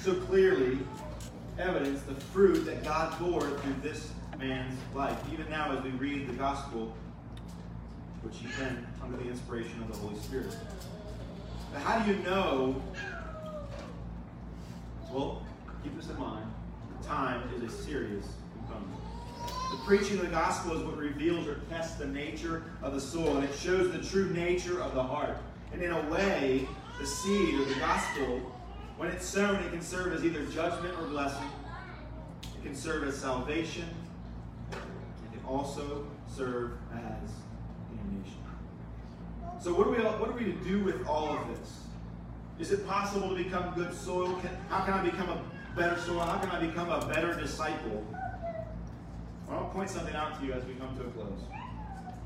so 0.00 0.14
clearly 0.14 0.78
evidence 1.58 2.00
the 2.02 2.14
fruit 2.14 2.64
that 2.64 2.82
God 2.82 3.16
bore 3.20 3.42
through 3.42 3.74
this 3.82 4.10
man's 4.40 4.78
life. 4.94 5.18
Even 5.32 5.48
now, 5.50 5.76
as 5.76 5.84
we 5.84 5.90
read 5.90 6.26
the 6.26 6.32
gospel, 6.32 6.94
which 8.22 8.36
he 8.38 8.48
penned 8.48 8.86
under 9.02 9.16
the 9.16 9.28
inspiration 9.28 9.80
of 9.82 9.92
the 9.92 9.96
Holy 9.98 10.18
Spirit. 10.18 10.56
But 11.72 11.82
how 11.82 12.00
do 12.00 12.10
you 12.10 12.18
know? 12.18 12.82
Well, 15.12 15.42
keep 15.82 15.96
this 15.96 16.08
in 16.08 16.18
mind. 16.18 16.46
Time 17.04 17.42
is 17.54 17.62
a 17.62 17.84
serious 17.84 18.26
component. 18.54 18.90
The 19.72 19.78
preaching 19.86 20.18
of 20.18 20.24
the 20.24 20.30
gospel 20.30 20.76
is 20.76 20.82
what 20.82 20.96
reveals 20.96 21.46
or 21.46 21.60
tests 21.70 21.96
the 21.96 22.06
nature 22.06 22.62
of 22.82 22.94
the 22.94 23.00
soul, 23.00 23.36
and 23.36 23.44
it 23.44 23.54
shows 23.54 23.92
the 23.92 24.02
true 24.02 24.30
nature 24.30 24.80
of 24.80 24.94
the 24.94 25.02
heart. 25.02 25.36
And 25.72 25.82
in 25.82 25.92
a 25.92 26.10
way, 26.10 26.66
the 26.98 27.06
seed 27.06 27.54
or 27.54 27.64
the 27.64 27.78
gospel 27.78 28.40
when 29.00 29.08
it's 29.08 29.24
sown, 29.24 29.56
it 29.56 29.70
can 29.70 29.80
serve 29.80 30.12
as 30.12 30.26
either 30.26 30.44
judgment 30.44 30.94
or 31.00 31.06
blessing. 31.06 31.48
It 32.42 32.62
can 32.62 32.74
serve 32.74 33.08
as 33.08 33.16
salvation. 33.16 33.86
Also 35.50 36.06
serve 36.28 36.72
as 36.94 37.30
damnation. 37.90 38.38
So, 39.60 39.74
what 39.74 39.88
are 39.88 39.90
we, 39.90 39.98
what 39.98 40.30
are 40.30 40.36
we 40.36 40.44
to 40.44 40.58
do 40.64 40.80
with 40.80 41.06
all 41.06 41.36
of 41.36 41.48
this? 41.48 41.80
Is 42.60 42.72
it 42.72 42.86
possible 42.86 43.28
to 43.28 43.34
become 43.34 43.74
good 43.74 43.92
soil? 43.94 44.32
Can, 44.40 44.50
how 44.68 44.84
can 44.84 44.94
I 44.94 45.02
become 45.02 45.28
a 45.28 45.42
better 45.76 46.00
soil? 46.00 46.20
How 46.20 46.38
can 46.38 46.50
I 46.50 46.64
become 46.64 46.90
a 46.90 47.04
better 47.06 47.34
disciple? 47.34 48.06
Well, 49.48 49.58
I'll 49.58 49.70
point 49.70 49.90
something 49.90 50.14
out 50.14 50.38
to 50.38 50.46
you 50.46 50.52
as 50.52 50.64
we 50.64 50.74
come 50.74 50.96
to 50.96 51.02
a 51.02 51.10
close. 51.10 51.40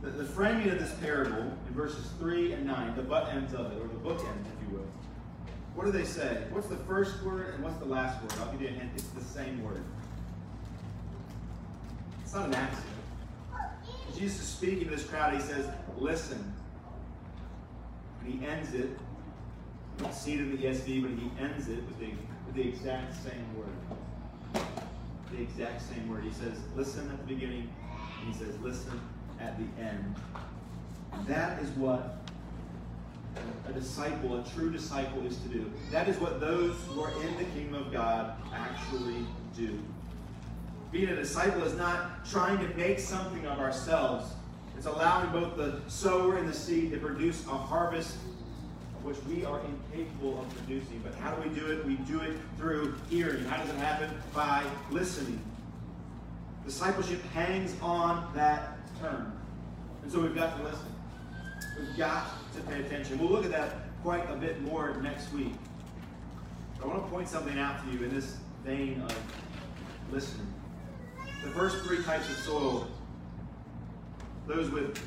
The, 0.02 0.10
the 0.10 0.24
framing 0.24 0.68
of 0.68 0.78
this 0.78 0.92
parable 1.00 1.50
in 1.66 1.74
verses 1.74 2.06
3 2.18 2.52
and 2.52 2.66
9, 2.66 2.96
the 2.96 3.02
butt 3.02 3.32
ends 3.32 3.54
of 3.54 3.72
it, 3.72 3.78
or 3.80 3.88
the 3.88 3.94
bookend, 3.94 4.40
if 4.40 4.68
you 4.68 4.76
will 4.76 4.86
what 5.74 5.86
do 5.86 5.92
they 5.92 6.04
say? 6.04 6.44
What's 6.50 6.68
the 6.68 6.76
first 6.76 7.22
word 7.24 7.54
and 7.54 7.64
what's 7.64 7.78
the 7.78 7.84
last 7.84 8.22
word? 8.22 8.32
I'll 8.40 8.52
give 8.52 8.62
you 8.62 8.68
a 8.68 8.70
hint. 8.70 8.90
It's 8.94 9.08
the 9.08 9.24
same 9.24 9.62
word. 9.62 9.82
It's 12.22 12.32
not 12.32 12.46
an 12.46 12.54
accident. 12.54 12.93
Jesus 14.16 14.40
is 14.40 14.48
speaking 14.48 14.84
to 14.84 14.90
this 14.96 15.04
crowd. 15.04 15.34
He 15.34 15.40
says, 15.40 15.66
Listen. 15.98 16.52
And 18.20 18.32
he 18.32 18.46
ends 18.46 18.72
it. 18.74 18.90
See 20.12 20.34
it 20.34 20.40
in 20.40 20.50
the 20.50 20.56
ESV, 20.58 21.02
but 21.02 21.10
he 21.10 21.30
ends 21.40 21.68
it 21.68 21.76
with 21.76 21.98
the, 21.98 22.10
with 22.46 22.54
the 22.54 22.68
exact 22.68 23.14
same 23.22 23.46
word. 23.56 24.64
The 25.32 25.42
exact 25.42 25.82
same 25.82 26.08
word. 26.08 26.24
He 26.24 26.32
says, 26.32 26.58
Listen 26.76 27.10
at 27.10 27.18
the 27.18 27.34
beginning, 27.34 27.72
and 28.20 28.32
he 28.32 28.38
says, 28.38 28.58
Listen 28.60 29.00
at 29.40 29.56
the 29.58 29.82
end. 29.82 30.16
That 31.26 31.62
is 31.62 31.68
what 31.70 32.18
a 33.68 33.72
disciple, 33.72 34.40
a 34.40 34.44
true 34.50 34.70
disciple, 34.70 35.26
is 35.26 35.36
to 35.38 35.48
do. 35.48 35.70
That 35.90 36.08
is 36.08 36.18
what 36.18 36.40
those 36.40 36.76
who 36.88 37.02
are 37.02 37.10
in 37.22 37.36
the 37.36 37.44
kingdom 37.44 37.74
of 37.74 37.92
God 37.92 38.36
actually 38.52 39.26
do. 39.56 39.78
Being 40.94 41.08
a 41.08 41.16
disciple 41.16 41.64
is 41.64 41.74
not 41.74 42.24
trying 42.24 42.56
to 42.60 42.72
make 42.76 43.00
something 43.00 43.44
of 43.46 43.58
ourselves. 43.58 44.32
It's 44.76 44.86
allowing 44.86 45.32
both 45.32 45.56
the 45.56 45.80
sower 45.88 46.36
and 46.36 46.48
the 46.48 46.54
seed 46.54 46.92
to 46.92 46.98
produce 46.98 47.44
a 47.48 47.50
harvest 47.50 48.14
which 49.02 49.16
we 49.24 49.44
are 49.44 49.60
incapable 49.92 50.40
of 50.40 50.48
producing. 50.54 51.00
But 51.02 51.16
how 51.16 51.34
do 51.34 51.48
we 51.48 51.52
do 51.52 51.66
it? 51.66 51.84
We 51.84 51.96
do 51.96 52.20
it 52.20 52.36
through 52.56 52.94
hearing. 53.10 53.44
How 53.46 53.56
does 53.56 53.70
it 53.70 53.76
happen? 53.78 54.08
By 54.32 54.62
listening. 54.92 55.40
Discipleship 56.64 57.20
hangs 57.32 57.74
on 57.82 58.32
that 58.36 58.78
term. 59.00 59.32
And 60.04 60.12
so 60.12 60.20
we've 60.20 60.36
got 60.36 60.56
to 60.58 60.62
listen. 60.62 60.94
We've 61.76 61.98
got 61.98 62.28
to 62.54 62.60
pay 62.70 62.82
attention. 62.82 63.18
We'll 63.18 63.30
look 63.30 63.44
at 63.44 63.50
that 63.50 63.72
quite 64.04 64.30
a 64.30 64.36
bit 64.36 64.62
more 64.62 64.94
next 65.02 65.32
week. 65.32 65.54
I 66.80 66.86
want 66.86 67.04
to 67.04 67.10
point 67.10 67.28
something 67.28 67.58
out 67.58 67.84
to 67.84 67.90
you 67.92 68.04
in 68.04 68.14
this 68.14 68.36
vein 68.64 69.02
of 69.02 69.16
listening. 70.12 70.53
The 71.44 71.50
first 71.50 71.84
three 71.84 72.02
types 72.02 72.28
of 72.30 72.36
soil 72.38 72.88
those 74.46 74.70
with 74.70 74.98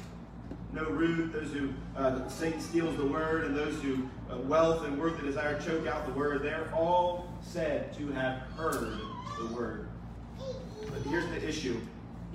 no 0.73 0.83
root, 0.83 1.31
those 1.31 1.51
who 1.51 1.69
uh, 1.95 2.27
Satan 2.27 2.59
steals 2.59 2.97
the 2.97 3.05
word, 3.05 3.45
and 3.45 3.55
those 3.55 3.81
who 3.81 4.07
uh, 4.31 4.37
wealth 4.37 4.85
and 4.85 4.99
worldly 4.99 5.27
desire 5.27 5.59
choke 5.61 5.87
out 5.87 6.05
the 6.05 6.13
word, 6.13 6.43
they're 6.43 6.71
all 6.73 7.27
said 7.41 7.93
to 7.97 8.11
have 8.11 8.39
heard 8.55 8.99
the 9.39 9.47
word. 9.47 9.87
But 10.37 11.01
here's 11.09 11.27
the 11.29 11.47
issue 11.47 11.79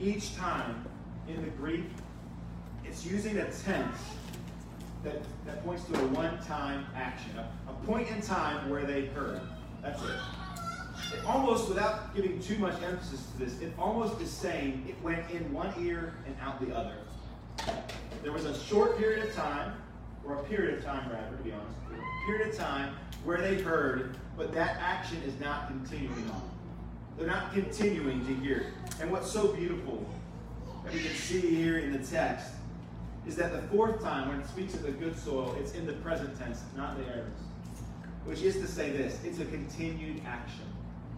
each 0.01 0.35
time 0.37 0.85
in 1.29 1.43
the 1.43 1.51
Greek, 1.51 1.85
it's 2.85 3.05
using 3.07 3.37
a 3.39 3.45
tense 3.45 3.97
that, 5.05 5.23
that 5.47 5.65
points 5.65 5.85
to 5.85 6.01
a 6.01 6.07
one 6.09 6.39
time 6.45 6.87
action, 6.95 7.31
a, 7.39 7.71
a 7.71 7.75
point 7.87 8.09
in 8.09 8.21
time 8.21 8.69
where 8.71 8.85
they 8.85 9.07
heard. 9.07 9.41
That's 9.83 10.03
it. 10.03 10.42
It 11.15 11.25
almost, 11.27 11.69
without 11.69 12.15
giving 12.15 12.41
too 12.41 12.59
much 12.59 12.81
emphasis 12.83 13.27
to 13.33 13.45
this, 13.45 13.61
it 13.61 13.73
almost 13.79 14.21
is 14.21 14.31
saying 14.31 14.87
it 14.89 15.01
went 15.03 15.31
in 15.31 15.53
one 15.53 15.73
ear 15.81 16.15
and 16.27 16.37
out 16.41 16.61
the 16.67 16.75
other. 16.75 16.97
There 18.23 18.33
was 18.33 18.45
a 18.45 18.59
short 18.65 18.99
period 18.99 19.29
of 19.29 19.35
time, 19.35 19.75
or 20.25 20.37
a 20.37 20.43
period 20.45 20.79
of 20.79 20.85
time 20.85 21.11
rather, 21.11 21.37
to 21.37 21.43
be 21.43 21.53
honest, 21.53 21.77
a 21.93 22.27
period 22.27 22.49
of 22.49 22.57
time 22.57 22.95
where 23.25 23.41
they 23.41 23.61
heard, 23.61 24.17
but 24.37 24.53
that 24.55 24.77
action 24.81 25.21
is 25.27 25.39
not 25.41 25.69
continuing 25.69 26.31
on. 26.31 26.51
They're 27.19 27.27
not 27.27 27.53
continuing 27.53 28.27
to 28.27 28.35
hear. 28.35 28.73
And 29.01 29.11
what's 29.11 29.31
so 29.31 29.49
beautiful 29.49 30.07
that 30.85 30.93
we 30.93 31.01
can 31.01 31.13
see 31.13 31.55
here 31.55 31.79
in 31.79 31.93
the 31.93 32.05
text 32.05 32.49
is 33.27 33.37
that 33.37 33.53
the 33.53 33.63
fourth 33.69 34.03
time, 34.03 34.29
when 34.29 34.41
it 34.41 34.49
speaks 34.49 34.75
of 34.75 34.83
the 34.83 34.91
good 34.91 35.17
soil, 35.19 35.55
it's 35.61 35.73
in 35.73 35.87
the 35.87 35.93
present 35.95 36.37
tense, 36.39 36.63
not 36.77 36.97
the 36.97 37.05
aorist. 37.05 37.43
Which 38.25 38.43
is 38.43 38.57
to 38.57 38.67
say 38.67 38.91
this 38.91 39.21
it's 39.25 39.41
a 39.41 39.45
continued 39.45 40.23
action, 40.27 40.65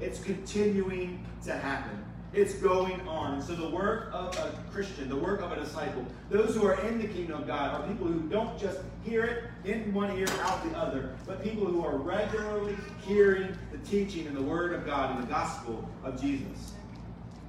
it's 0.04 0.20
continuing 0.20 1.24
to 1.44 1.52
happen. 1.52 2.04
It's 2.34 2.54
going 2.54 3.00
on. 3.08 3.34
And 3.34 3.42
so 3.42 3.54
the 3.54 3.70
work 3.70 4.10
of 4.12 4.36
a 4.36 4.52
Christian, 4.70 5.08
the 5.08 5.16
work 5.16 5.40
of 5.40 5.52
a 5.52 5.56
disciple, 5.56 6.04
those 6.30 6.54
who 6.54 6.66
are 6.66 6.78
in 6.86 6.98
the 6.98 7.06
kingdom 7.06 7.40
of 7.40 7.46
God 7.46 7.80
are 7.80 7.88
people 7.88 8.06
who 8.06 8.28
don't 8.28 8.58
just 8.58 8.80
hear 9.02 9.24
it 9.24 9.70
in 9.70 9.94
one 9.94 10.16
ear, 10.18 10.26
out 10.42 10.68
the 10.68 10.76
other, 10.76 11.16
but 11.26 11.42
people 11.42 11.64
who 11.64 11.84
are 11.84 11.96
regularly 11.96 12.76
hearing 13.06 13.56
the 13.72 13.78
teaching 13.78 14.26
and 14.26 14.36
the 14.36 14.42
word 14.42 14.74
of 14.74 14.84
God 14.84 15.16
and 15.16 15.22
the 15.22 15.30
gospel 15.30 15.88
of 16.02 16.20
Jesus. 16.20 16.72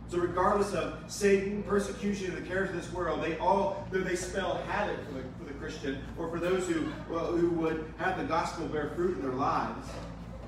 So 0.08 0.20
regardless 0.20 0.74
of 0.74 1.00
Satan, 1.08 1.64
persecution, 1.64 2.28
and 2.28 2.38
the 2.38 2.48
cares 2.48 2.70
of 2.70 2.76
this 2.76 2.94
world, 2.94 3.24
they 3.24 3.38
all, 3.40 3.88
though 3.92 4.02
they 4.02 4.16
spell 4.16 4.62
havoc 4.68 5.04
for 5.08 5.14
the, 5.16 5.24
for 5.40 5.46
the 5.46 5.60
Christian, 5.60 5.98
or 6.18 6.30
for 6.30 6.40
those 6.40 6.68
who, 6.68 6.86
well, 7.10 7.32
who 7.32 7.50
would 7.50 7.92
have 7.98 8.18
the 8.18 8.24
gospel 8.24 8.68
bear 8.68 8.92
fruit 8.96 9.18
in 9.18 9.24
their 9.24 9.34
lives, 9.34 9.88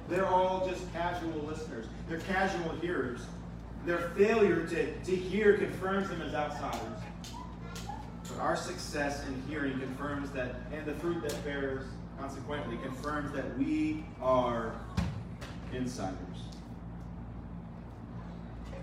they're 0.10 0.28
all 0.28 0.68
just 0.68 0.92
casual 0.94 1.42
listeners. 1.44 1.86
They're 2.08 2.20
casual 2.20 2.70
hearers. 2.76 3.22
Their 3.86 4.10
failure 4.18 4.66
to, 4.68 5.00
to 5.00 5.16
hear 5.16 5.58
confirms 5.58 6.10
them 6.10 6.22
as 6.22 6.34
outsiders. 6.34 7.00
But 8.30 8.40
our 8.40 8.56
success 8.56 9.26
in 9.28 9.42
hearing 9.50 9.80
confirms 9.80 10.32
that, 10.32 10.56
and 10.74 10.86
the 10.86 10.94
fruit 10.96 11.22
that 11.24 11.44
bears, 11.44 11.86
consequently, 12.20 12.78
confirms 12.84 13.32
that 13.34 13.58
we 13.58 14.04
are 14.22 14.74
insiders. 15.74 16.18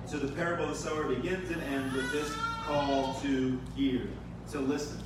So 0.07 0.18
the 0.18 0.33
parable 0.33 0.64
of 0.64 0.70
the 0.70 0.77
sower 0.77 1.05
begins 1.05 1.51
and 1.51 1.62
ends 1.62 1.95
with 1.95 2.11
this 2.12 2.35
call 2.64 3.14
to 3.22 3.59
hear, 3.75 4.09
to 4.53 4.61
listen. 4.61 5.03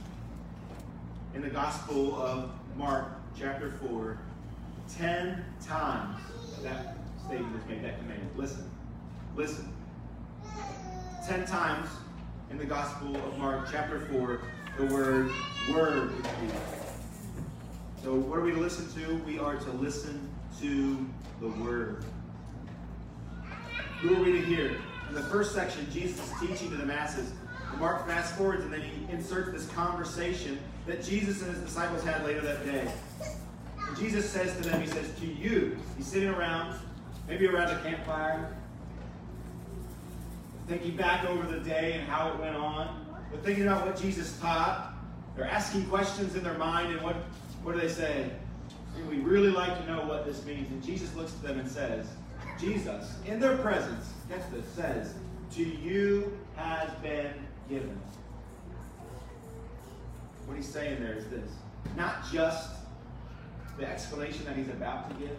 In 1.35 1.43
the 1.43 1.51
Gospel 1.51 2.21
of 2.21 2.51
Mark, 2.77 3.09
chapter 3.39 3.71
4, 3.89 4.19
ten 4.97 5.45
times 5.65 6.21
that 6.63 6.97
statement 7.27 7.55
is 7.61 7.69
made, 7.69 7.85
that 7.85 7.99
command. 7.99 8.29
Listen. 8.37 8.71
Listen. 9.37 9.73
Ten 11.27 11.47
times 11.47 11.89
in 12.51 12.59
the 12.59 12.65
Gospel 12.65 13.15
of 13.17 13.39
Mark, 13.39 13.69
chapter 13.71 14.01
4, 14.01 14.41
the 14.79 14.87
word 14.87 15.31
word 15.73 16.11
is 16.13 16.43
used. 16.43 16.55
So, 18.03 18.15
what 18.15 18.39
are 18.39 18.43
we 18.43 18.53
to 18.53 18.59
listen 18.59 18.89
to? 18.95 19.17
We 19.25 19.39
are 19.39 19.57
to 19.57 19.71
listen 19.73 20.31
to 20.61 21.07
the 21.41 21.49
word. 21.49 22.05
Who 24.01 24.17
are 24.17 24.23
we 24.23 24.33
to 24.33 24.41
hear? 24.41 24.77
In 25.09 25.15
the 25.15 25.23
first 25.23 25.55
section, 25.55 25.87
Jesus 25.91 26.21
is 26.21 26.41
teaching 26.41 26.71
to 26.71 26.77
the 26.77 26.87
masses. 26.87 27.33
Mark 27.79 28.07
fast 28.07 28.35
forwards 28.37 28.65
and 28.65 28.73
then 28.73 28.81
he 28.81 29.13
inserts 29.13 29.53
this 29.53 29.69
conversation 29.75 30.59
that 30.87 31.05
Jesus 31.05 31.43
and 31.43 31.51
his 31.55 31.61
disciples 31.61 32.03
had 32.03 32.25
later 32.25 32.41
that 32.41 32.65
day. 32.65 32.91
And 33.89 33.97
Jesus 33.97 34.29
says 34.29 34.55
to 34.57 34.63
them, 34.63 34.81
He 34.81 34.87
says, 34.87 35.11
To 35.19 35.27
you, 35.27 35.77
he's 35.97 36.07
sitting 36.07 36.29
around, 36.29 36.79
maybe 37.27 37.47
around 37.47 37.71
a 37.71 37.83
campfire, 37.83 38.55
thinking 40.67 40.97
back 40.97 41.25
over 41.25 41.47
the 41.47 41.61
day 41.61 41.95
and 41.95 42.07
how 42.07 42.31
it 42.31 42.39
went 42.39 42.55
on. 42.55 43.07
They're 43.33 43.41
thinking 43.41 43.67
about 43.67 43.87
what 43.87 43.99
Jesus 43.99 44.39
taught. 44.39 44.93
They're 45.37 45.47
asking 45.47 45.87
questions 45.87 46.35
in 46.35 46.43
their 46.43 46.59
mind, 46.59 46.93
and 46.93 47.01
what, 47.03 47.17
what 47.63 47.75
do 47.75 47.81
they 47.81 47.89
say? 47.89 48.31
We 49.09 49.19
really 49.19 49.51
like 49.51 49.79
to 49.79 49.87
know 49.87 50.05
what 50.05 50.27
this 50.27 50.45
means. 50.45 50.71
And 50.71 50.83
Jesus 50.83 51.15
looks 51.15 51.33
to 51.33 51.43
them 51.47 51.59
and 51.59 51.71
says, 51.71 52.09
Jesus, 52.61 53.17
in 53.27 53.39
their 53.39 53.57
presence, 53.59 54.13
catch 54.29 54.43
this, 54.51 54.67
says, 54.75 55.15
To 55.55 55.65
you 55.65 56.37
has 56.57 56.91
been 57.03 57.33
given. 57.69 57.97
What 60.47 60.57
he's 60.57 60.69
saying 60.69 61.01
there 61.01 61.13
is 61.13 61.27
this 61.29 61.51
not 61.97 62.31
just 62.33 62.71
the 63.79 63.89
explanation 63.89 64.45
that 64.45 64.57
he's 64.57 64.69
about 64.69 65.09
to 65.11 65.17
give, 65.17 65.37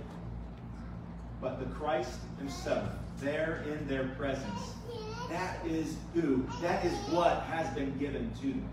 but 1.42 1.60
the 1.60 1.66
Christ 1.76 2.20
himself 2.38 2.90
there 3.20 3.64
in 3.68 3.88
their 3.88 4.08
presence. 4.18 4.74
That 5.30 5.58
is 5.66 5.96
who, 6.14 6.48
that 6.62 6.84
is 6.86 6.94
what 7.12 7.44
has 7.44 7.68
been 7.76 7.96
given 7.98 8.32
to 8.42 8.48
them. 8.48 8.70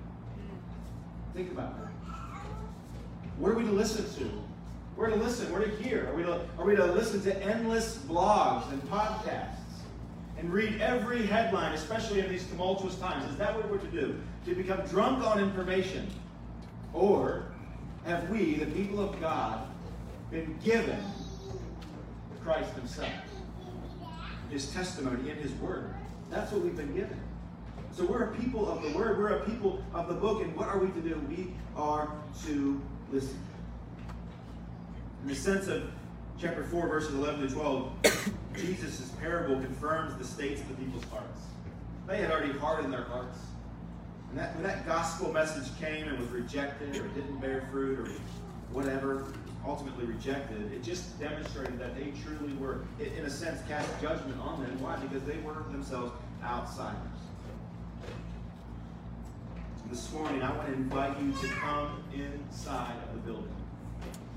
Think 1.35 1.51
about 1.51 1.77
that. 1.79 1.93
What 3.39 3.53
are 3.53 3.55
we 3.55 3.64
to 3.64 3.73
listen 3.73 4.05
to? 4.21 4.31
We're 4.97 5.11
to 5.11 5.17
listen, 5.17 5.53
we're 5.53 5.67
to 5.67 5.83
hear. 5.83 6.09
Are 6.09 6.14
we 6.14 6.23
to, 6.23 6.41
are 6.59 6.64
we 6.64 6.77
to 6.77 6.87
listen 6.87 7.21
to 7.23 7.43
endless 7.43 7.99
blogs 7.99 8.71
and 8.73 8.83
podcasts 8.85 9.57
and 10.39 10.51
read 10.51 10.81
every 10.81 11.27
headline, 11.27 11.75
especially 11.75 12.21
in 12.21 12.31
these 12.31 12.47
tumultuous 12.47 12.95
times? 12.97 13.31
Is 13.31 13.37
that 13.37 13.55
what 13.55 13.71
we're 13.71 13.79
to 13.79 13.91
do? 13.91 14.19
To 14.47 14.55
become 14.55 14.81
drunk 14.87 15.27
on 15.27 15.39
information? 15.39 16.09
Or 16.95 17.45
have 18.07 18.31
we, 18.31 18.55
the 18.55 18.67
people 18.67 19.01
of 19.01 19.21
God, 19.21 19.67
been 20.31 20.57
given 20.65 21.01
Christ 22.43 22.73
Himself? 22.75 23.11
His 24.49 24.73
testimony 24.73 25.29
in 25.29 25.37
His 25.37 25.53
Word. 25.55 25.93
That's 26.31 26.53
what 26.53 26.63
we've 26.63 26.77
been 26.77 26.95
given. 26.95 27.21
So 27.93 28.05
we're 28.05 28.31
a 28.31 28.37
people 28.37 28.71
of 28.71 28.83
the 28.83 28.97
Word, 28.97 29.19
we're 29.19 29.39
a 29.39 29.45
people 29.45 29.83
of 29.93 30.07
the 30.07 30.15
book, 30.15 30.43
and 30.43 30.55
what 30.55 30.69
are 30.69 30.79
we 30.79 30.89
to 30.93 31.01
do? 31.01 31.21
We 31.29 31.53
are 31.75 32.13
to 32.47 32.81
listen. 33.11 33.39
In 35.23 35.29
the 35.29 35.35
sense 35.35 35.67
of 35.67 35.91
chapter 36.41 36.63
4, 36.63 36.89
verses 36.89 37.15
11 37.15 37.49
to 37.49 37.55
12, 37.55 37.93
Jesus' 38.57 39.11
parable 39.21 39.61
confirms 39.61 40.17
the 40.17 40.25
states 40.25 40.61
of 40.61 40.69
the 40.69 40.75
people's 40.75 41.05
hearts. 41.05 41.41
They 42.07 42.19
had 42.19 42.31
already 42.31 42.57
hardened 42.57 42.93
their 42.93 43.03
hearts. 43.03 43.39
And 44.37 44.45
that, 44.45 44.55
when 44.55 44.64
that 44.64 44.87
gospel 44.87 45.32
message 45.32 45.64
came 45.80 46.09
and 46.09 46.18
was 46.18 46.28
rejected 46.28 46.95
or 46.95 47.09
didn't 47.09 47.41
bear 47.41 47.66
fruit 47.72 47.99
or 47.99 48.07
whatever, 48.70 49.32
ultimately 49.66 50.05
rejected, 50.05 50.70
it 50.74 50.82
just 50.82 51.18
demonstrated 51.18 51.78
that 51.78 51.97
they 51.97 52.12
truly 52.22 52.53
were, 52.59 52.82
in 53.01 53.24
a 53.24 53.30
sense, 53.30 53.66
cast 53.66 53.89
judgment 53.99 54.39
on 54.43 54.62
them. 54.62 54.78
Why? 54.78 54.97
Because 54.97 55.22
they 55.22 55.39
were 55.39 55.55
themselves 55.72 56.12
outsiders. 56.45 57.01
this 59.89 60.12
morning, 60.12 60.43
I 60.43 60.55
want 60.55 60.68
to 60.68 60.74
invite 60.74 61.18
you 61.18 61.32
to 61.32 61.47
come 61.55 62.05
inside 62.12 62.97
of 63.09 63.14
the 63.14 63.32
building. 63.32 63.57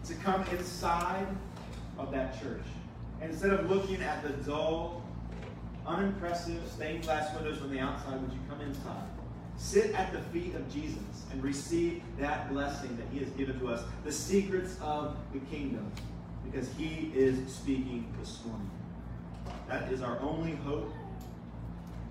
To 0.06 0.14
come 0.14 0.46
inside 0.58 1.28
of 1.98 2.10
that 2.12 2.42
church. 2.42 2.64
And 3.20 3.32
instead 3.32 3.52
of 3.52 3.70
looking 3.70 4.02
at 4.02 4.24
the 4.24 4.30
dull, 4.50 5.04
unimpressive 5.86 6.62
stained 6.74 7.04
glass 7.04 7.36
windows 7.36 7.58
from 7.58 7.72
the 7.72 7.80
outside, 7.80 8.22
would 8.22 8.32
you 8.32 8.40
come 8.48 8.62
inside? 8.62 9.04
Sit 9.60 9.94
at 9.94 10.14
the 10.14 10.20
feet 10.20 10.56
of 10.56 10.74
Jesus 10.74 11.04
and 11.32 11.44
receive 11.44 12.02
that 12.18 12.50
blessing 12.50 12.96
that 12.98 13.06
he 13.12 13.20
has 13.20 13.30
given 13.32 13.60
to 13.60 13.68
us, 13.68 13.84
the 14.06 14.12
secrets 14.12 14.78
of 14.82 15.18
the 15.34 15.40
kingdom, 15.54 15.92
because 16.46 16.72
he 16.78 17.12
is 17.14 17.54
speaking 17.54 18.12
this 18.20 18.40
morning. 18.46 18.70
That 19.68 19.92
is 19.92 20.02
our 20.02 20.18
only 20.22 20.56
hope 20.56 20.92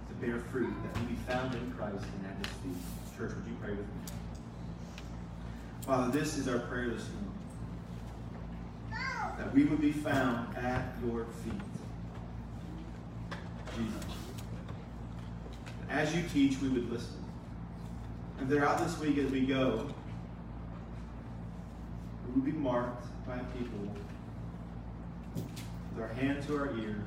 to 0.09 0.15
bear 0.27 0.39
fruit, 0.53 0.73
that 0.85 1.01
we 1.01 1.07
be 1.07 1.15
found 1.27 1.55
in 1.55 1.73
Christ 1.73 2.05
and 2.19 2.27
at 2.27 2.47
his 2.47 2.55
feet. 2.59 3.17
Church, 3.17 3.35
would 3.35 3.47
you 3.47 3.57
pray 3.61 3.71
with 3.71 3.81
me? 3.81 3.85
Father, 5.81 6.17
this 6.17 6.37
is 6.37 6.49
our 6.49 6.59
prayer 6.59 6.91
this 6.91 7.09
morning. 7.09 7.33
That 9.39 9.55
we 9.55 9.65
would 9.65 9.81
be 9.81 9.93
found 9.93 10.55
at 10.57 10.95
your 11.05 11.25
feet. 11.43 11.53
Jesus. 13.75 14.05
As 15.89 16.15
you 16.15 16.23
teach, 16.33 16.61
we 16.61 16.69
would 16.69 16.93
listen. 16.93 17.18
And 18.39 18.49
throughout 18.49 18.79
this 18.79 18.99
week 18.99 19.19
as 19.19 19.31
we 19.31 19.41
go, 19.41 19.87
we 22.27 22.35
will 22.35 22.47
be 22.47 22.53
marked 22.53 23.07
by 23.27 23.39
people 23.59 23.95
with 25.35 26.03
our 26.03 26.09
hand 26.09 26.47
to 26.47 26.57
our 26.57 26.77
ear 26.79 27.05